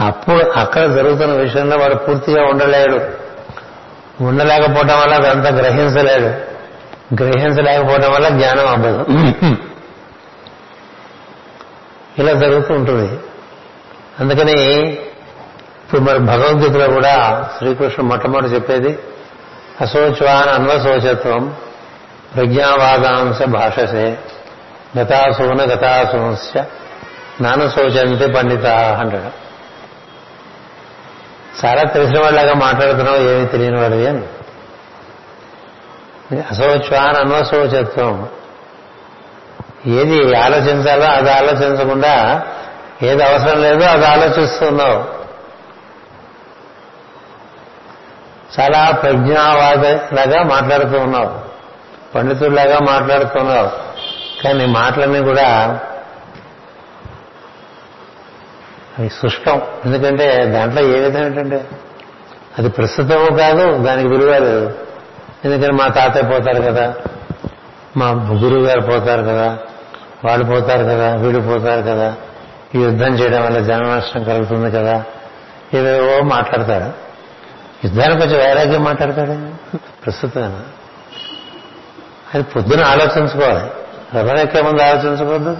అప్పుడు 0.00 0.50
అక్కడ 0.50 0.94
జరుగుతున్న 0.94 1.32
విషయంలో 1.32 1.76
వాడు 1.76 1.94
పూర్తిగా 1.94 2.42
ఉండలేడు. 2.42 3.00
ఉండలేకపోవటం 4.24 5.00
వల్ల 5.00 5.14
అదంతా 5.14 5.50
గ్రహించలేడు. 5.50 6.48
గ్రహించలేకపోవటం 7.22 8.12
వల్ల 8.12 8.28
జ్ఞానం 8.28 8.68
అవ్వదు. 8.68 9.06
ఇలా 12.18 12.32
జరుగుతూ 12.32 12.74
ఉంటుంది. 12.74 13.18
అందుకని 14.20 14.92
ఇప్పుడు 15.84 16.00
మరి 16.00 16.18
భగవద్గీతలో 16.18 16.94
కూడా 16.94 17.48
శ్రీకృష్ణ 17.58 18.02
మొట్టమొదటి 18.02 18.48
చెప్పేది 18.48 18.98
అశోచ్వాన్ 19.80 20.48
అన్వశోచత్వం 20.48 21.54
ప్రజ్ఞావాదాంశ 22.34 23.42
భాషసే. 23.42 24.18
గతాసూన 24.96 25.62
గతాసూంశ 25.62 26.64
నాను 27.40 27.70
శోచంతి 27.70 28.32
పండిత 28.32 28.66
అంటాడు. 28.66 29.48
చాలా 31.66 31.82
తెలిసిన 31.82 32.22
వాళ్ళగా 32.22 32.54
మాట్లాడుతున్నావు 32.54 33.16
ఏమీ 33.16 33.46
తెలియని 33.46 33.80
వాడివి 33.80 34.06
అని. 34.06 34.22
అశోచ్వాన్ 36.50 37.16
అన్వశోచత్వం 37.16 38.28
ఏది 39.86 40.36
ఆలోచించాలో 40.36 41.06
అది 41.06 41.30
ఆలోచించకుండా 41.30 42.42
ఏది 43.02 43.24
అవసరం 43.24 43.62
లేదో 43.62 43.84
అది 43.84 44.06
ఆలోచిస్తున్నావు. 44.06 45.18
చాలా 48.60 48.90
ప్రజ్ఞావాదలాగా 48.90 50.42
మాట్లాడుతూ 50.42 50.98
ఉన్నావు 50.98 51.40
పండితుడిలాగా 52.14 52.78
మాట్లాడుతున్నావు. 52.78 53.87
కానీ 54.44 54.66
మాటలన్నీ 54.66 55.20
కూడా 55.22 55.80
అవి 58.98 59.08
సుష్టం. 59.08 59.62
ఎందుకంటే 59.84 60.46
దాంట్లో 60.46 60.82
ఏ 60.82 61.00
విధం 61.00 61.24
ఏంటంటే 61.24 61.68
అది 62.58 62.68
ప్రస్తుతము 62.68 63.36
కాదు 63.36 63.78
దానికి 63.84 64.08
విలువ 64.08 64.38
లేదు. 64.38 64.74
ఎందుకని 65.44 65.72
మా 65.72 65.88
తాతయ్య 65.88 66.28
పోతారు 66.28 66.62
కదా 66.62 66.94
మా 67.96 68.08
గురువు 68.10 68.64
గారు 68.64 68.80
పోతారు 68.80 69.22
కదా 69.22 69.58
వాళ్ళు 70.24 70.44
పోతారు 70.44 70.84
కదా 70.84 71.16
వీళ్ళు 71.16 71.42
పోతారు 71.42 71.80
కదా 71.80 72.14
ఈ 72.74 72.78
యుద్ధం 72.78 73.12
చేయడం 73.14 73.44
వల్ల 73.44 73.58
జన 73.58 73.82
నష్టం 73.82 74.24
కలుగుతుంది 74.24 74.70
కదా 74.70 75.04
ఏవేవో 75.74 76.22
మాట్లాడతారు. 76.22 76.92
యుద్ధానికి 77.84 78.18
కొంచెం 78.18 78.38
వైరాగ్యం 78.38 78.84
మాట్లాడతాడు 78.84 79.34
ప్రస్తుతం 80.04 80.62
అది 82.34 82.42
పొద్దున 82.42 82.84
ఆలోచించుకోవాలి. 82.84 83.70
రథనెక్కే 84.16 84.60
ముందు 84.60 84.82
ఆలోచించకూడదు 84.82 85.56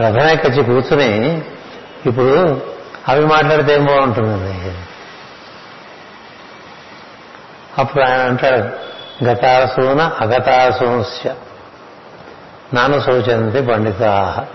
రథనెక్కచ్చి 0.00 0.64
కూర్చుని 0.64 1.42
ఇప్పుడు 2.06 2.62
అవి 3.08 3.24
మాట్లాడితే 3.26 3.74
ఏం 3.74 3.84
బాగుంటుందండి? 3.84 4.74
అప్పుడు 7.80 8.04
ఆయన 8.04 8.20
అంటాడు 8.20 8.86
గతాసూన 9.24 10.12
అగతాసూంశ్య 10.20 11.34
నాను 12.74 13.00
శోచంతి 13.00 13.62
పండితా. 13.62 14.46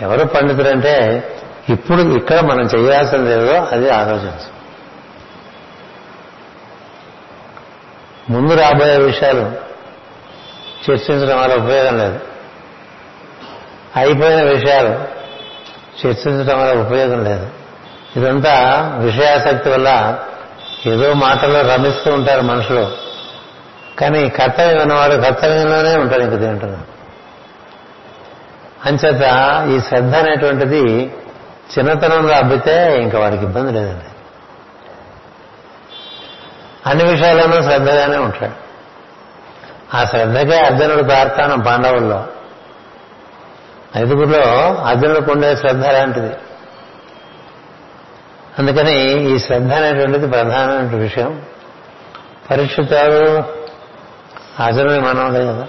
ఎవరు 0.00 0.24
పండితుడంటే 0.24 1.24
ఇప్పుడు 1.68 2.00
ఇక్కడ 2.00 2.40
మనం 2.40 2.60
చేయాల్సింది 2.60 3.32
ఏదో 3.32 3.60
అది 3.72 3.90
ఆలోచించు. 3.90 4.62
ముందు 8.32 8.54
రాబోయే 8.54 8.96
విషయాలు 8.96 9.71
చర్చించడం 10.90 11.40
వల్ల 11.40 11.54
ఉపయోగం 11.54 11.98
లేదు. 11.98 12.20
అయిపోయిన 13.96 14.42
విషయాలు 14.42 14.88
చర్చించడం 16.06 16.60
వల్ల 16.60 16.80
ఉపయోగం 16.80 17.24
లేదు. 17.24 17.46
ఇదంతా 18.16 18.80
విషయాసక్తి 18.98 19.70
వల్ల 19.70 20.18
ఏదో 20.86 21.12
మాటల్లో 21.12 21.62
రమిస్తూ 21.62 22.12
ఉంటారు 22.12 22.40
మనుషులు. 22.40 22.92
కానీ 23.98 24.28
కర్తవ్యం 24.28 24.80
ఉన్నవాడు 24.80 25.14
కర్తవ్యంలోనే 25.14 25.96
ఉంటాడు 25.96 26.22
ఇంక 26.22 26.40
తింటున్నా 26.40 26.78
అంచేత 28.86 29.22
ఈ 29.76 29.80
శ్రద్ధ 29.80 30.14
అనేటువంటిది 30.14 31.14
చిన్నతనంలో 31.78 32.34
అబ్బితే 32.34 33.02
ఇంకా 33.02 33.18
వాడికి 33.18 33.44
ఇబ్బంది 33.44 33.72
లేదండి. 33.72 34.04
అన్ని 36.86 37.04
విషయాల్లోనూ 37.04 37.62
శ్రద్ధగానే 37.62 38.16
ఉంటాడు. 38.16 38.61
ఆ 39.94 40.04
శ్రద్ధకే 40.04 40.58
అర్జునుడు 40.58 41.02
తార్కాణం 41.02 41.60
పాండవుల్లో? 41.60 42.26
ఐదుగురిలో 43.96 44.74
అర్జునుడు 44.74 45.30
ఉండే 45.30 45.56
శ్రద్ధ 45.56 45.86
లాంటిది 45.86 46.34
అందుకని 48.58 49.24
ఈ 49.34 49.38
శ్రద్ధ 49.38 49.72
అనేటువంటిది 49.72 50.26
ప్రధానమైన 50.26 51.02
విషయం. 51.02 51.42
పరీక్షితాడు 52.50 53.42
అర్జునుడి 54.62 55.00
మనవుడే 55.00 55.46
కదా. 55.46 55.66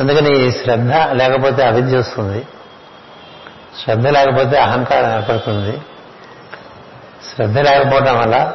అందుకని 0.00 0.46
ఈ 0.46 0.50
శ్రద్ధ 0.50 0.92
లేకపోతే 0.92 1.66
అవిద్య 1.66 1.98
వస్తుంది. 1.98 2.46
శ్రద్ధ 3.84 4.06
లేకపోతే 4.06 4.58
అహంకారం 4.58 5.12
ఏర్పడుతుంది. 5.14 5.78
శ్రద్ధ 7.30 7.58
లేకపోవటం 7.58 8.18
వల్ల 8.18 8.52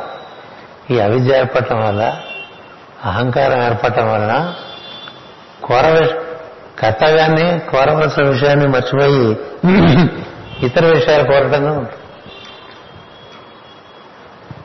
ఈ 0.91 0.99
అవిద్య 0.99 1.37
ఏర్పడటం 1.37 1.79
వల్ల 1.79 2.21
అహంకారం 3.05 3.63
ఏర్పడటం 3.63 4.13
వలన 4.13 4.53
కోర 5.63 6.07
కర్తవ్యాన్ని 6.79 7.59
కోరవలసిన 7.59 8.23
విషయాన్ని 8.23 8.67
మర్చిపోయి 8.67 9.37
ఇతర 10.65 10.85
విషయాలు 10.85 11.23
కోరటంగా 11.23 11.71
ఉంటుంది. 11.71 11.95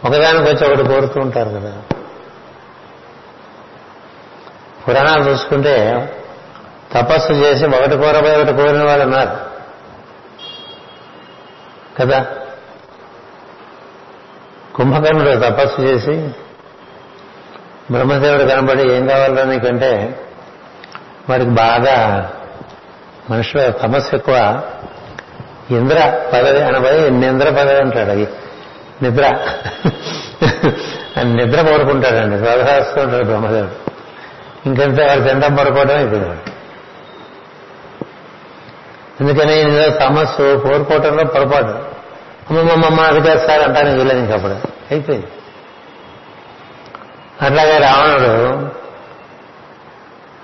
ఒకదానికి 0.05 0.45
వచ్చి 0.45 0.72
ఒకటి 0.72 0.89
కోరుతూ 0.89 1.20
ఉంటారు 1.20 1.49
కదా. 1.49 1.82
పురాణాలు 4.89 5.30
చూసుకుంటే 5.30 6.09
తపస్సు 6.93 7.32
చేసి 7.32 7.66
ఒకటి 7.66 7.97
కోరబోయి 7.97 8.36
ఒకటి 8.36 8.53
కోరిన 8.53 8.84
వాళ్ళు 8.84 9.05
ఉన్నారు. 9.05 9.36
కదా. 11.99 12.26
కుంభకర్ణుడు 14.74 15.41
తపస్సు 15.41 15.80
చేసి 15.80 16.30
బ్రహ్మదేవుడు 17.91 18.45
కనబడి 18.45 18.93
ఏం 18.93 19.07
కావాలో 19.07 19.45
నీకంటే 19.45 20.20
వాడికి 21.30 21.51
బాగా 21.51 22.30
మనుషుల 23.30 23.70
తపస్సు 23.70 24.16
ఎక్కువ. 24.16 24.62
ఇంద్ర 25.70 26.22
పదవి 26.32 26.62
అనబడి 26.62 27.11
నింద్ర 27.11 27.51
పదవి 27.51 27.78
అంటాడు. 27.78 28.11
అది 28.11 28.28
నిద్ర. 29.03 29.39
అని 31.16 31.34
నిద్ర 31.34 31.62
పడుకుంటాడండి 31.62 32.36
వ్యవహారిస్తూ 32.36 33.01
ఉంటాడు 33.01 33.24
బ్రహ్మదేవుడు. 33.24 33.70
ఇంకంతే 34.66 35.07
వాడు 35.07 35.20
తిండం 35.20 35.55
పడుకోవడం 35.55 35.97
అయిపోయింది 35.97 36.36
ఎందుకని 39.20 39.61
ఇందులో 39.61 39.89
తమస్సు 39.89 40.59
కోరుకోవటంలో 40.59 41.24
పొరపాటు. 41.24 41.89
అమ్మమ్మమ్మ 42.51 43.01
అది 43.01 43.20
కాదు 43.20 43.47
సార్ 43.47 43.62
అంటాను 43.62 43.99
వీలేదు 43.99 44.18
ఇంకప్పుడు. 44.18 44.55
అయిపోయింది. 44.91 45.26
అట్లాగే 47.43 47.78
రావణుడు 47.78 48.68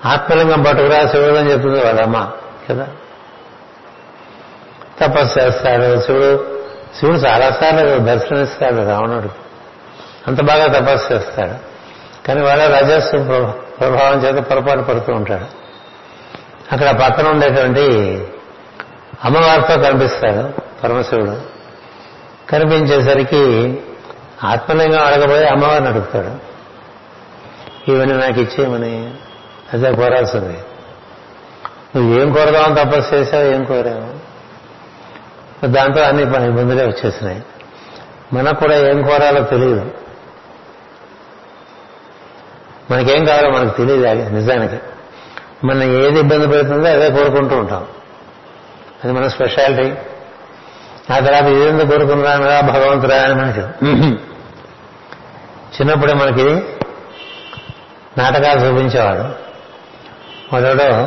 ఆత్మలింగం 0.07 0.61
పట్టుకురా 0.61 1.07
శివుడు 1.07 1.35
అని 1.35 1.51
చెప్తుంది 1.51 1.83
వాళ్ళమ్మ 1.83 2.31
కదా? 2.69 2.87
తపస్సు 5.01 5.39
చేస్తాడు. 5.39 6.01
శివుడు 6.01 6.61
శివుడు 6.99 7.17
చాలాసార్లు 7.17 7.97
దర్శనమిస్తాడు 7.97 8.75
రావణుడు. 8.75 9.29
అంత 10.27 10.41
బాగా 10.41 10.65
తపస్సు 10.65 11.13
చేస్తాడు. 11.13 11.75
కానీ 12.27 12.41
వాళ్ళ 12.41 12.77
రజస్సు 12.77 13.17
ప్రభావం 13.79 14.19
చేత 14.19 14.43
పొరపాటు 14.43 14.79
పడుతూ 14.79 15.13
ఉంటాడు. 15.13 15.45
అక్కడ 16.71 16.89
పక్కన 16.91 17.27
ఉండేటువంటి 17.27 17.91
అమ్మవారితో 19.25 19.81
కనిపిస్తాడు 19.81 20.61
పరమశివుడు. 20.83 21.41
కనిపించేసరికి 22.49 23.77
ఆత్మలింగం 24.43 25.05
అడగబోయి 25.05 25.47
అమ్మవారిని 25.47 25.87
అడుగుతాడు. 25.87 26.54
ఇవన్నీ 27.87 28.13
నాకు 28.13 28.39
ఇచ్చేయమని 28.41 29.13
అదే 29.73 29.91
కోరాల్సింది. 29.95 30.57
నువ్వు 31.95 32.21
ఏం 32.21 32.33
కోరదామని 32.33 32.75
తపస్సు 32.75 33.15
చేసావు 33.15 33.43
ఏం 33.43 33.63
కోరావు? 33.63 34.25
దాంతో 35.65 36.01
అన్ని 36.01 36.23
ఇబ్బందులే 36.23 36.85
వచ్చేసినాయి. 36.85 37.43
మనకు 38.33 38.59
కూడా 38.59 38.75
ఏం 38.75 39.01
కోరాలో 39.01 39.41
తెలియదు. 39.43 39.91
మనకేం 42.91 43.25
కావాలో 43.25 43.49
మనకు 43.49 43.77
తెలియదు 43.77 44.29
నిజానికి. 44.29 44.77
మన 45.67 45.83
ఏది 45.83 46.19
ఇబ్బంది 46.19 46.47
పెడుతుందో 46.47 46.89
అదే 46.89 47.09
కోరుకుంటూ 47.09 47.55
ఉంటాం. 47.57 47.87
అది 49.03 49.13
మన 49.13 49.27
స్పెషాలిటీ. 49.27 49.89
ఆ 51.13 51.19
తర్వాత 51.19 51.43
ఇదేందుకు 51.43 51.87
కోరుకున్నానుగా 51.87 52.61
భగవంతుడా 52.61 53.23
అని 53.23 53.35
మనకి. 53.35 53.85
చిన్నప్పుడే 55.75 56.13
మనకి 56.13 56.74
నాటకాలు 58.17 58.59
చూపించేవాడు. 58.59 59.45
మొదడు 60.53 61.05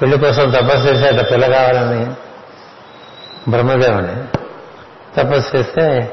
పెళ్ళి 0.00 0.18
కోసం 0.18 0.50
తపస్సు 0.50 0.88
చేసేట 0.88 1.30
పిల్ల 1.30 1.56
కావాలని 1.56 2.06
బ్రహ్మదేవుని 3.50 4.38
తపస్సు 5.16 5.56
చేస్తే 5.56 6.12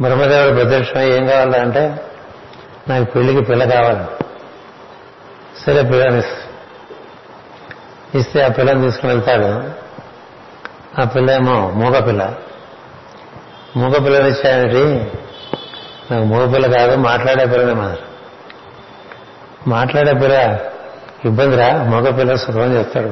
బ్రహ్మదేవుడు 0.00 0.54
ప్రత్యక్షమై 0.54 1.06
ఏం 1.06 1.26
కావాలంటే 1.26 2.00
నాకు 2.88 3.04
పెళ్ళికి 3.04 3.44
పిల్ల 3.44 3.64
కావాలి. 3.64 4.04
సరే 5.66 5.82
పిల్లని 5.82 6.22
ఇస్తే. 8.18 8.42
ఆ 8.42 8.48
పిల్లని 8.48 8.82
తీసుకుని 8.82 9.12
వెళ్తాడు. 9.12 9.70
ఆ 11.00 11.04
పిల్ల 11.04 11.30
ఏమో 11.30 11.70
మూగ 11.70 11.98
పిల్ల. 11.98 12.34
మూగ 13.76 13.98
నాకు 16.10 16.24
మూగ 16.24 16.52
పిల్ల 16.52 16.78
కాదు 16.78 16.96
మాట్లాడే 16.96 17.46
పిల్లనే 17.46 17.72
మాత్రం. 17.72 18.07
మాట్లాడే 19.66 20.12
పిల్ల 20.12 20.58
ఇబ్బందిరా 21.24 21.68
మగ 21.82 22.10
పిల్ల 22.10 22.34
సుఖం 22.34 22.78
చెప్తాడు 22.78 23.06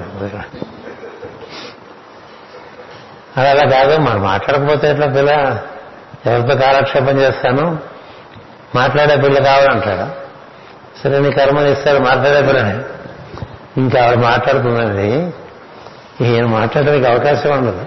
అది 3.36 3.48
అలా 3.48 3.78
కాదు 3.78 3.98
మనం 3.98 4.22
మాట్లాడకపోతే 4.22 4.90
ఎట్లా 4.90 5.06
పిల్ల? 5.06 5.62
ఎవరితో 6.26 6.54
కాలక్షేపం 6.54 7.18
చేస్తాను? 7.18 7.78
మాట్లాడే 8.74 9.16
పిల్ల 9.16 9.42
కావాలంటాడు 9.42 10.26
సరే 11.02 11.18
నీ 11.18 11.30
కర్మని 11.30 11.72
ఇస్తాడు 11.72 11.98
మాట్లాడే 11.98 12.46
పిల్లని. 12.46 12.80
ఇంకా 13.80 14.04
ఆవిడ 14.04 14.18
మాట్లాడుతున్నది 14.18 15.32
ఈయన 16.20 16.46
మాట్లాడడానికి 16.46 17.06
అవకాశం 17.06 17.50
ఉండదు. 17.50 17.86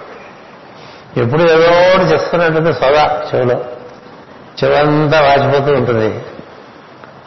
ఎప్పుడు 1.19 1.41
ఏదో 1.41 1.67
ఒకటి 1.67 2.03
చేస్తున్నట్టుంది 2.03 2.73
సోదా 2.73 3.23
చెవులో. 3.35 3.65
చెవంతా 4.63 5.21
వాచిపోతూ 5.21 5.73
ఉంటుంది. 5.73 6.25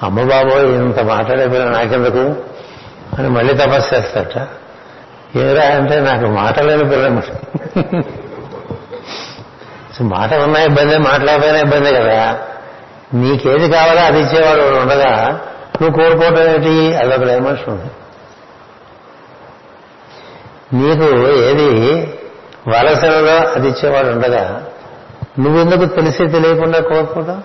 అమ్మ 0.02 0.22
బాబోయ్ 0.22 0.64
ఇంత 0.64 1.00
మాట్లాడే 1.00 1.48
పిల్ల 1.48 1.64
నాకెందుకు? 1.64 2.36
అని 3.18 3.28
మళ్ళీ 3.28 3.54
తపస్సు 3.54 3.94
చేస్తాట. 3.94 4.48
ఏరా 5.38 5.66
అంటే 5.66 6.00
నాకు 6.00 6.26
మాటలేని 6.26 6.88
పిల్లమాట 6.88 7.24
మాట 10.02 10.34
ఉన్న 10.34 10.56
ఇబ్బంది 10.56 10.98
మాట్లాడపోయినా 10.98 11.58
ఇబ్బంది 11.58 11.94
కదా. 11.94 12.38
నీకేది 13.14 13.68
కావాలో 13.68 14.00
అది 14.00 14.20
ఇచ్చేవాడు 14.20 14.60
ఉండగా 14.60 15.40
నువ్వు 15.82 15.90
కోరుకోవటం 15.90 16.42
ఏంటి? 16.42 16.96
అదొక 16.96 17.24
డైమెన్షన్ 17.24 17.68
ఉంది. 17.68 17.90
నీకు 20.72 21.28
ఏది 21.28 22.00
వలసలలో 22.68 23.36
అది 23.36 23.68
ఇచ్చేవాడు 23.68 24.06
ఉండగా 24.06 24.62
నువ్వెందుకు 25.38 25.84
తెలిసి 25.84 26.26
తెలియకుండా 26.26 26.80
కోరుకోవటం 26.80 27.42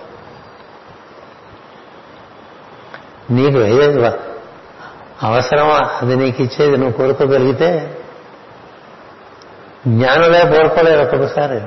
నీకు 3.31 3.59
ఏది 3.59 4.11
అవసరమా? 5.23 5.89
అది 6.01 6.15
నీకు 6.15 6.43
ఇచ్చేది 6.43 6.77
నువ్వు 6.77 6.93
కోరుకోగలిగితే 6.93 7.97
జ్ఞానంలో 9.87 10.57
కోరుకోలేదు 10.57 11.01
ఒక్కొక్కసారి. 11.01 11.61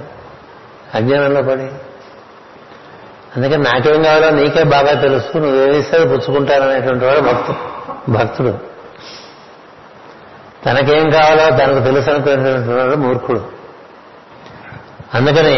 అజ్ఞానంలో 0.94 1.42
పడి. 1.42 1.68
అందుకని 3.36 3.62
నాకేం 3.62 4.02
కావాలో 4.02 4.30
నీకే 4.30 4.62
బాగా 4.62 5.00
తెలుసు. 5.00 5.38
నువ్వేమిస్తే 5.38 5.98
పుచ్చుకుంటాననేటువంటి 5.98 7.04
వాడు 7.04 7.20
భక్తు 7.20 7.54
భక్తుడు. 8.10 8.58
తనకేం 10.66 11.10
కావాలో 11.10 11.56
తనకు 11.56 11.84
తెలుసు 11.84 12.10
అనుకునేటువంటి 12.10 12.68
వాడు 12.68 12.96
మూర్ఖుడు. 12.96 13.48
అందుకని 15.14 15.56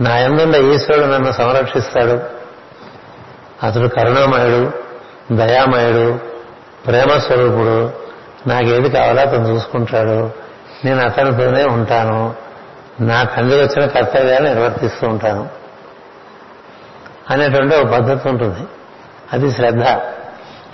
నా 0.00 0.18
ఎందున్న 0.18 0.54
ఈశ్వరుడు 0.54 1.06
నన్ను 1.06 1.32
సంరక్షిస్తాడు. 1.32 2.20
అతడు 3.66 3.88
కరుణామయుడు. 3.88 4.83
దయామయుడు 5.32 6.18
ప్రేమ 6.86 7.18
స్వరూపుడు 7.18 7.92
నాకేది 8.48 8.90
కావాలో 8.90 9.22
అతను 9.22 9.48
చూసుకుంటాడు. 9.48 10.30
నేను 10.84 11.00
అతనితోనే 11.04 11.64
ఉంటాను. 11.64 12.34
నా 13.00 13.22
తండ్రి 13.22 13.62
వచ్చిన 13.62 13.86
కర్తవ్యాన్ని 13.86 14.54
నిర్వర్తిస్తూ 14.54 15.08
ఉంటాను. 15.08 15.48
అనేటువంటి 17.30 17.76
ఒక 17.76 17.92
పద్ధతి 17.92 18.28
ఉంటుంది. 18.28 18.68
అది 19.32 19.52
శ్రద్ధ. 19.52 19.82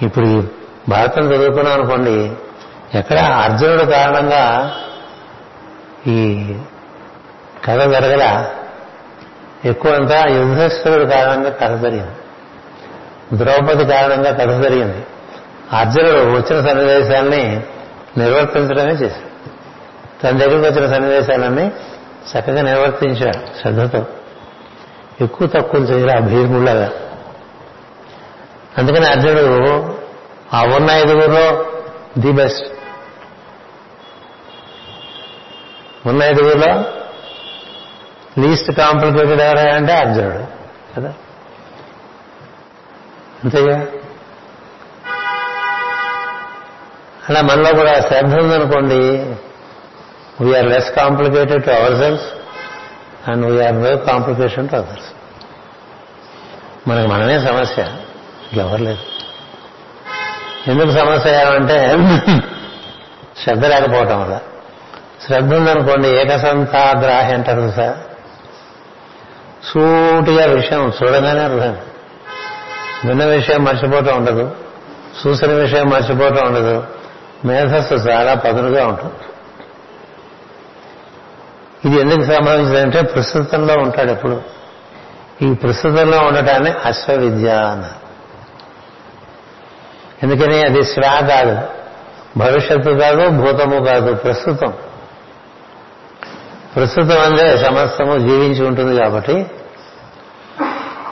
ఇప్పుడు 0.04 0.48
భారతం 0.88 1.22
చదువుకున్నాం 1.22 1.80
అనుకోండి 1.80 2.32
ఎక్కడ 2.94 3.18
అర్జునుడు 3.18 3.84
కారణంగా 3.84 4.76
ఈ 6.06 6.46
కథ 7.64 7.80
జరగల 7.80 8.46
ఎక్కువంతా 9.64 10.24
యుద్ధస్థుడు 10.26 11.04
కారణంగా 11.04 11.50
కథ 11.50 11.82
జరిగింది. 11.82 12.10
ద్రౌపది 13.34 13.86
కారణంగా 13.86 14.32
కథ 14.32 14.62
జరిగింది. 14.62 15.06
అర్జునుడు 15.72 16.18
వచ్చిన 16.18 16.68
సన్నివేశాలని 16.68 17.62
నిర్వర్తించడమే 18.18 18.92
చేశాడు. 18.92 19.30
తన 20.22 20.30
దగ్గరికి 20.30 20.68
వచ్చిన 20.68 20.94
సన్నివేశాలన్నీ 20.94 21.72
చక్కగా 22.30 22.62
నిర్వర్తించాడు 22.62 23.60
శ్రద్ధతో. 23.60 24.06
ఎక్కువ 25.20 25.46
తక్కువ 25.46 25.80
చేయలే 25.80 26.12
ఆ 26.12 26.18
భీముళ్ళగా 26.18 26.90
అందుకని 28.78 29.06
అర్జునుడు 29.06 29.98
ఆ 30.54 30.62
ఉన్న 30.62 30.90
ఐదుగురులో 30.90 31.66
ది 32.18 32.32
బెస్ట్. 32.32 32.66
ఉన్న 36.06 36.22
ఐదుగురులో 36.22 36.84
లీస్ట్ 38.38 38.72
కాంప్లికేటెడ్ 38.72 39.40
ఎవరా 39.40 39.74
అంటే 39.74 39.92
అర్జునుడు. 39.92 40.44
కదా? 40.96 41.14
అంతేగా? 43.44 43.86
అలా 47.28 47.40
మనలో 47.40 47.74
కూడా 47.74 48.00
శ్రద్ధ 48.00 48.34
ఉందనుకోండి 48.34 49.00
we're 50.44 50.66
less 50.66 50.90
complicated 50.90 51.64
to 51.64 51.70
ourselves 51.96 52.26
and 53.30 53.46
we're 53.46 53.74
no 53.74 53.96
complication 53.96 54.68
to 54.68 54.76
others 54.76 55.08
మనకి 56.88 57.08
మనమే 57.08 57.38
సమస్య. 57.38 57.88
ఎవరు 58.60 58.82
లేదు 58.82 59.04
ఎందుకు 60.70 60.90
సమస్య 60.90 61.34
అంటే 61.34 61.96
శ్రద్ధ 63.44 63.64
లేకపోవటం 63.64 64.22
వల్ల. 64.22 64.38
శ్రద్ధ 65.26 65.54
ఉందనుకోండి 65.54 66.08
ఏకసంతాగ్రాహి 66.08 67.32
అంటారు 67.32 67.70
సార్ 67.76 67.98
సూటిగా 69.64 70.46
విషయం 70.46 70.92
చూడగానే 71.02 71.40
అర్థం 71.40 71.76
విన్న 73.04 73.24
విషయం 73.24 73.64
మర్చిపోతూ 73.64 74.14
ఉండదు 74.14 74.56
చూసిన 75.26 75.52
విషయం 75.52 75.88
మర్చిపోతూ 75.88 76.42
ఉండదు. 76.46 76.84
మేధస్సు 77.44 77.94
చాలా 77.94 78.34
పదునుగా 78.34 78.86
ఉంటుంది. 78.86 79.14
ఇది 81.84 82.00
ఎందుకు 82.00 82.22
సంబంధించిందంటే 82.22 83.02
ప్రస్తుతంలో 83.02 83.74
ఉంటాడు 83.74 84.10
ఎప్పుడు. 84.10 84.42
ఈ 85.42 85.54
ప్రస్తుతంలో 85.54 86.18
ఉండటాన్ని 86.18 86.70
అశ్వవిద్య 86.84 87.50
అన్నారు. 87.50 88.00
ఎందుకని? 90.22 90.64
అది 90.64 90.84
శ్రా 90.84 91.20
కాదు. 91.20 91.58
భవిష్యత్తు 92.36 92.90
కాదు 92.90 93.28
భూతము 93.28 93.84
కాదు 93.84 94.14
ప్రస్తుతం. 94.14 94.72
ప్రస్తుతం 96.76 97.20
అందే 97.20 97.56
సమస్తము 97.56 98.18
జీవించి 98.18 98.66
ఉంటుంది 98.66 98.96
కాబట్టి 98.96 99.46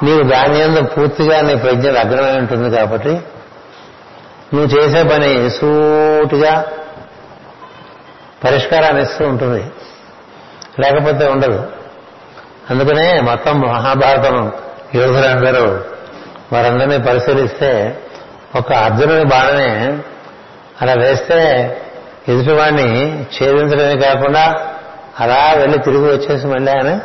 నీవు 0.03 0.22
దాని 0.22 0.68
మీద 0.68 0.84
పూర్తిగా 0.84 1.40
నీ 1.40 1.55
ప్రజ్ఞ 1.55 1.90
లగ్నమై 1.90 2.38
ఉంటుంది 2.38 2.76
కాబట్టి 2.76 3.11
నువ్వు 4.55 4.66
చేసే 4.66 5.03
పని 5.03 5.51
సూటిగా 5.51 6.64
పరిష్కారాన్ని 8.44 9.03
ఇస్తూ 9.03 9.28
ఉంటుంది. 9.28 9.64
లేకపోతే 10.80 11.26
ఉండదు. 11.26 11.66
అందుకనే 12.70 13.20
మొత్తం 13.20 13.61
మహాభారతం 13.61 14.53
యోధులందరూ 14.94 15.80
వారందరినీ 16.53 16.99
పరిశీలిస్తే 16.99 18.01
ఒక 18.57 18.72
అర్జునుని 18.72 19.24
బాణనే 19.24 19.99
అలా 20.82 20.92
వేస్తే 20.92 21.38
ఎదుటివాడిని 22.28 23.20
ఛేదించడమే 23.22 23.96
కాకుండా 23.96 24.68
అలా 25.20 25.55
వెళ్ళి 25.57 25.78
తిరిగి 25.78 26.16
వచ్చేసి 26.16 26.46
మళ్ళీ 26.46 26.72
ఆయన 26.72 27.01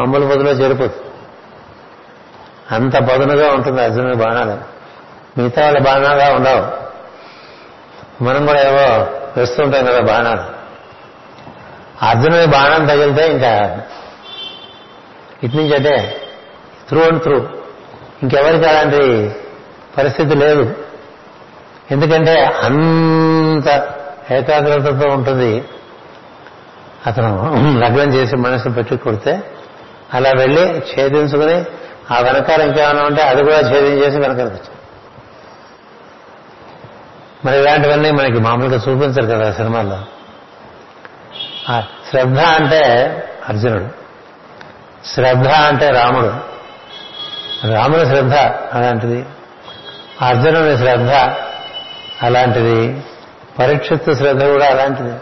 అమ్ముల 0.00 0.24
బదులో 0.24 0.50
చేరిపోతుంది. 0.50 1.07
అంత 2.72 2.96
పదునుగా 2.96 3.52
ఉంటుంది 3.52 3.82
అర్జునుడి 3.82 4.16
బాణాలు. 4.16 4.78
మిగతా 5.38 5.62
వాళ్ళ 5.64 5.78
బాణాలుగా 5.78 6.34
ఉండవు. 6.34 6.88
మనం 8.24 8.46
కూడా 8.46 8.60
ఏవో 8.60 9.06
వేస్తుంటాం 9.36 9.84
కదా 9.84 10.00
బాణాలు. 10.00 10.42
అర్జునుడి 12.04 12.46
బాణం 12.46 12.86
తగిలితే 12.86 13.32
ఇంకా 13.32 13.80
ఇటు 15.42 15.56
నుంచి 15.56 15.74
అంటే 15.74 16.22
త్రూ 16.88 17.00
అండ్ 17.00 17.22
త్రూ 17.22 17.36
ఇంకెవరికి 18.22 18.64
అలాంటి 18.64 19.30
పరిస్థితి 19.98 20.34
లేదు. 20.34 20.74
ఎందుకంటే 21.90 22.44
అంత 22.44 23.88
ఏకాగ్రతతో 24.30 25.08
ఉంటుంది. 25.14 25.64
అతను 27.06 27.54
లగ్నం 27.78 28.14
చేసి 28.14 28.36
మనసు 28.36 28.68
పెట్టి 28.68 28.96
కొడితే 28.96 29.40
అలా 30.14 30.30
వెళ్ళి 30.38 30.62
ఛేదించుకుని 30.62 31.64
ఆ 32.10 32.18
వెనకాల 32.18 32.62
ఇంకేమైనా 32.62 33.02
ఉంటే 33.02 33.22
అది 33.22 33.42
కూడా 33.42 33.58
ఛేదించేసి 33.58 34.18
వెనకాలకు 34.18 34.78
మరి 37.44 37.58
ఇలాంటివన్నీ 37.58 38.10
మనకి 38.10 38.38
మామూలుగా 38.38 38.76
చూపించరు 38.76 39.26
కదా 39.26 39.52
సినిమాల్లో. 39.52 40.04
ఆ 41.72 41.82
శ్రద్ధ 42.10 42.38
అంటే 42.38 42.82
అర్జునుడు. 43.48 43.88
శ్రద్ధ 45.06 45.48
అంటే 45.48 45.90
రాముడు. 45.90 46.32
రాముని 47.66 48.06
శ్రద్ధ 48.06 48.34
అలాంటిది 48.76 49.26
అర్జునుని 50.22 50.78
శ్రద్ధ 50.78 51.10
అలాంటిది 52.22 53.02
పరీక్షిత్తు 53.58 54.12
శ్రద్ధ 54.12 54.44
కూడా 54.44 54.66
అలాంటిది. 54.66 55.12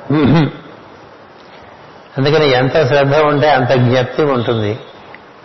అందుకని 2.19 2.51
ఎంత 2.51 2.87
శ్రద్ధ 2.87 3.17
ఉంటే 3.17 3.51
అంత 3.51 3.71
జ్ఞప్తి 3.71 4.23
ఉంటుంది. 4.23 4.79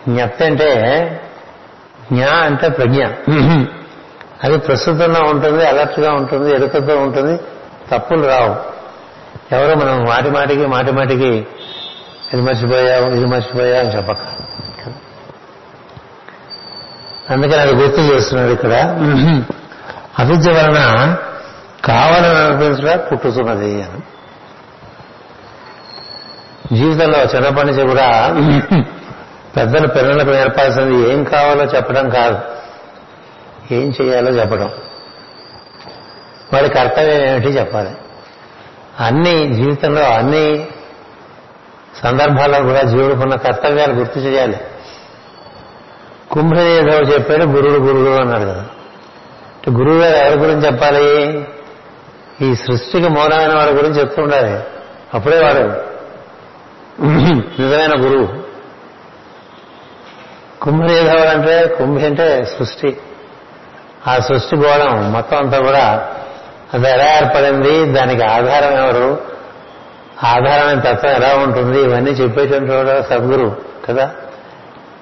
జ్ఞప్తి 0.08 0.44
అంటే 0.44 0.70
జ్ఞా 2.12 2.30
అంటే 2.30 2.68
ప్రజ్ఞ. 2.68 3.04
అది 4.44 4.58
ప్రస్తుతంలో 4.58 5.20
ఉంటుంది 5.30 5.66
అలర్ట్గా 5.66 6.12
ఉంటుంది 6.12 6.54
ఎరుకతో 6.54 6.96
ఉంటుంది 6.96 7.40
తప్పులు 7.92 8.26
రావు. 8.26 8.72
ఎవరో 9.54 9.74
మనం 9.74 10.04
మాటి 10.04 10.30
మాటికి 10.30 10.66
మాటి 10.66 10.92
మాటికి 10.92 11.46
ఇది 12.32 12.42
మర్చిపోయావు 12.42 13.10
ఇది 13.10 13.24
మర్చిపోయావు 13.24 13.86
అని 13.86 13.96
చెప్పక. 13.96 14.18
అందుకని 17.30 17.60
అది 17.60 17.74
గుర్తు 17.74 18.00
చేస్తున్నాడు 18.00 18.50
ఇక్కడ. 18.50 18.72
అవిద్య 20.18 20.52
వలన 20.52 21.16
కావాలని 21.84 22.38
అనిపించడా? 22.38 22.96
పుట్టుతున్నది 22.96 23.82
అని. 23.82 24.00
జీవితంలో 26.76 27.18
చిన్నప్పటి 27.18 27.66
నుంచి 27.66 27.86
కూడా 27.86 28.28
పెద్దలు 29.56 29.88
పిల్లలకు 29.88 30.30
నేర్పాల్సింది 30.30 31.12
ఏం 31.12 31.24
కావాలో 31.24 31.64
చెప్పడం 31.64 32.10
కాదు. 32.10 32.38
ఏం 33.74 33.92
చేయాలో 34.00 34.30
చెప్పడం. 34.30 34.70
వాడి 36.52 36.68
కర్తవ్యం 36.68 37.26
ఏమిటి 37.26 37.48
చెప్పాలి. 37.48 37.90
అన్ని 39.00 39.54
జీవితంలో 39.54 40.02
అన్ని 40.02 40.68
సందర్భాల్లో 42.02 42.62
కూడా 42.62 42.82
జీవుడుకున్న 42.82 43.34
కర్తవ్యాలు 43.34 43.92
గుర్తు 43.92 44.18
చేయాలి. 44.18 44.60
కుంభదేదో 46.30 46.98
చెప్పాడు 46.98 47.44
గురుడు 47.44 47.74
గురుడు 47.74 48.10
అన్నాడు 48.10 48.42
కదా. 48.42 48.66
గురువు 49.70 49.98
గారు 49.98 50.16
ఎవరి 50.16 50.40
గురించి 50.40 50.66
చెప్పాలి? 50.66 51.34
ఈ 52.40 52.54
సృష్టికి 52.54 53.08
మూలమైన 53.08 53.54
వాడి 53.54 53.72
గురించి 53.72 54.00
చెప్తుండాలి 54.00 54.60
అప్పుడే 55.14 55.42
వాడు 55.42 55.92
నిజమైన 57.60 58.04
గురువు. 58.04 58.41
కుంభనీధవుడు 60.62 61.22
అంటే 61.22 61.66
కుంభి 61.66 62.06
అంటే 62.06 62.44
సృష్టి. 62.44 62.96
ఆ 64.08 64.18
సృష్టి 64.18 64.56
గోళం 64.56 65.12
మొత్తం 65.12 65.36
అంతా 65.36 65.58
కూడా 65.58 66.08
అది 66.74 66.90
ఎలా 66.90 67.16
ఏర్పడింది 67.16 67.84
దానికి 67.84 68.22
ఆధారం 68.22 68.76
ఎవరు 68.76 69.20
ఆధారమైన 70.24 70.80
తత్వం 70.80 71.10
ఎలా 71.10 71.34
ఉంటుంది 71.36 71.82
ఇవన్నీ 71.82 72.10
చెప్పేటువంటి 72.10 72.72
కూడా 72.72 73.02
సద్గురు 73.02 73.62
కదా. 73.88 74.10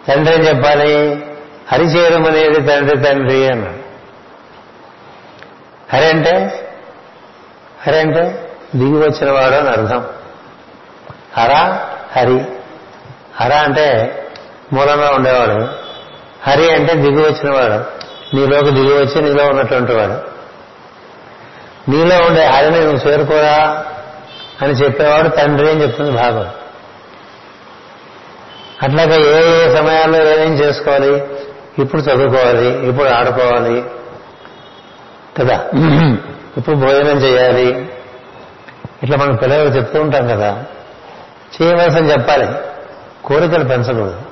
తండ్రి 0.08 0.34
ఏం 0.34 0.40
చెప్పాలి? 0.40 1.24
హరి 1.72 1.84
చేయడం 1.84 2.26
అనేది 2.26 2.66
తండ్రి 2.66 3.02
తండ్రి 3.02 3.46
అన్నాడు. 3.46 3.80
హరి 5.96 6.06
అంటే? 6.06 6.64
హరి 7.86 7.98
అంటే 7.98 8.48
దిగి 8.76 8.98
వచ్చిన 8.98 9.30
వాడు 9.32 9.54
అని 9.54 9.68
అర్థం. 9.68 10.06
హర 11.36 11.78
హరి. 12.16 12.44
హర 13.40 13.52
అంటే 13.52 14.16
మూలంగా 14.72 15.10
ఉండేవాడు. 15.14 15.68
హరి 16.50 16.72
అంటే 16.72 16.94
దిగి 16.94 17.20
వచ్చినవాడు. 17.20 18.00
నీలోకి 18.36 18.70
దిగి 18.70 18.92
వచ్చి 18.92 19.22
నీలో 19.22 19.46
ఉన్నటువంటి 19.46 19.92
వాడు. 19.92 20.30
నీలో 21.90 22.16
ఉండే 22.16 22.46
హరిని 22.46 22.80
నువ్వు 22.80 23.10
చేరుకోరా 23.10 23.84
అని 24.62 24.72
చెప్పేవాడు 24.72 25.28
తండ్రి 25.28 25.70
అని 25.70 25.82
చెప్తుంది 25.82 26.10
భాగం 26.10 26.50
అట్లాగే 28.82 29.20
ఏ 29.20 29.64
ఏ 29.64 29.76
సమయాల్లో 29.76 30.30
ఏమేం 30.30 30.54
చేసుకోవాలి? 30.54 31.24
ఇప్పుడు 31.78 32.02
చదువుకోవాలి 32.02 32.88
ఇప్పుడు 32.88 33.08
ఆడుకోవాలి 33.08 33.84
కదా? 35.38 35.64
ఇప్పుడు 36.56 36.76
భోజనం 36.76 37.18
చేయాలి. 37.18 37.92
ఇట్లా 39.02 39.16
మనం 39.16 39.34
పిల్లలకు 39.34 39.76
చెప్తూ 39.76 40.00
ఉంటాం 40.00 40.28
కదా. 40.28 40.64
చేయవలసిన 41.62 42.10
చెప్పాలి. 42.10 42.46
కోరికలు 43.24 43.64
పెంచకూడదు. 43.64 44.29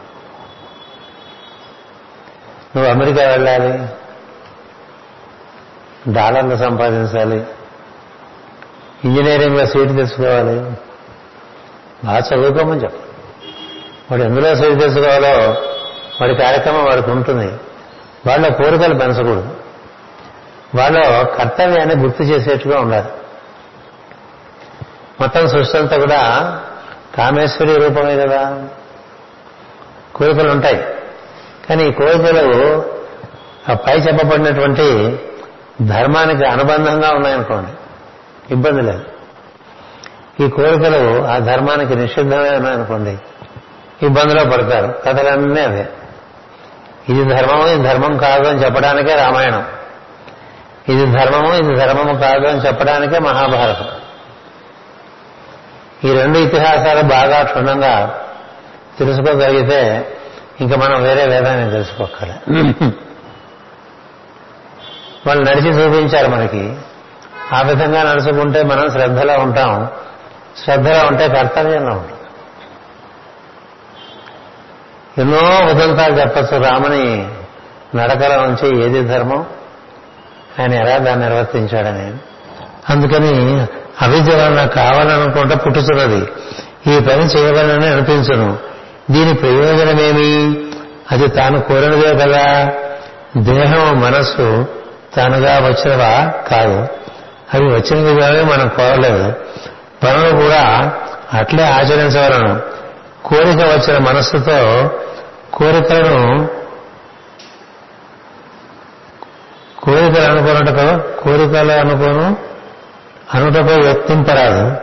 నువ్వు 2.78 2.94
అమెరికా 2.94 3.24
వెళ్ళాలి. 3.24 3.86
డాలర్లు 6.12 6.56
సంపాదించాలి. 6.56 7.46
ఇంజనీరింగ్లో 9.04 9.66
సీటు 9.66 9.92
తెచ్చుకోవాలి. 9.92 10.60
బాగా 12.04 12.18
చదువుకోమని 12.18 12.82
చెప్పు. 12.82 12.98
వాడు 14.10 14.22
ఎందులో 14.22 14.54
సీటు 14.54 14.78
తెచ్చుకోవాలో 14.78 15.50
వాడి 16.20 16.34
కార్యక్రమం 16.34 16.84
వాడికి 16.84 17.10
ఉంటుంది. 17.10 17.52
వాళ్ళ 18.26 18.54
కోరికలు 18.54 18.94
పెంచకూడదు. 18.94 19.56
వాళ్ళ 20.74 21.22
కర్తవ్యాన్ని 21.22 21.96
గుర్తు 21.96 22.22
చేసేట్టుగా 22.22 22.80
ఉండాలి. 22.80 23.08
మొత్తం 25.20 25.48
సృష్టి 25.48 25.78
అంతా 25.78 25.96
కూడా 25.96 26.60
కామేశ్వరి 27.16 27.76
రూపమే 27.76 28.16
కదా. 28.16 28.68
కోరికలు 30.14 30.50
ఉంటాయి. 30.50 30.84
కానీ 31.68 31.84
ఈ 31.84 31.92
కోరికలు 31.92 32.84
ఆ 33.70 33.74
పై 33.74 33.94
చెప్పబడినటువంటి 33.94 35.18
ధర్మానికి 35.82 36.44
అనుబంధంగా 36.44 37.10
ఉన్నాయనుకోండి 37.10 37.72
ఇబ్బంది 38.52 38.82
లేదు. 38.82 39.04
ఈ 40.40 40.48
కోరికలు 40.48 41.24
ఆ 41.24 41.38
ధర్మానికి 41.38 41.94
నిషిద్ధమే 41.94 42.50
ఉన్నాయనుకోండి 42.50 43.18
ఇబ్బందిలో 44.02 44.44
పడతారు. 44.44 44.94
కథలన్నీ 45.06 45.60
అవే. 45.60 45.88
ఇది 47.08 47.24
ధర్మము 47.24 47.66
ఇది 47.66 47.82
ధర్మం 47.82 48.16
కాదు 48.16 48.48
అని 48.48 48.64
చెప్పడానికే 48.64 49.14
రామాయణం. 49.14 49.66
ఇది 50.88 51.06
ధర్మము 51.06 51.54
ఇది 51.54 51.76
ధర్మము 51.76 52.18
కాదు 52.18 52.46
అని 52.46 52.66
చెప్పడానికే 52.66 53.18
మహాభారతం. 53.18 53.86
ఈ 56.04 56.12
రెండు 56.12 56.38
ఇతిహాసాలు 56.38 57.02
బాగా 57.02 57.42
క్షుణ్ణంగా 57.42 58.20
తెలుసుకోగలిగితే 58.98 60.12
ఇంకా 60.60 60.76
మనం 60.76 61.02
వేరే 61.02 61.26
వేదాన్ని 61.26 61.70
తెలుసుకోకల. 61.70 62.28
వాళ్ళు 65.26 65.50
నడిచి 65.50 65.68
చూపించారు 65.68 66.28
మనకి. 66.28 66.76
ఆ 67.52 67.60
విధంగా 67.60 68.02
నడుచుకుంటే 68.02 68.62
మనం 68.62 68.90
శ్రద్ధలో 68.90 69.38
ఉంటాం. 69.38 69.88
శ్రద్ధలో 70.64 71.06
ఉంటే 71.06 71.28
కర్తవ్యంలో 71.28 71.92
ఉంటాం. 71.92 72.18
ఎన్నో 75.18 75.66
ఉదంతాలు 75.66 76.20
చెప్పచ్చు. 76.20 76.62
రాముని 76.62 77.28
నడకల 77.96 78.44
నుంచి 78.44 78.84
ఏది 78.84 79.04
ధర్మం? 79.04 79.46
ఆయన 80.60 80.72
ఎలా 80.72 80.98
దాన్ని 80.98 81.28
నిర్వర్తించాడని. 81.28 82.14
అందుకని 82.88 83.60
అవిద్య 84.02 84.36
వలన 84.36 84.66
కావాలనుకుంటే 84.66 85.54
పుట్టుతున్నది 85.54 86.28
ఈ 86.86 87.00
పని 87.00 87.24
చేయవలనని 87.24 87.86
అనిపించను. 87.86 88.58
దీని 89.10 89.34
ప్రయోజనమేమి? 89.34 90.56
అది 91.12 91.28
తాను 91.28 91.60
కోరినదే 91.60 92.14
కదా. 92.14 92.72
దేహం 93.36 94.00
మనస్సు 94.00 94.66
తానుగా 95.16 95.58
వచ్చినవా? 95.58 96.30
కాదు. 96.30 96.86
అవి 97.54 97.64
వచ్చిన 97.64 98.20
కానీ 98.20 98.42
మనం 98.42 98.68
కోరలేదు. 98.68 99.32
పనులు 100.02 100.42
కూడా 100.42 100.92
అట్లే 101.34 101.62
ఆచరించవలను. 101.62 102.60
కోరిక 103.24 103.66
వచ్చిన 103.66 103.98
మనస్సుతో 103.98 104.90
కోరికలను 105.54 106.48
కోరికలు 109.82 110.24
అనుకున్నటకు 110.24 111.22
కోరికలు 111.22 111.72
అనుకోను 111.72 112.36
అనుటకు 113.34 113.74
వ్యక్తింపరాదు. 113.74 114.76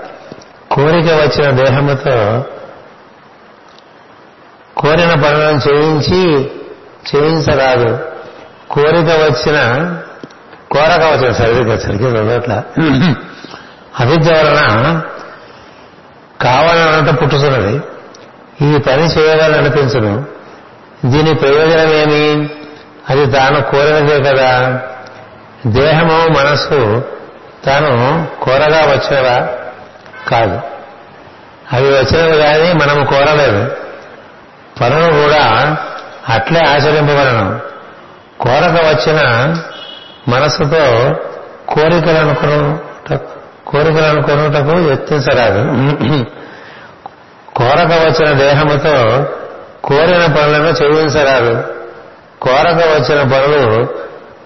కోరిక 0.72 1.06
వచ్చిన 1.06 1.52
దేహముతో 1.52 2.44
కోరిన 4.78 5.14
పనులను 5.14 5.70
చేయించి 5.70 6.52
చేయించరాదు. 7.16 8.00
కోరిక 8.72 9.10
వచ్చిన 9.10 9.58
కోరక 10.72 11.04
వచ్చిన 11.04 11.32
సరిగ్గా 11.32 11.78
సరిగ్గా 11.78 12.10
చదవట్ల 12.10 12.64
అవిద్య 14.00 14.32
వలన 14.32 15.02
కావాలనంట 16.42 17.22
పుట్టుతున్నది. 17.22 17.82
ఈ 18.62 18.78
పని 18.78 19.04
చేయాలనిపించను 19.04 20.26
దీని 21.06 21.34
ప్రయోజనం 21.34 21.90
ఏమి? 21.90 22.50
అది 23.10 23.32
తాను 23.32 23.62
కోరినదే 23.62 24.20
కదా. 24.20 24.80
దేహము 25.68 26.28
మనస్సు 26.28 27.04
తాను 27.66 28.28
కోరగా 28.42 28.86
వచ్చినవా? 28.86 29.48
కాదు. 30.28 30.60
అవి 31.74 31.90
వచ్చినవి 31.90 32.38
కానీ 32.38 32.74
మనము 32.74 33.06
కోరలేదు. 33.06 33.85
పనులు 34.82 35.14
కూడా 35.14 35.78
అట్లే 36.30 36.60
ఆచరింపబడను. 36.60 37.60
కోరక 38.42 38.86
వచ్చిన 38.86 39.20
మనసుతో 40.28 41.14
కోరికలు 41.74 42.18
అనుకును 42.18 42.80
కోరికలు 43.68 44.06
అనుకున్నటకు 44.06 44.92
యత్నించరాదు. 44.92 45.62
కోరక 47.56 47.92
వచ్చిన 47.92 48.38
దేహముతో 48.38 49.28
కోరిన 49.84 50.26
పనులను 50.26 50.84
చేయించరాదు. 50.84 51.64
కోరక 52.42 52.76
వచ్చిన 52.76 53.22
పనులు 53.22 53.88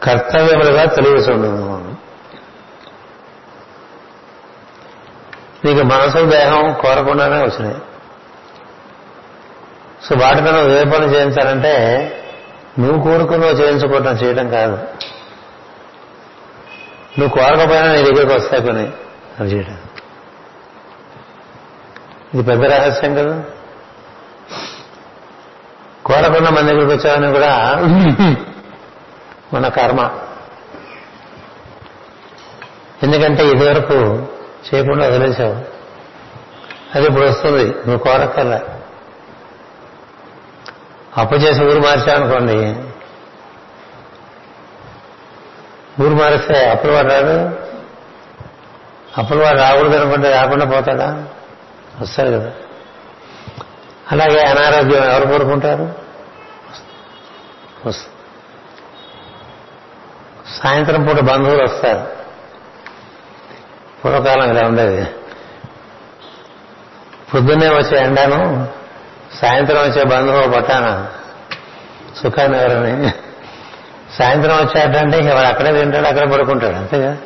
కర్తవ్యములుగా 0.03 0.85
తెలియచుండదు 0.85 1.95
నీకు 5.65 5.83
మనసు 5.83 6.25
దేహం 6.25 6.73
కోరకుండానే 6.73 7.37
వచ్చినాయి. 7.37 7.75
సో 10.03 10.15
వాటితో 10.15 10.51
నువ్వు 10.51 10.71
ఏ 10.71 10.83
పని 10.83 11.05
చేయించాలంటే 11.05 11.73
నువ్వు 12.79 13.03
కోరుకున్నావు 13.03 13.53
చేయించుకోవటం 13.53 14.11
చేయడం 14.11 14.49
కాదు. 14.49 14.75
నువ్వు 17.19 17.29
కోరకపోయినా 17.29 17.91
నీ 17.91 18.03
దగ్గరికి 18.03 18.33
వస్తాయి 18.33 18.63
కొన్ని 18.63 18.91
అది 19.39 19.55
చేయడం 19.55 19.77
ఇది 22.33 22.43
పెద్ద 22.43 22.63
రహస్యం 22.63 23.15
కదా. 23.15 23.43
కోరకుండా 26.05 26.49
మన 26.49 26.61
దగ్గరికి 26.61 26.93
వచ్చామని 26.93 27.31
కూడా 27.31 27.75
మన 29.53 29.67
కర్మ. 29.67 30.11
ఎందుకంటే 33.03 33.47
ఇదివరకు 33.47 34.27
చేయకుండా 34.67 35.07
వదిలేసావు. 35.07 35.55
అది 36.95 37.07
ఇప్పుడు 37.07 37.25
వస్తుంది. 37.25 37.63
నువ్వు 37.63 37.97
కోరక్కర్లే. 37.97 38.78
అప్పు 41.17 41.35
చేసి 41.35 41.63
ఊరు 41.63 41.79
మార్చామనుకోండి 41.79 42.55
ఊరు 46.03 46.13
మారిస్తే 46.13 46.69
అప్పులు 46.69 46.91
వాడు 46.91 47.07
రాడు 47.07 47.69
అప్పులు 49.21 49.43
వాడు 49.43 49.57
రాకూడదు 49.57 49.95
అనుకుంటే 49.95 50.31
రాకుండా 50.31 50.65
పోతాడా? 50.65 51.27
వస్తారు 52.01 52.27
కదా. 52.27 52.51
అలాగే 54.11 54.41
అనారోగ్యం 54.41 55.03
ఎవరు 55.03 55.27
కోరుకుంటారు? 55.27 55.95
సాయంత్రం 60.63 61.03
పూట 61.05 61.19
బంధువులు 61.19 61.63
వస్తారు. 61.63 62.07
పూర్వకాలం 64.05 64.51
ఇలా 64.51 64.67
ఉండేది. 64.67 65.07
పొద్దున్నే 67.33 67.69
వచ్చే 67.69 68.03
ఎండాను 68.03 68.67
సాయంత్రం 69.35 69.77
వచ్చే 69.77 70.03
బంధువు 70.03 70.51
పట్టాన. 70.51 71.07
సుఖాన్ని 72.23 72.57
ఎవరని 72.57 73.11
సాయంత్రం 74.17 74.55
వచ్చాడంటే 74.55 75.17
ఇక 75.17 75.33
వాడు 75.33 75.47
అక్కడే 75.47 75.79
తింటాడు 75.79 76.07
అక్కడే 76.07 76.31
పడుకుంటాడు 76.31 76.75
అంతేగా? 76.75 77.17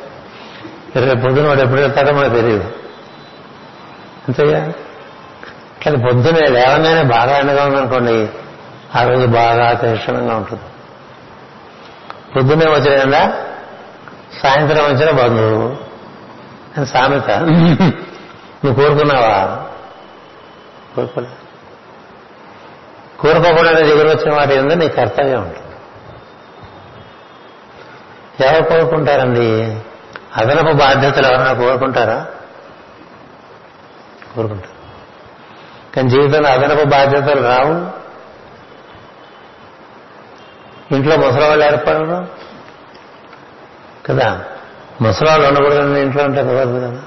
రేపు 0.96 1.20
పొద్దున 1.20 1.46
వాడు 1.48 1.60
ఎప్పుడు 1.60 1.80
వెళ్తాడో 1.80 2.12
మనకు 2.12 2.34
తెలియదు 2.34 2.64
అంతేగా? 4.28 4.72
కానీ 5.84 5.96
పొద్దునే 5.96 6.40
లేవగానే 6.40 7.02
బాగా 7.02 7.38
ఎండగా 7.38 7.64
ఉందనుకోండి 7.64 8.28
ఆ 8.98 9.02
రోజు 9.02 9.26
బాగా 9.26 9.72
తీక్షణంగా 9.72 10.36
ఉంటుంది. 10.36 10.62
పొద్దున్నే 12.36 12.70
వచ్చిన 12.70 13.00
కదా 13.04 13.32
సాయంత్రం 14.42 14.84
వచ్చిన 14.84 15.10
బంధువు. 15.10 15.76
అని 16.76 16.86
సామెత 16.86 17.30
నువ్వు 18.64 18.74
కోరుకున్నావా? 18.74 19.64
కోరుకోలే 20.96 21.28
కోరుకోకుండా 23.24 23.72
దగ్గర 23.72 24.08
వచ్చిన 24.08 24.34
వాటి 24.34 24.54
ఏందో 24.54 24.74
నీ 24.74 24.88
కర్తవ్యం 24.88 25.42
ఉంటుంది. 25.42 25.64
ఎవరు 28.46 28.62
కోరుకుంటారండి? 28.62 29.80
అదనపు 30.36 30.72
బాధ్యతలు 30.72 31.26
ఎవరైనా 31.26 31.52
కోరుకుంటారా? 31.52 32.26
కోరుకుంటారు. 34.34 34.74
కానీ 35.96 36.08
జీవితంలో 36.08 36.48
అదనపు 36.48 36.84
బాధ్యతలు 36.84 37.42
రావు. 37.42 38.04
ఇంట్లో 40.94 41.16
ముసలివాళ్ళు 41.16 41.64
ఏర్పడరు. 41.64 42.28
కదా? 44.06 44.44
ముసలివాళ్ళు 45.00 45.48
ఉండకూడదని 45.48 46.00
ఇంట్లో 46.00 46.24
ఉంటే 46.24 46.42
కుదరదు 46.42 46.78
కదా? 46.78 47.02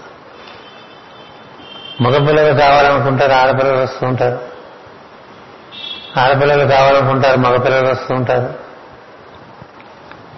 మగపిల్లలు 2.01 2.53
కావాలనుకుంటారు 2.53 3.31
ఆడపిల్లలు 3.31 3.77
వస్తూ 3.77 4.07
ఉంటారు. 4.07 4.56
ఆడపిల్లలు 6.17 6.67
కావాలనుకుంటారు 6.67 7.37
మగపిల్లలు 7.37 7.87
వస్తూ 7.87 8.15
ఉంటారు 8.15 8.67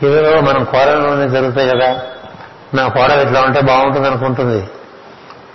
ఇదిలో 0.05 0.41
మనం 0.41 0.63
కోరలోనే 0.63 1.29
జరుగుతాయి 1.29 1.69
కదా. 1.69 2.01
నా 2.73 2.87
కోడలు 2.87 3.21
ఇట్లా 3.21 3.41
ఉంటే 3.41 3.61
బాగుంటుంది 3.61 4.07
అనుకుంటుంది 4.07 4.69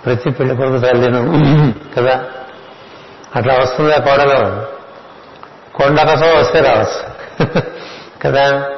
ప్రతి 0.05 0.29
పెళ్ళి 0.29 0.55
కొడుకు 0.55 0.77
తల్లిను 0.77 1.33
కదా. 1.97 2.23
అట్లా 3.35 3.55
వస్తుంది 3.55 3.93
ఆ 3.93 3.97
కోడలో. 3.97 4.65
కొండ 5.75 6.01
కోసం 6.01 6.39
వస్తే 6.39 6.59
రావచ్చు. 6.59 7.15
కదా. 8.23 8.69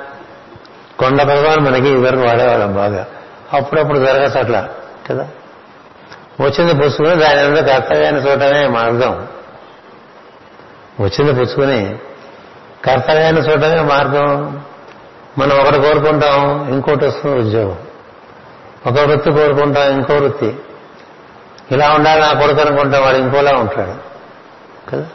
కొండ 0.99 1.23
కోసం 1.23 1.63
మనకి 1.63 1.89
ఇదివరకు 1.89 2.21
వాడేవాళ్ళం 2.21 2.75
బాగా. 2.75 3.05
అప్పుడప్పుడు 3.53 3.99
జరగచ్చు 3.99 4.39
అట్లా 4.39 4.69
కదా. 5.11 5.27
వచ్చింది 6.41 6.73
పుస్తకం 6.75 7.19
దాని 7.19 7.49
మీద 7.49 7.63
కర్తవ్యాన్ని 7.63 8.21
చూడటమే 8.21 8.67
మార్గం. 8.67 9.27
వచ్చింది 10.99 11.33
పుచ్చుకుని 11.33 11.99
కర్తవ్యాన్ని 12.85 13.41
చూడటమే 13.41 13.81
మార్గం. 13.81 14.63
మనం 15.37 15.59
ఒకటి 15.59 15.81
కోరుకుంటాం 15.81 16.69
ఇంకోటి 16.69 17.05
వస్తుంది 17.05 17.39
ఉద్యోగం. 17.39 17.77
ఒక 18.85 18.99
వృత్తి 18.99 19.31
కోరుకుంటాం 19.31 19.91
ఇంకో 19.91 20.13
వృత్తి. 20.13 20.59
ఇలా 21.71 21.89
ఉండాలి 21.89 22.21
నా 22.21 22.33
కొడుకు 22.33 22.61
అనుకుంటాం 22.61 23.01
వాడు 23.01 23.17
ఇంకోలా 23.17 23.51
ఉంటాడు. 23.51 23.93
కదా? 24.89 25.07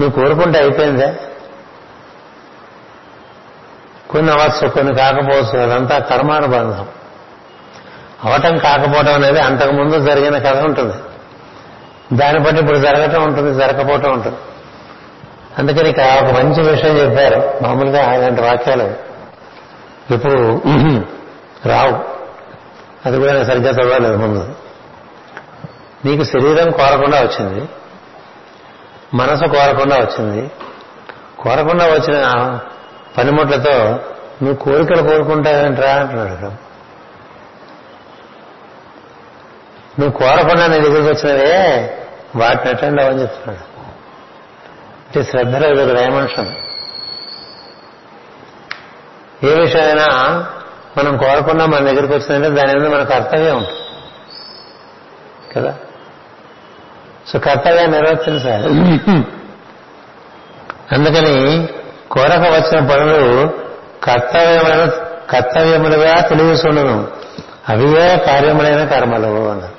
నువ్వు 0.00 0.10
కోరుకుంటే 0.10 0.58
అయిపోయిందే. 0.58 1.14
కొన్ని 4.10 4.32
అవ్వచ్చు 4.32 4.68
కొన్ని 4.68 4.94
కాకపోవచ్చు 4.94 5.58
అదంతా 5.58 5.98
కర్మానుబంధం. 5.98 6.88
అవటం 8.24 8.58
కాకపోవటం 8.58 9.14
అనేది 9.14 9.40
అంతకుముందు 9.40 9.98
జరిగిన 10.00 10.38
కథ 10.38 10.56
ఉంటుంది. 10.56 10.94
దాన్ని 12.12 12.40
బట్టి 12.40 12.60
ఇప్పుడు 12.60 12.78
జరగటం 12.78 13.22
ఉంటుంది 13.22 13.54
జరగకపోవటం 13.54 14.12
ఉంటుంది. 14.12 14.36
అందుకని 15.58 15.88
ఇక 15.88 16.00
ఒక 16.00 16.30
మంచి 16.30 16.70
విషయం 16.70 16.96
చెప్పారు. 16.96 17.64
మామూలుగా 17.64 18.04
అలాంటి 18.04 18.42
వాక్యాలు 18.42 18.94
ఇప్పుడు 20.14 20.62
రావు. 21.68 21.98
అది 23.06 23.18
కూడా 23.18 23.32
నేను 23.32 23.44
సరిగ్గా 23.44 23.70
చదవలేదు 23.70 24.16
ముందు. 24.16 24.54
నీకు 26.04 26.22
శరీరం 26.24 26.70
కోరకుండా 26.70 27.20
వచ్చింది 27.20 27.68
మనసు 29.14 29.48
కోరకుండా 29.48 29.96
వచ్చింది. 29.96 30.50
కోరకుండా 31.42 31.84
వచ్చిన 31.84 32.24
పనిముట్లతో 33.18 33.98
నువ్వు 34.42 34.54
కోరికలు 34.54 35.02
కోరుకుంటావేంట్రా 35.02 35.90
అంటున్నాడు 35.90 36.63
నువ్వు 40.00 40.18
కోరకుండా 40.18 40.66
నీ 40.66 40.78
దగ్గరికి 40.80 41.26
వచ్చినవే 41.26 41.90
వాటిని 42.36 42.68
అటెండ్ 42.68 43.00
అవ్వని 43.00 43.22
చెప్తున్నాడు. 43.22 43.80
అంటే 45.06 45.22
శ్రద్ధలో 45.22 45.70
ఇది 45.70 45.82
ఒక 45.82 45.96
డైమెన్షన్ 45.96 46.54
ఏ 49.44 49.60
విషయమైనా 49.60 50.06
మనం 50.98 51.16
కోరకుండా 51.16 51.66
మన 51.66 51.78
దగ్గరికి 51.78 52.12
వచ్చిందంటే 52.14 52.62
దాని 52.62 52.78
మీద 52.78 52.94
మన 52.94 53.02
కర్తవ్యం 53.04 53.56
ఉంటుంది. 53.56 53.80
కదా? 55.56 55.74
సో 57.26 57.38
కర్తవ్యాన్ని 57.38 57.98
నిర్వర్తించాలి 57.98 58.68
అందుకని 60.92 61.68
కోరక 62.10 62.40
వచ్చిన 62.40 62.86
పనులు 62.88 63.50
కర్తవ్యమైన 64.04 64.90
కర్తవ్యములుగా 65.30 66.20
తెలియసుండును 66.20 67.08
అవియే 67.68 68.16
కార్యములైన 68.16 68.84
కర్మలు 68.84 69.50
అన్నారు. 69.50 69.73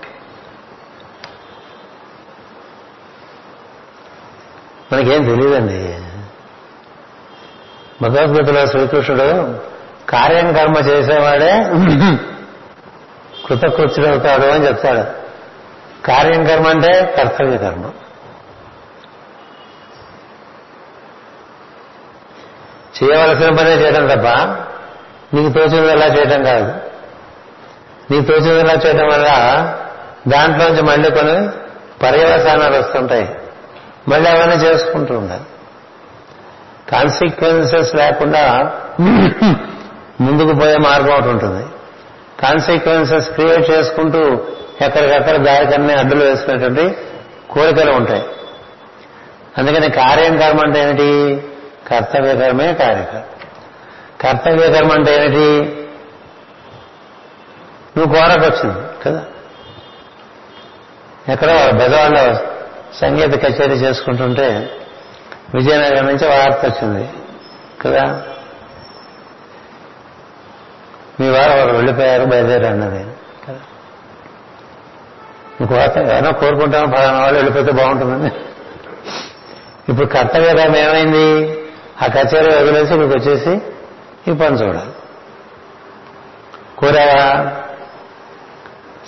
మనకేం 4.94 5.24
తెలియదండి 5.24 5.99
భగవద్గీతలో 8.02 8.68
శ్రీకృష్ణుడు 8.68 9.60
కార్యం 10.10 10.53
కర్మ 10.53 10.78
చేసేవాడే 10.78 11.66
కృతకృత్యుడవుతాడు 13.48 14.45
అని 14.45 14.68
చెప్తాడు. 14.68 15.26
కార్యం 16.06 16.45
కర్మ 16.45 16.68
అంటే 16.68 17.16
కర్తవ్య 17.18 17.57
కర్మ. 17.57 17.91
చేయవలసిన 23.03 23.56
పనే 23.56 23.72
చేయడం 23.72 24.07
తప్ప 24.07 24.28
నీకు 25.36 25.53
తోచింది 25.53 25.91
ఎలా 25.91 26.06
చేయటం 26.06 26.44
కాదు. 26.44 26.74
నీకు 28.12 28.26
తోచింది 28.26 28.60
ఎలా 28.60 28.74
చేయడం 28.74 29.07
వల్ల 29.07 29.28
దాంట్లోంచి 30.28 30.82
మళ్ళీ 30.82 31.12
కొన్ని 31.12 31.49
పర్యవసానాలు 32.03 32.78
వస్తుంటాయి. 32.78 33.36
మళ్ళీ 34.07 34.30
అవన్నీ 34.30 34.56
చేసుకుంటూ 34.56 35.18
ఉండాలి. 35.18 35.44
కాన్సిక్వెన్సెస్ 36.91 37.95
లేకుండా 37.95 38.72
ముందుకు 40.22 40.60
పోయే 40.60 40.77
మార్గం 40.77 41.14
ఒకటి 41.14 41.27
ఉంటుంది. 41.27 41.65
కాన్సిక్వెన్సెస్ 42.41 43.30
క్రియేట్ 43.30 43.72
చేసుకుంటూ 43.72 44.45
ఎక్కడికక్కడ 44.82 45.38
దారికన్నీ 45.38 45.94
అడ్డులు 45.94 46.23
వేసుకునేటువంటి 46.23 46.98
కోరికలు 47.49 47.91
ఉంటాయి. 47.91 48.26
అందుకని 49.57 49.90
కార్యం 49.90 50.38
కర్మ 50.38 50.60
అంటే 50.64 50.84
ఏమిటి? 50.84 51.44
కర్తవ్య 51.88 52.36
కర్మే 52.36 52.73
కార్యకర్మ 52.73 53.22
కర్తవ్య 54.22 54.73
కర్మ 54.73 54.91
అంటే 54.91 55.15
ఏమిటి? 55.15 55.82
నువ్వు 57.98 58.14
కోరకొచ్చింది 58.14 58.80
కదా? 59.06 59.23
ఎక్కడో 61.30 61.77
బెదవాళ్ళ 61.77 62.40
సంగీత 62.94 63.44
కచేరీ 63.44 63.74
చేసుకుంటుంటే 63.74 64.72
విజయనగరం 65.56 66.06
నుంచి 66.06 66.28
వార్త 66.28 66.66
వచ్చింది. 66.66 67.10
కదా? 67.82 68.22
మీ 71.20 71.30
వారు 71.30 71.52
వారు 71.52 71.72
వెళ్ళిపోయారు 71.72 72.26
బయలుదేరి 72.26 72.68
అన్నది 72.68 73.03
కదా? 73.48 73.60
ఇంకో 75.62 75.76
వార్త 75.76 75.98
ఏమైనా 75.98 76.32
కోరుకుంటాను 76.32 76.88
పలానా 76.88 77.20
వాళ్ళు 77.20 77.36
వెళ్ళిపోతే 77.36 77.72
బాగుంటుందని. 77.72 78.32
ఇప్పుడు 79.90 80.07
కర్తవ్యం 80.07 80.76
ఏమైంది? 80.76 81.57
ఆ 82.03 82.07
కచేరీ 82.07 82.56
వదిలేసి 82.56 82.94
మీకు 82.94 83.12
వచ్చేసి 83.12 83.62
ఈ 84.32 84.34
పని 84.34 84.56
చూడాలి. 84.56 84.91
కోరావా? 86.78 87.52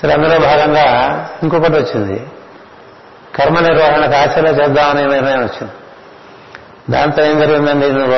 సరే 0.02 0.14
అందులో 0.14 0.40
భాగంగా 0.40 1.30
ఇంకొకటి 1.44 1.74
వచ్చింది. 1.74 2.28
కర్మ 3.38 3.60
నిర్వహణకు 3.60 4.12
కాశలో 4.12 4.50
చేద్దామనే 4.50 5.08
నిర్ణయం 5.08 5.40
వచ్చింది. 5.40 5.72
దాంతో 6.90 7.26
ఏం 7.26 7.40
జరిగిందండి? 7.40 7.92
నువ్వు 7.92 8.16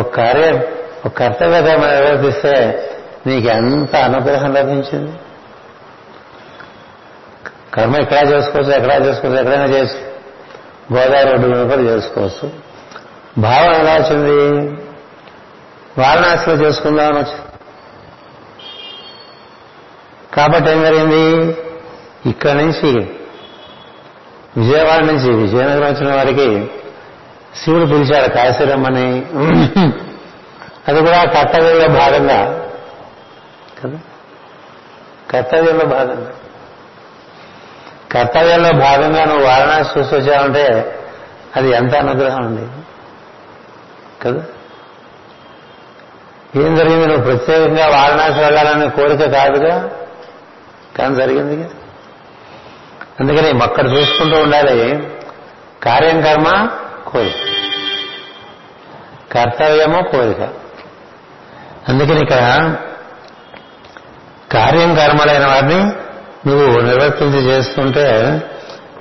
ఒక 0.00 0.14
కార్యం 0.14 0.64
ఒక 1.06 1.12
కర్తవ్య 1.12 1.62
కర్మ 1.62 1.86
నిర్వర్తిస్తే 1.86 2.82
నీకు 3.26 3.46
ఎంత 3.48 3.96
అనుగ్రహం 3.96 4.54
లభించింది? 4.54 5.18
కర్మ 7.74 7.96
ఎక్కడా 7.96 8.20
చేసుకోవచ్చు 8.20 8.70
ఎక్కడా 8.70 8.96
చేసుకోవచ్చు 8.96 9.38
ఎక్కడైనా 9.38 9.64
చేసి 9.64 9.96
గోదావరి 10.94 11.30
రోడ్డు 11.30 11.46
మీద 11.46 11.70
కూడా 11.70 11.82
చేసుకోవచ్చు. 11.82 12.50
భావన 13.38 13.72
ఎలా 13.72 13.92
వచ్చింది? 13.92 14.70
వారణాసిలో 15.98 16.56
చేసుకుందామని 16.56 17.18
వచ్చింది. 17.18 17.42
కాబట్టి 20.36 20.70
ఏం 20.70 20.82
జరిగింది? 20.84 21.56
ఇక్కడి 22.26 22.54
నుంచి 22.54 23.10
విజయవాడ 24.56 25.04
నుంచి 25.04 25.34
విజయనగరం 25.34 25.94
వచ్చిన 25.94 26.14
వారికి 26.14 26.70
శివుడు 27.64 27.84
పిలిచాడు 27.84 28.32
కాశీరమ్మని. 28.32 29.26
అది 30.88 31.00
కూడా 31.00 31.22
కర్తవ్యంలో 31.22 31.88
భాగంగా 31.88 32.70
కదా? 33.84 33.98
కర్తవ్యంలో 35.30 35.84
భాగంగా. 35.84 36.32
కర్తవ్యంలో 38.12 38.72
భాగంగా 38.72 39.24
నువ్వు 39.24 39.44
వారణాసి 39.44 39.98
చూసి 39.98 40.14
వచ్చావంటే 40.14 40.96
అది 41.56 41.70
ఎంత 41.70 41.96
అనుగ్రహం 41.96 42.46
ఉంది 42.46 42.68
కదా? 44.22 44.44
ఏం 46.56 46.76
జరిగింది? 46.76 47.06
నువ్వు 47.06 47.24
ప్రత్యేకంగా 47.24 47.86
వారణాసి 47.86 48.40
వెళ్ళాలనే 48.40 48.88
కోరిక 48.88 49.30
కాదుగా? 49.30 49.90
కానీ 50.98 51.14
జరిగిందిగా 51.14 51.68
అందుకని 53.20 53.62
అక్కడ 53.62 53.88
చూసుకుంటూ 53.88 54.38
ఉండాలి. 54.38 55.08
కార్యం 55.84 56.20
కర్మ 56.20 56.68
కోరిక. 57.06 57.34
కర్తవ్యము 59.34 60.02
కోరిక. 60.02 60.48
అందుకని 61.88 62.20
ఇక్కడ 62.20 62.74
కార్యం 64.52 64.94
కర్మలైన 64.94 65.46
వారిని 65.46 65.92
నువ్వు 66.48 66.80
నిర్వర్తించి 66.80 67.38
చేస్తుంటే 67.38 68.40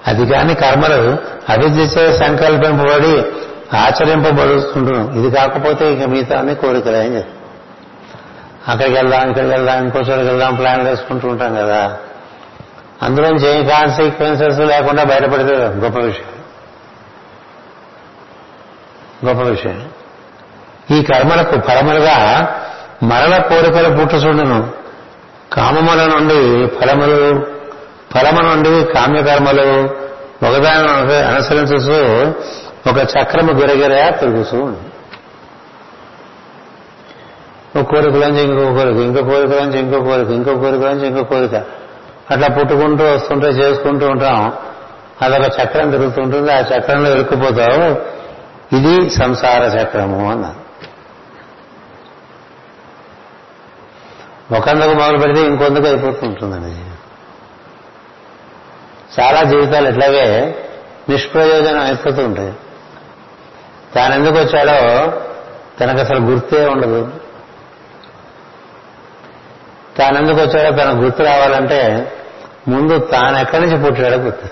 అది 0.07 0.25
కాని 0.25 0.55
కర్మలు 0.55 1.17
అవిద్యచే 1.49 2.17
సంకల్పింపబడి 2.17 3.25
ఆచరింపబడుతుంటున్నాం 3.75 5.19
ఇది 5.19 5.35
కాకపోతే 5.35 5.93
ఇక 5.93 6.03
మిగతా 6.03 6.39
అన్ని 6.39 6.55
కోరికలు 6.55 6.95
ఏం 6.95 7.15
చెప్తాం 7.15 7.35
అక్కడికి 8.67 8.95
వెళ్దాం 8.95 9.29
ఇక్కడికి 9.29 9.53
వెళ్దాం 9.53 9.83
ఇంకో 9.83 9.99
చోటుకి 9.99 10.27
వెళ్దాం 10.27 10.55
ప్లాన్ 10.55 10.81
వేసుకుంటూ 10.81 11.27
ఉంటాం 11.27 11.55
కదా. 11.55 11.97
అందులోంచి 13.01 13.47
ఏం 13.47 13.65
కాన్సిక్వెన్సెస్ 13.67 14.59
లేకుండా 14.59 15.03
బయటపడితే 15.03 15.53
గొప్ప 15.55 15.99
విషయం. 15.99 16.35
గొప్ప 19.27 19.41
విషయం. 19.41 19.89
ఈ 20.91 21.03
కర్మలకు 21.03 21.61
ఫలములుగా 21.61 22.47
మరల 23.03 23.37
కోరికలు 23.37 23.97
పుట్టుచుండును. 23.97 24.71
కామముల 25.53 26.05
నుండి 26.05 26.67
ఫలములు 26.67 27.45
ఫలము 28.13 28.41
నుండి 28.41 28.93
కామ్యకర్మలు 28.93 29.89
ఒకదాని 30.45 31.15
అనుసరించు 31.15 32.33
ఒక 32.89 32.97
చక్రము 32.97 33.51
గిరగిరా 33.53 34.09
తిరుగుతూ 34.09 34.57
ఉంది 34.57 34.79
ఒక 37.79 37.89
కోరికలోంచి 37.89 38.41
ఇంకో 38.41 38.73
కోరిక 38.73 38.97
ఇంకో 38.97 39.23
కోరికలోంచి 39.23 39.79
ఇంకో 39.79 39.99
కోరిక 39.99 40.27
ఇంకో 40.27 40.55
కోరికలోంచి 40.55 41.07
ఇంకో 41.07 41.23
కోరిక. 41.23 41.63
అట్లా 42.31 42.47
పుట్టుకుంటూ 42.47 43.03
వస్తుంటే 43.13 43.47
చేసుకుంటూ 43.47 44.09
ఉంటాం. 44.09 44.53
అదొక 45.21 45.51
చక్రం 45.63 45.91
తిరుగుతుంటుంది 45.91 46.51
ఆ 46.51 46.59
చక్రంలో 46.59 47.09
ఇరుక్కుపోతావు. 47.09 48.15
ఇది 48.75 49.09
సంసార 49.09 49.61
చక్రము 49.61 50.31
అన్నారు. 50.31 50.65
ఒకందుకు 54.55 54.93
మొదలు 54.93 55.17
పెడితే 55.17 55.41
ఇంకొందుకు 55.41 55.85
అయిపోతుంటుందండి. 55.85 56.75
చాలా 59.19 59.43
జీవితాలు 59.43 59.89
ఇట్లాగే 59.89 60.55
నిష్ప్రయోజనం 61.09 61.79
అయిపోతూ 61.79 62.25
ఉంటాయి 62.25 62.53
తాను 63.95 64.13
ఎందుకు 64.13 64.35
వచ్చాడో 64.35 65.11
తనకు 65.79 65.99
అసలు 65.99 66.19
గుర్తే 66.19 66.65
ఉండదు. 66.65 67.24
తాను 69.97 70.17
ఎందుకు 70.17 70.37
వచ్చాడో 70.37 70.75
తనకు 70.75 70.95
గుర్తు 70.95 71.23
రావాలంటే 71.23 72.11
ముందు 72.67 72.97
తాను 72.99 73.37
ఎక్కడి 73.37 73.67
నుంచి 73.67 73.85
పుట్టాడో 73.85 74.15
గుర్తు. 74.15 74.47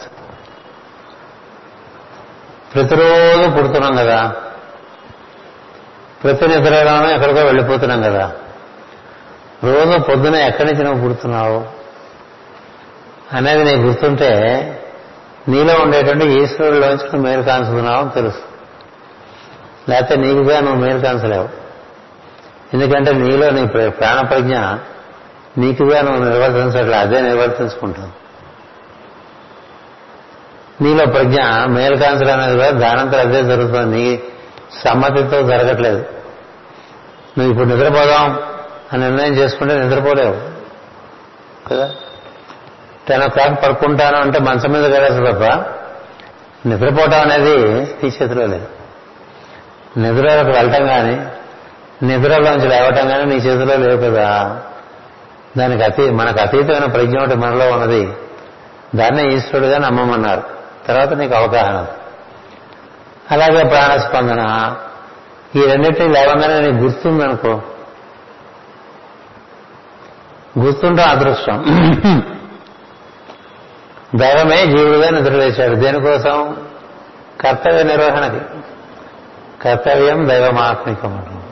ప్రతిరోజు 2.74 3.50
పుడుతున్నాం 3.50 3.96
కదా. 3.96 4.36
ప్రతి 6.24 6.48
నిద్రలోనూ 6.48 7.10
ఎక్కడికో 7.10 7.42
వెళ్ళిపోతున్నాం 7.42 8.02
కదా. 8.02 8.32
రోజు 9.64 10.00
పొద్దున 10.00 10.36
ఎక్కడి 10.36 10.74
నుంచి 10.74 10.86
నువ్వు 10.86 11.02
పుడుతున్నావు 11.02 11.68
అనేది 13.36 13.64
నీకు 13.64 13.82
గుర్తుంటే 13.82 14.32
నీలో 15.48 15.74
ఉండేటువంటి 15.74 16.26
ఈశ్వరుడిలోంచి 16.26 16.98
నువ్వు 16.98 17.22
మేలు 17.22 17.42
కాంచుతున్నావు 17.42 18.02
అని 18.02 18.10
తెలుసు. 18.10 18.42
లేకపోతే 19.90 20.16
నీకుగా 20.16 20.60
నువ్వు 20.60 20.80
మేలు 20.80 21.00
కాంచలేవు. 21.00 21.50
ఎందుకంటే 22.74 23.14
నీలో 23.14 23.50
నీ 23.50 23.66
ప్రాణ 23.90 24.26
ప్రజ్ఞ 24.26 24.58
నీకుగా 25.58 26.02
నువ్వు 26.02 26.24
నిర్వర్తించట్లే 26.24 26.98
అదే 26.98 27.22
నిర్వర్తించుకుంటుంది 27.22 28.12
నీలో 30.82 31.06
ప్రజ్ఞ 31.06 31.38
మేలు 31.66 31.96
అనేది 32.32 32.58
కూడా 32.58 32.70
దానంతో 32.70 33.18
అదే 33.18 33.44
జరుగుతుంది. 33.44 33.98
నీ 33.98 34.24
సమ్మతితో 34.84 35.44
జరగట్లేదు. 35.44 36.06
నువ్వు 37.38 37.52
ఇప్పుడు 37.52 37.66
నిద్రపోదాం 37.66 38.40
అని 38.94 39.04
నిర్ణయం 39.04 39.34
చేసుకుంటే 39.34 39.80
నిద్రపోలేవు. 39.80 40.54
కదా? 41.70 41.92
టెన్ 43.08 43.24
ఓ 43.24 43.28
క్లాక్ 43.28 43.64
పడుకుంటాను 43.64 44.18
అంటే 44.18 44.40
మంచం 44.40 44.72
మీద 44.72 44.86
గడేసి 44.86 45.20
తప్ప 45.20 45.44
నిద్రపోవటం 46.68 47.22
అనేది 47.22 47.58
నీ 47.74 48.06
చేతిలో 48.06 48.46
లేదు. 48.46 48.68
నిద్రలోకి 49.98 50.50
వెళ్ళటం 50.50 50.86
కానీ 50.86 51.28
నిద్రలోంచి 52.06 52.68
లేవటం 52.68 53.08
కానీ 53.08 53.26
నీ 53.26 53.36
చేతిలో 53.36 53.76
లేవు 53.76 54.02
కదా. 54.02 54.62
దానికి 55.58 55.84
అతీ 55.84 56.10
మనకు 56.10 56.40
అతీతమైన 56.40 56.86
ప్రజ్ఞ 56.86 57.20
ఒకటి 57.20 57.36
మనలో 57.36 57.72
ఉన్నది. 57.72 58.14
దాన్నే 58.96 59.28
ఈశ్వరుడుగా 59.28 59.78
నమ్మమన్నారు. 59.78 60.44
తర్వాత 60.88 61.14
నీకు 61.14 61.36
అవగాహన. 61.36 61.88
అలాగే 63.32 63.64
ప్రాణస్పందన. 63.64 64.76
ఈ 65.56 65.66
రెండింటినీ 65.66 66.14
లేవగానే 66.14 66.60
నీకు 66.60 66.84
గుర్తుందనుకో 66.84 67.62
గుర్తుంటాం 70.60 71.10
అదృష్టం. 71.10 71.64
దైవమే 74.16 74.66
జీవుడుగా 74.66 75.10
నిద్రలేచాడు. 75.10 75.76
దేనికోసం? 75.76 76.68
కర్తవ్య 77.42 77.84
నిర్వహణకి. 77.84 78.46
కర్తవ్యం 79.62 80.30
దైవమాత్మికం 80.30 81.43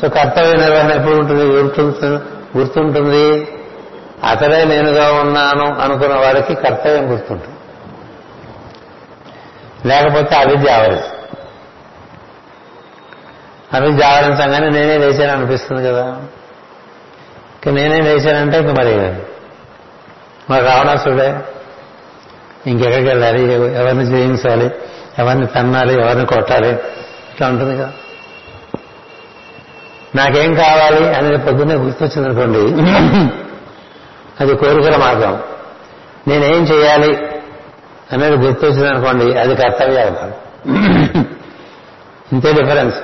సో 0.00 0.08
కర్తవ్య 0.08 0.52
నిర్వహణ 0.52 0.90
ఎప్పుడు 0.90 1.14
ఉంటుంది? 1.14 1.44
గుర్తుంటుంది? 1.44 2.22
గుర్తుంటుంది. 2.58 3.48
అతడే 4.24 4.64
నేనుగా 4.64 5.12
ఉన్నాను 5.12 5.74
అనుకున్న 5.80 6.14
వాడికి 6.14 6.54
కర్తవ్యం 6.54 7.12
గుర్తుంటుంది. 7.12 7.56
లేకపోతే 9.88 10.36
అవిద్య 10.36 10.70
ఆవరిస్తుంది 10.70 11.16
అవిద్య 13.72 14.04
ఆవరించగానే 14.04 14.70
నేనే 14.70 14.98
వేశాను 14.98 15.32
అనిపిస్తుంది 15.32 15.88
కదా. 15.88 16.22
ఇక 17.56 17.68
నేనే 17.68 18.00
వేశానంటే 18.00 18.58
ఇంక 18.58 18.70
మరి 18.70 19.14
మరి 20.50 20.64
రావణాసుడే 20.64 21.40
ఇంకెక్కడికి 22.66 23.08
వెళ్ళాలి? 23.08 23.54
ఎవరిని 23.74 24.06
జయించాలి? 24.06 24.70
ఎవరిని 25.18 25.46
తన్నాలి? 25.46 26.00
ఎవరిని 26.00 26.26
కొట్టాలి? 26.26 26.68
ఇట్లా 27.32 27.48
ఉంటుంది 27.48 27.76
కదా. 27.76 27.92
నాకేం 30.16 30.54
కావాలి 30.54 31.14
అనేది 31.14 31.38
పొద్దున్నే 31.38 31.74
గుర్తొచ్చిందనుకోండి. 31.74 32.58
అది 34.40 34.56
కోరికల 34.56 34.96
మార్గం. 34.96 35.42
నేనేం 36.28 36.64
చేయాలి 36.64 37.16
అనేది 38.12 38.36
గుర్తొచ్చిందనుకోండి 38.36 39.38
అది 39.38 39.54
కర్తవ్యాలు 39.54 40.32
ఇంతే 42.32 42.52
డిఫరెన్స్. 42.52 42.96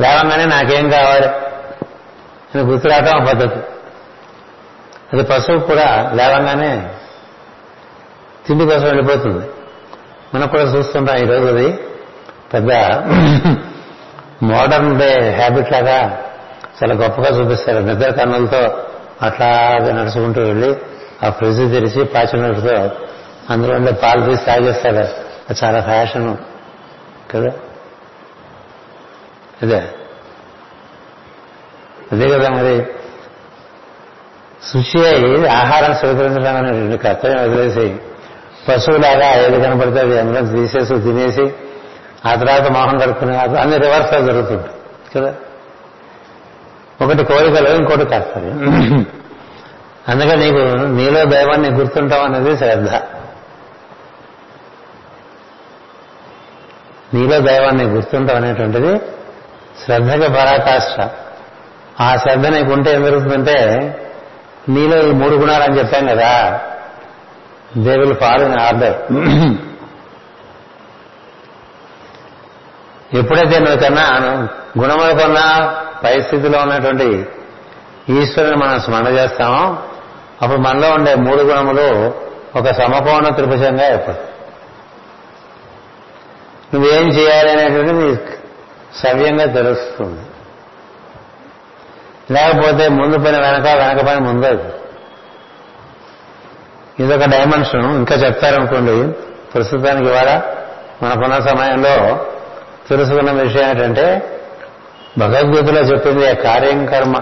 లేవగానే 0.00 0.44
నాకేం 0.44 0.90
కావాలి 0.90 1.26
అని 2.54 2.62
గుర్తురావటం 2.62 3.24
పద్ధతి. 3.24 3.60
అది 5.12 5.22
పశువు 5.22 5.58
కూడా 5.58 6.12
లేవంగానే 6.14 6.90
తిండి 8.46 8.64
కోసం 8.64 8.84
వెళ్ళిపోతుంది. 8.84 9.46
మనం 10.34 10.48
కూడా 10.48 10.62
చూస్తుంటాం 10.62 11.16
ఈరోజు 11.16 11.46
అది. 11.46 11.78
పెద్ద 12.52 12.70
మోడర్న్ 14.42 14.98
డే 14.98 15.34
హ్యాబిట్ 15.36 15.72
లాగా 15.72 16.18
చాలా 16.82 16.94
గొప్పగా 16.94 17.38
చూపిస్తారు. 17.38 17.78
నిద్ర 17.78 18.10
కన్నులతో 18.10 18.84
అట్లాగే 19.22 19.92
నడుచుకుంటూ 19.92 20.40
వెళ్ళి 20.40 20.76
ఆ 21.26 21.30
ఫ్రిడ్జ్ 21.30 21.58
తెరిచి 21.58 22.04
పాచినట్టుతో 22.04 22.90
అందులో 23.50 23.74
ఉండే 23.74 23.92
పాలు 23.92 24.30
తీసి 24.30 24.44
తాగేస్తాడు 24.44 24.96
అది 24.96 25.64
చాలా 25.64 25.80
ఫ్యాషన్. 25.80 26.36
కదా? 27.30 27.50
అదే. 29.62 29.82
అదే 32.12 32.28
కదా 32.28 32.48
మరి. 32.48 32.86
శుచి 34.72 35.06
అయి 35.06 35.48
ఆహారం 35.48 35.94
స్వీకరించడం 35.94 36.56
అనేటువంటి 36.56 36.98
కర్తవ్యం 36.98 37.42
వదిలేసి 37.42 37.96
పశువులాగా 38.68 39.46
ఏది 39.46 39.60
కనపడితే 39.60 40.00
అది 40.00 40.20
అందరం 40.20 40.46
తీసేసి 40.46 40.98
తినేసి 40.98 41.54
ఆ 42.26 42.34
తర్వాత 42.34 42.72
మోహం 42.72 42.98
కడుక్కునే 42.98 43.36
అన్ని 43.36 43.76
రివర్స్ 43.78 44.10
జరుగుతుంది 44.24 44.68
కదా 45.16 45.34
ఒకటి 47.04 47.24
కోరికలు 47.24 47.68
ఇంకోటి 47.68 48.04
కర్తవ్యం. 48.04 48.58
అందుకే 50.08 50.34
నీకు 50.36 50.60
నీలో 50.86 51.24
దైవాన్ని 51.24 51.70
గుర్తుంటాం 51.70 52.24
అనేది 52.24 52.56
శ్రద్ధ. 52.56 52.90
నీలో 57.14 57.38
దైవాన్ని 57.38 57.84
గుర్తుంటాం 57.84 58.36
అనేటువంటిది 58.36 59.00
శ్రద్ధకి 59.84 60.28
పరాకాష్ట. 60.28 61.10
ఆ 62.00 62.16
శ్రద్ధ 62.16 62.46
నీకుంటే 62.46 62.94
ఏం 62.94 63.04
జరుగుతుందంటే 63.04 63.56
నీలో 64.68 64.96
ఈ 65.02 65.12
మూడు 65.12 65.34
గుణాలు 65.36 65.62
అని 65.62 65.78
చెప్పాం 65.78 66.06
కదా 66.06 66.60
they 67.76 67.96
will 67.96 68.14
follow 68.14 68.46
in 68.46 68.58
order 68.60 68.96
ఎప్పుడైతే 73.14 73.58
నువ్వు 73.58 73.76
కన్నా 73.76 74.08
గుణముల 74.78 75.12
కొన్నా 75.22 75.74
పరిస్థితిలో 76.04 76.58
ఉన్నటువంటి 76.58 77.26
ఈశ్వరుని 78.08 78.56
మనం 78.56 78.80
స్మరణ 78.80 79.06
చేస్తామో. 79.06 79.76
అప్పుడు 80.42 80.60
మనలో 80.60 80.90
ఉండే 80.90 81.14
మూడు 81.14 81.42
గుణములు 81.42 82.14
ఒక 82.58 82.66
సమకోణ 82.70 83.34
త్రిభుజంగా 83.34 83.86
ఏర్పడు 83.88 84.30
నువ్వేం 86.74 87.08
చేయాలి 87.08 87.50
అనేటువంటి 87.50 87.92
నీకు 87.92 88.40
సవ్యంగా 88.96 89.44
తెలుస్తుంది. 89.44 90.20
లేకపోతే 92.34 92.88
ముందు 92.88 93.16
పని 93.16 93.38
వెనక 93.40 93.66
వెనక 93.66 94.06
పని 94.06 94.20
ముందు 94.20 94.72
ఇదొక 97.00 97.24
డైమెన్షన్. 97.24 97.84
ఇంకా 97.84 98.16
చెప్తారనుకోండి 98.16 99.12
ప్రస్తుతానికి 99.54 100.10
ఇవాళ 100.10 100.40
మనకున్న 101.02 101.38
సమయంలో 101.38 102.26
తెలుసుకున్న 102.90 103.30
విషయం 103.30 103.70
ఏంటంటే 103.70 104.38
భగవద్గీతలో 105.18 105.80
చెప్పింది 105.80 106.34
కార్యం 106.34 106.86
కర్మ. 106.86 107.14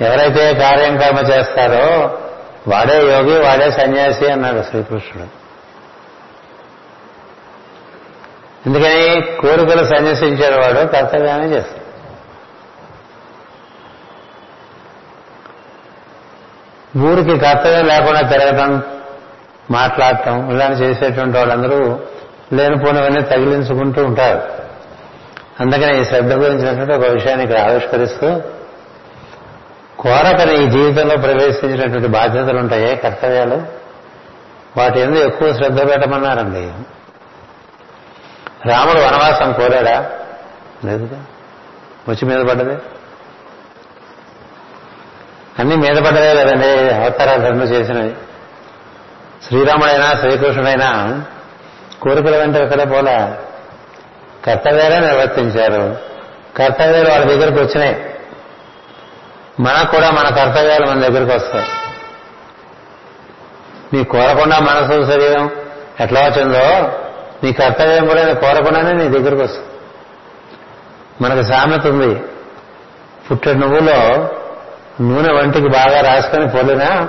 ఎవరైతే 0.00 0.54
కార్యం 0.54 0.96
కర్మ 0.96 1.18
చేస్తారో 1.18 2.18
వాడే 2.68 3.12
యోగి 3.12 3.40
వాడే 3.40 3.70
సన్యాసి 3.70 4.30
అన్నాడు 4.30 4.62
శ్రీకృష్ణుడు. 4.62 5.28
ఎందుకని? 8.66 9.20
కోరికలు 9.20 9.84
సన్యసించిన 9.84 10.54
వాడు 10.54 10.86
కర్తవ్యాన్ని 10.86 11.52
చేస్తాడు. 11.52 11.88
ఊరికి 16.98 17.38
కర్తవ్యం 17.38 17.86
లేకుండా 17.86 18.20
తిరగటం 18.20 18.82
మాట్లాడటం 19.70 20.50
ఇలా 20.50 20.66
చేసేటువంటి 20.66 21.38
వాళ్ళందరూ 21.38 22.00
లేనిపోనివన్నీ 22.52 23.20
తగిలించుకుంటూ 23.20 24.04
ఉంటారు. 24.04 24.48
అందుకని 25.60 26.00
ఈ 26.00 26.04
శ్రద్ధ 26.04 26.32
గురించినటువంటి 26.32 26.92
ఒక 26.92 27.12
విషయాన్ని 27.12 27.46
ఇక్కడ 27.46 27.60
ఆవిష్కరిస్తూ 27.60 28.42
కోరకని 29.98 30.64
ఈ 30.64 30.66
జీవితంలో 30.66 31.16
ప్రవేశించినటువంటి 31.16 32.08
బాధ్యతలు 32.08 32.58
ఉంటాయే 32.58 32.94
కర్తవ్యాలు? 32.94 33.62
వాటి 34.76 35.00
ఎందుకు 35.00 35.22
ఎక్కువ 35.22 35.54
శ్రద్ధ 35.54 35.90
పెట్టమన్నారండి. 35.90 36.72
రాముడు 38.68 38.98
వనవాసం 38.98 39.52
కోరాడా? 39.52 40.10
లేదుగా. 40.84 41.24
ముచ్చి 42.08 42.28
మీద 42.28 42.46
పడ్డది. 42.46 42.76
అన్ని 45.58 45.76
మీద 45.76 46.02
పడ్డదే 46.02 46.34
కదండి 46.34 46.94
అవతారాలు 46.94 47.64
చేసినవి. 47.64 48.14
శ్రీరాముడైనా 49.46 50.14
శ్రీకృష్ణుడైనా 50.14 51.22
కోరికల 52.02 52.36
వెంట 52.36 52.56
ఎక్కడ 52.56 52.90
పోలా. 52.90 53.36
కర్తవ్యాలే 54.46 55.00
నిర్వర్తించారు. 55.00 55.96
కర్తవ్యాలు 56.56 57.10
వాళ్ళ 57.10 57.24
దగ్గరికి 57.24 57.58
వచ్చినాయి. 57.58 58.14
మనకు 59.60 59.90
కూడా 59.90 60.10
మన 60.10 60.28
కర్తవ్యాలు 60.28 60.86
మన 60.86 61.00
దగ్గరికి 61.00 61.34
వస్తాయి. 61.36 61.66
నీ 63.92 64.04
కోరకుండా 64.04 64.58
మనసు 64.58 65.10
శరీరం 65.10 65.50
ఎట్లా 66.00 66.20
వచ్చిందో 66.20 66.92
నీ 67.44 67.52
కర్తవ్యం 67.52 68.06
కూడా 68.06 68.32
కోరకుండానే 68.32 68.92
నీ 68.92 69.08
దగ్గరికి 69.08 69.42
వస్తుంది. 69.42 69.68
మనకు 71.22 71.42
సామెత 71.42 71.86
ఉంది. 71.86 72.22
పుట్టెడు 73.30 73.58
నువ్వులో 73.58 74.28
నూనె 75.00 75.32
వంటికి 75.32 75.68
బాగా 75.68 76.00
రాసుకొని 76.00 76.48
పోలినా 76.48 77.08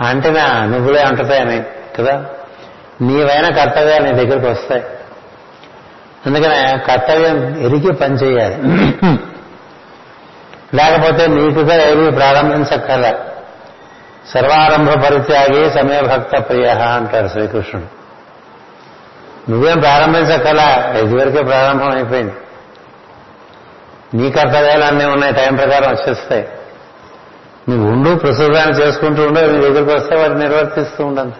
అంటినా 0.00 0.64
నువ్వులే 0.64 1.02
అంటుతాయని 1.02 1.62
కదా? 1.98 2.26
నీవైన 3.00 3.48
కర్తవ్యాలు 3.54 4.04
నీ 4.04 4.12
దగ్గరికి 4.12 4.46
వస్తాయి. 4.46 4.84
అందుకనే 6.26 6.78
కర్తవ్యం 6.88 7.36
ఎరిగి 7.58 7.92
పనిచేయాలి 7.92 8.56
లేకపోతే 10.76 11.26
నీకుగా 11.26 11.74
ఏమీ 11.74 12.10
ప్రారంభించక్కర్ల. 12.10 13.14
సర్వారంభ 14.28 14.90
పరిత్యాగి 14.90 15.70
సమయభక్త 15.70 16.48
ప్రియ 16.48 16.68
అంటారు 16.68 17.28
శ్రీకృష్ణుడు. 17.28 17.98
నువ్వేం 19.50 19.78
ప్రారంభించక్కల 19.80 20.60
ఇదివరకే 21.04 21.42
ప్రారంభం 21.42 21.90
అయిపోయింది 21.90 22.34
నీ 24.14 24.30
కర్తవ్యాలు 24.30 24.84
అన్నీ 24.84 25.04
ఉన్నాయి 25.04 25.32
టైం 25.32 25.56
ప్రకారం 25.56 25.90
వచ్చేస్తాయి. 25.90 26.48
నువ్వు 27.68 27.92
ఉండు 27.92 28.10
ప్రస్తుతాన్ని 28.18 28.76
చేసుకుంటూ 28.76 29.22
ఉండు 29.22 29.40
నీ 29.40 29.58
దగ్గరికి 29.58 29.92
వస్తే 29.94 30.16
వాటిని 30.16 30.38
నిర్వర్తిస్తూ 30.38 31.04
ఉండంత 31.04 31.34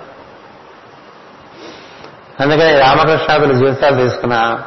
అందుకని 2.40 2.78
రామకృష్ణాదుల 2.78 3.52
జీవితాలు 3.52 3.96
తీసుకున్నా 3.96 4.62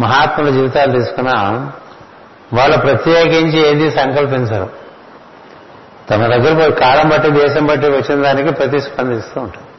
మహాత్ముల 0.00 0.50
జీవితాలు 0.50 0.92
తీసుకున్నా 0.92 1.72
వాళ్ళు 2.52 2.78
ప్రత్యేకించి 2.78 3.68
ఏది 3.68 3.90
సంకల్పించరు. 3.90 4.70
తమ 6.10 6.26
దగ్గర 6.26 6.70
కాలం 6.70 7.08
బట్టి 7.08 7.30
దేశం 7.30 7.66
బట్టి 7.66 7.86
వచ్చిన 7.86 8.22
దానికి 8.22 8.52
ప్రతిస్పందిస్తూ 8.52 9.40
ఉంటారు. 9.40 9.70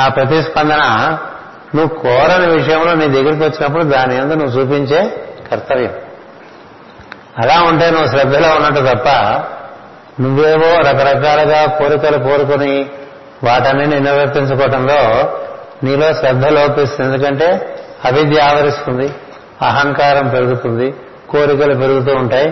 ఆ 0.00 0.08
ప్రతిస్పందన 0.08 1.18
నువ్వు 1.74 1.88
కోరని 1.88 2.52
విషయంలో 2.52 2.94
నీ 2.94 3.08
దగ్గరికి 3.08 3.44
వచ్చినప్పుడు 3.44 3.82
దాని 3.82 4.16
అందు 4.16 4.34
నువ్వు 4.34 4.60
చూపించే 4.60 5.26
కర్తవ్యం. 5.50 5.92
అలా 7.38 7.62
ఉంటే 7.62 7.90
నువ్వు 7.90 8.06
శ్రద్ధలో 8.06 8.48
ఉన్నట్టు 8.48 8.80
తప్ప 8.80 9.08
నువ్వేవో 10.20 10.78
రకరకాలుగా 10.78 11.66
కోరికలు 11.66 12.18
కోరుకొని 12.18 12.90
వాటన్ని 13.44 13.86
నిర్వర్తించుకోవటంలో 13.86 15.38
నీలో 15.84 16.14
శ్రద్ధ 16.14 16.46
లోపిస్తుంది. 16.46 17.14
ఎందుకంటే 17.14 17.76
అవిద్య 18.04 18.40
ఆవరిస్తుంది 18.40 19.14
అహంకారం 19.62 20.28
పెరుగుతుంది 20.28 20.94
కోరికలు 21.30 21.74
పెరుగుతూ 21.74 22.14
ఉంటాయి. 22.14 22.48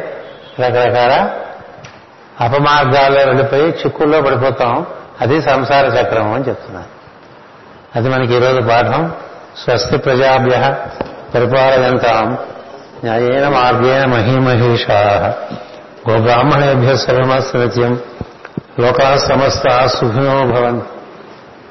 రకరకాల 0.61 1.31
అపమార్గాల్లో 2.41 3.23
వెళ్ళిపోయి 3.23 3.63
చిక్కుల్లో 3.63 4.23
పడిపోతాం. 4.23 4.87
అది 5.21 5.43
సంసార 5.43 5.87
చక్రం 5.87 6.33
అని 6.33 6.45
చెప్తున్నారు. 6.49 7.01
అది 7.97 8.09
మనకి 8.09 8.35
ఈరోజు 8.35 8.61
పాఠం. 8.61 9.13
స్వస్తి 9.65 9.99
ప్రజాభ్య 9.99 10.75
పరిపాలయంతాం 11.35 12.39
న్యాయేన 13.05 13.49
మార్గేణ 13.49 14.05
మహీమహేషా 14.05 15.35
గోబ్రాహ్మణేభ్య 16.11 16.97
సర్వమస్నిత్యం 16.97 18.01
లోకా 18.81 19.17
సమస్త 19.17 19.87
సుఖినో 19.87 20.43
భవంతు. 20.47 21.00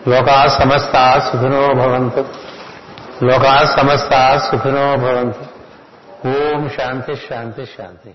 లోకా 0.09 0.37
సమస్త 0.57 0.95
సుఖినో 1.27 1.61
భవంతు 1.73 2.23
లోకా 3.25 3.53
సమస్త 3.75 4.13
సుఖినో 4.47 4.85
భవంతు 4.97 5.43
ఓం 6.29 6.63
శాంతి 6.77 7.13
శాంతి 7.27 7.65
శాంతి 7.75 8.11